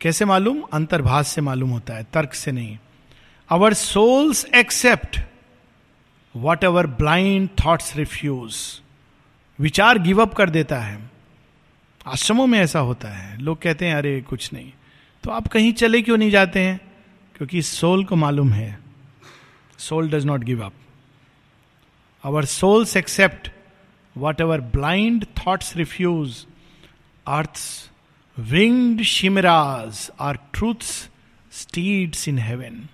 कैसे 0.01 0.25
मालूम? 0.25 0.63
अंतर्भाष 0.73 1.27
से 1.27 1.41
मालूम 1.41 1.71
होता 1.71 1.95
है, 1.95 2.07
तर्क 2.13 2.35
से 2.35 2.53
नहीं। 2.53 2.79
Our 3.51 3.75
souls 3.75 4.45
accept 4.45 5.21
whatever 6.65 6.87
blind 6.87 7.49
thoughts 7.65 7.97
refuse 7.97 8.82
विचार 9.61 9.99
गिव 9.99 10.23
अप 10.23 10.35
कर 10.35 10.51
देता 10.51 10.81
है। 10.81 11.11
आश्रमों 12.07 12.47
में 12.47 12.59
ऐसा 12.59 12.79
होता 12.79 13.09
है। 13.09 13.39
लोग 13.39 13.63
कहते 13.63 13.87
हैं, 13.87 13.95
अरे, 13.95 14.21
कुछ 14.21 14.53
नहीं। 14.53 14.73
तो 15.23 15.31
आप 15.31 15.47
कहीं 15.47 15.73
चले 15.73 16.03
क्यों 16.03 16.17
नहीं 16.17 16.31
जाते 16.31 16.61
हैं? 16.61 16.81
क्योंकि 17.37 17.63
सोल 17.63 18.05
को 18.05 18.17
मालूम 18.17 18.53
है। 18.53 18.79
Soul 19.79 20.11
does 20.11 20.25
not 20.25 20.41
give 20.41 20.65
up 20.65 20.73
our 22.25 22.45
souls 22.45 22.97
accept 22.97 23.51
whatever 24.41 24.61
blind 24.61 25.25
thoughts 25.25 25.77
refuse 25.77 26.47
earth's 27.27 27.91
winged 28.39 29.03
chimeras 29.03 30.11
are 30.21 30.39
truth's 30.53 31.11
steeds 31.53 32.29
in 32.29 32.39
heaven 32.39 32.89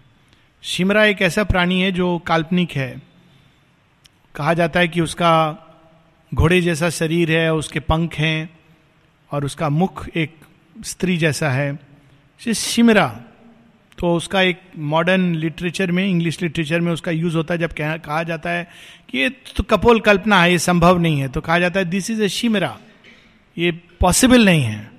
chimera 0.63 1.05
एक 1.05 1.23
ऐसा 1.23 1.45
प्राणी 1.45 1.83
है 1.83 1.93
जो 1.93 2.19
काल्पनिक 2.19 2.71
है। 2.71 3.03
कहा 4.35 4.55
जाता 4.55 4.81
है 4.81 4.89
कि 4.89 5.01
उसका 5.01 5.65
घोड़े 6.33 6.61
जैसा 6.61 6.91
शरीर 6.91 7.31
है, 7.33 7.55
उसके 7.55 7.81
पंख 7.81 8.15
हैं 8.15 8.51
और 9.31 9.45
उसका 9.45 9.69
मुख 9.69 10.09
एक 10.09 10.35
स्त्री 10.81 11.17
जैसा 11.17 11.51
है। 11.51 11.79
शिमरा 12.41 13.07
तो 13.99 14.15
उसका 14.15 14.41
एक 14.43 14.61
मॉडर्न 14.79 15.35
लिटरेचर 15.35 15.93
में 15.93 16.05
इंग्लिश 16.07 16.41
लिटरेचर 16.43 16.81
में 16.81 16.93
उसका 16.93 17.11
यूज़ 17.11 17.37
होता 17.37 17.55
है 17.55 17.61
जब 17.61 17.73
कहा 17.73 18.23
जाता 18.23 18.51
है 18.51 18.69
कि 19.11 19.19
ये 19.19 19.29
तो 19.57 19.63
कपोल 19.63 20.01
कल्पना 20.01 20.43
है, 20.43 20.51
ये 20.53 20.59
संभव 20.59 20.99
नहीं 20.99 21.21
है। 21.21 21.29
तो 21.29 21.41
कहा 21.41 21.59
जाता 21.59 21.81
है 21.81 21.87
दिस 21.87 22.11
इज़ 22.11 22.23
ए 22.23 22.29
शिमरा 22.29 22.79
ये 23.57 23.73
पॉसिबल 24.01 24.45
नहीं 24.45 24.63
है। 24.63 24.91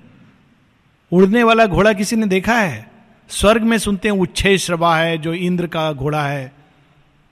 उड़ने 1.12 1.44
वाला 1.44 1.66
घोड़ा 1.66 1.94
किसी 1.94 2.16
ने 2.16 2.26
देखा 2.26 2.60
है? 2.60 2.92
स्वर्ग 3.30 3.62
में 3.62 3.78
सुनते 3.78 4.08
हैं 4.08 4.16
उच्छे 4.16 4.58
श्रवा 4.58 4.98
है, 4.98 5.18
जो 5.18 5.34
इंद्र 5.34 5.68
का 5.68 5.92
घोड़ा 5.94 6.28
है। 6.28 6.52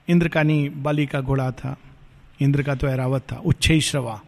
इंद्र 0.08 0.28
का 0.28 0.42
नहीं, 0.42 0.70
बाली 0.82 1.06
का 1.06 1.20
घोड़ा 1.20 1.50
था। 1.50 1.76
इंद्र 2.40 2.62
का 2.62 2.74
तो 2.74 2.88
ऐरावत 2.88 3.22
था 3.32 3.36
उच्छे 3.36 3.80
श्रवा 3.80 4.20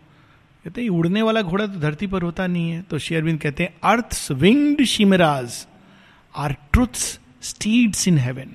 कहते 0.64 0.82
हैं 0.82 0.88
उड़ने 0.88 1.22
वाला 1.22 1.42
घोड़ा 1.42 1.66
तो 1.66 1.80
धरती 1.80 2.06
पर 2.06 2.22
होता 2.22 2.46
नहीं 2.46 2.70
है। 2.70 2.82
तो 2.82 2.98
शेयरबिंद 2.98 3.40
कहते 3.40 3.62
हैं 3.62 3.74
earth 3.84 4.32
winged 4.32 4.84
chimeras 4.84 5.66
are 6.36 6.52
truth's 6.72 7.20
steeds 7.42 8.08
in 8.08 8.18
heaven 8.18 8.52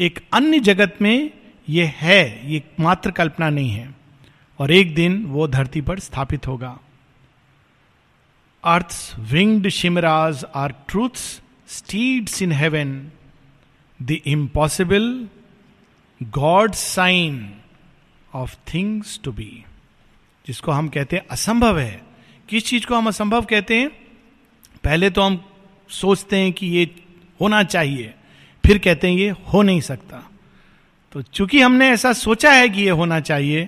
एक 0.00 0.26
अन्य 0.32 0.60
जगत 0.60 0.98
में 1.02 1.30
ये 1.68 1.84
है 1.96 2.52
ये 2.52 2.62
मात्र 2.80 3.10
कल्पना 3.10 3.50
नहीं 3.50 3.70
है। 3.70 3.94
और 4.58 4.70
एक 4.70 4.94
दिन 4.94 5.24
वो 5.24 5.48
धरती 5.48 5.80
पर 5.80 5.98
स्थापित 5.98 6.46
होगा। 6.46 6.78
Earth's 8.64 9.18
winged 9.18 9.68
chimeras 9.68 10.44
are 10.54 10.74
truths, 10.90 11.24
steeds 11.70 12.42
in 12.42 12.52
heaven 12.52 13.10
the 14.02 14.10
impossible 14.10 15.28
God 16.22 16.72
sign 16.72 17.38
of 18.36 18.54
things 18.74 19.20
to 19.24 19.32
be 19.32 19.64
जिसको 20.46 20.72
हम 20.72 20.88
कहते 20.88 21.16
हैं 21.16 21.24
असंभव 21.30 21.78
है। 21.78 22.02
किस 22.48 22.66
चीज़ 22.66 22.86
को 22.86 22.94
हम 22.94 23.08
असंभव 23.08 23.44
कहते 23.44 23.78
हैं? 23.78 23.88
पहले 24.84 25.10
तो 25.10 25.22
हम 25.22 25.44
सोचते 25.90 26.36
हैं 26.36 26.52
कि 26.52 26.66
ये 26.66 26.84
होना 27.40 27.62
चाहिए, 27.64 28.14
फिर 28.64 28.78
कहते 28.78 29.08
हैं 29.08 29.16
ये 29.16 29.30
हो 29.30 29.62
नहीं 29.62 29.80
सकता। 29.80 30.22
तो 31.12 31.22
चूँकि 31.22 31.60
हमने 31.60 31.88
ऐसा 31.90 32.12
सोचा 32.12 32.52
है 32.52 32.68
कि 32.68 32.82
ये 32.82 32.90
होना 32.90 33.20
चाहिए 33.20 33.64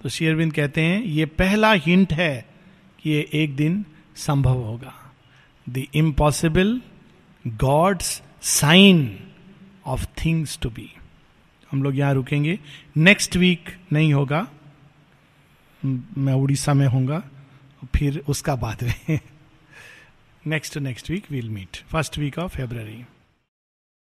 तो 0.00 0.08
शेयरविंद 0.08 0.52
कहते 0.52 0.80
हैं, 0.80 1.02
ये 1.02 1.26
पहला 1.26 1.72
हिंट 1.72 2.12
है 2.12 2.46
कि 2.98 3.10
ये 3.10 3.28
एक 3.34 3.56
दिन 3.56 3.84
संभव 4.16 4.62
होगा। 4.62 4.94
The 5.66 5.84
impossible 5.94 6.80
God's 7.44 8.20
sign 8.42 9.18
of 9.86 10.06
things 10.24 10.58
to 10.62 10.70
be 10.70 10.90
हम 11.72 11.82
लोग 11.82 11.96
यहाँ 11.96 12.14
रुकेंगे। 12.14 12.58
नेक्स्ट 12.96 13.36
वीक 13.36 13.68
नहीं 13.92 14.12
होगा। 14.12 14.46
मैं 16.18 16.32
उड़ीसा 16.32 16.74
में 16.74 16.86
होऊँगा। 16.86 17.22
फिर 17.96 18.22
उसका 18.28 18.54
बाद 18.56 18.84
में। 18.84 19.18
Next 20.46 20.78
next 20.78 21.10
week 21.10 21.30
will 21.30 21.48
meet 21.50 21.76
first 21.88 22.18
week 22.18 22.38
of 22.38 22.56
February 22.56 23.04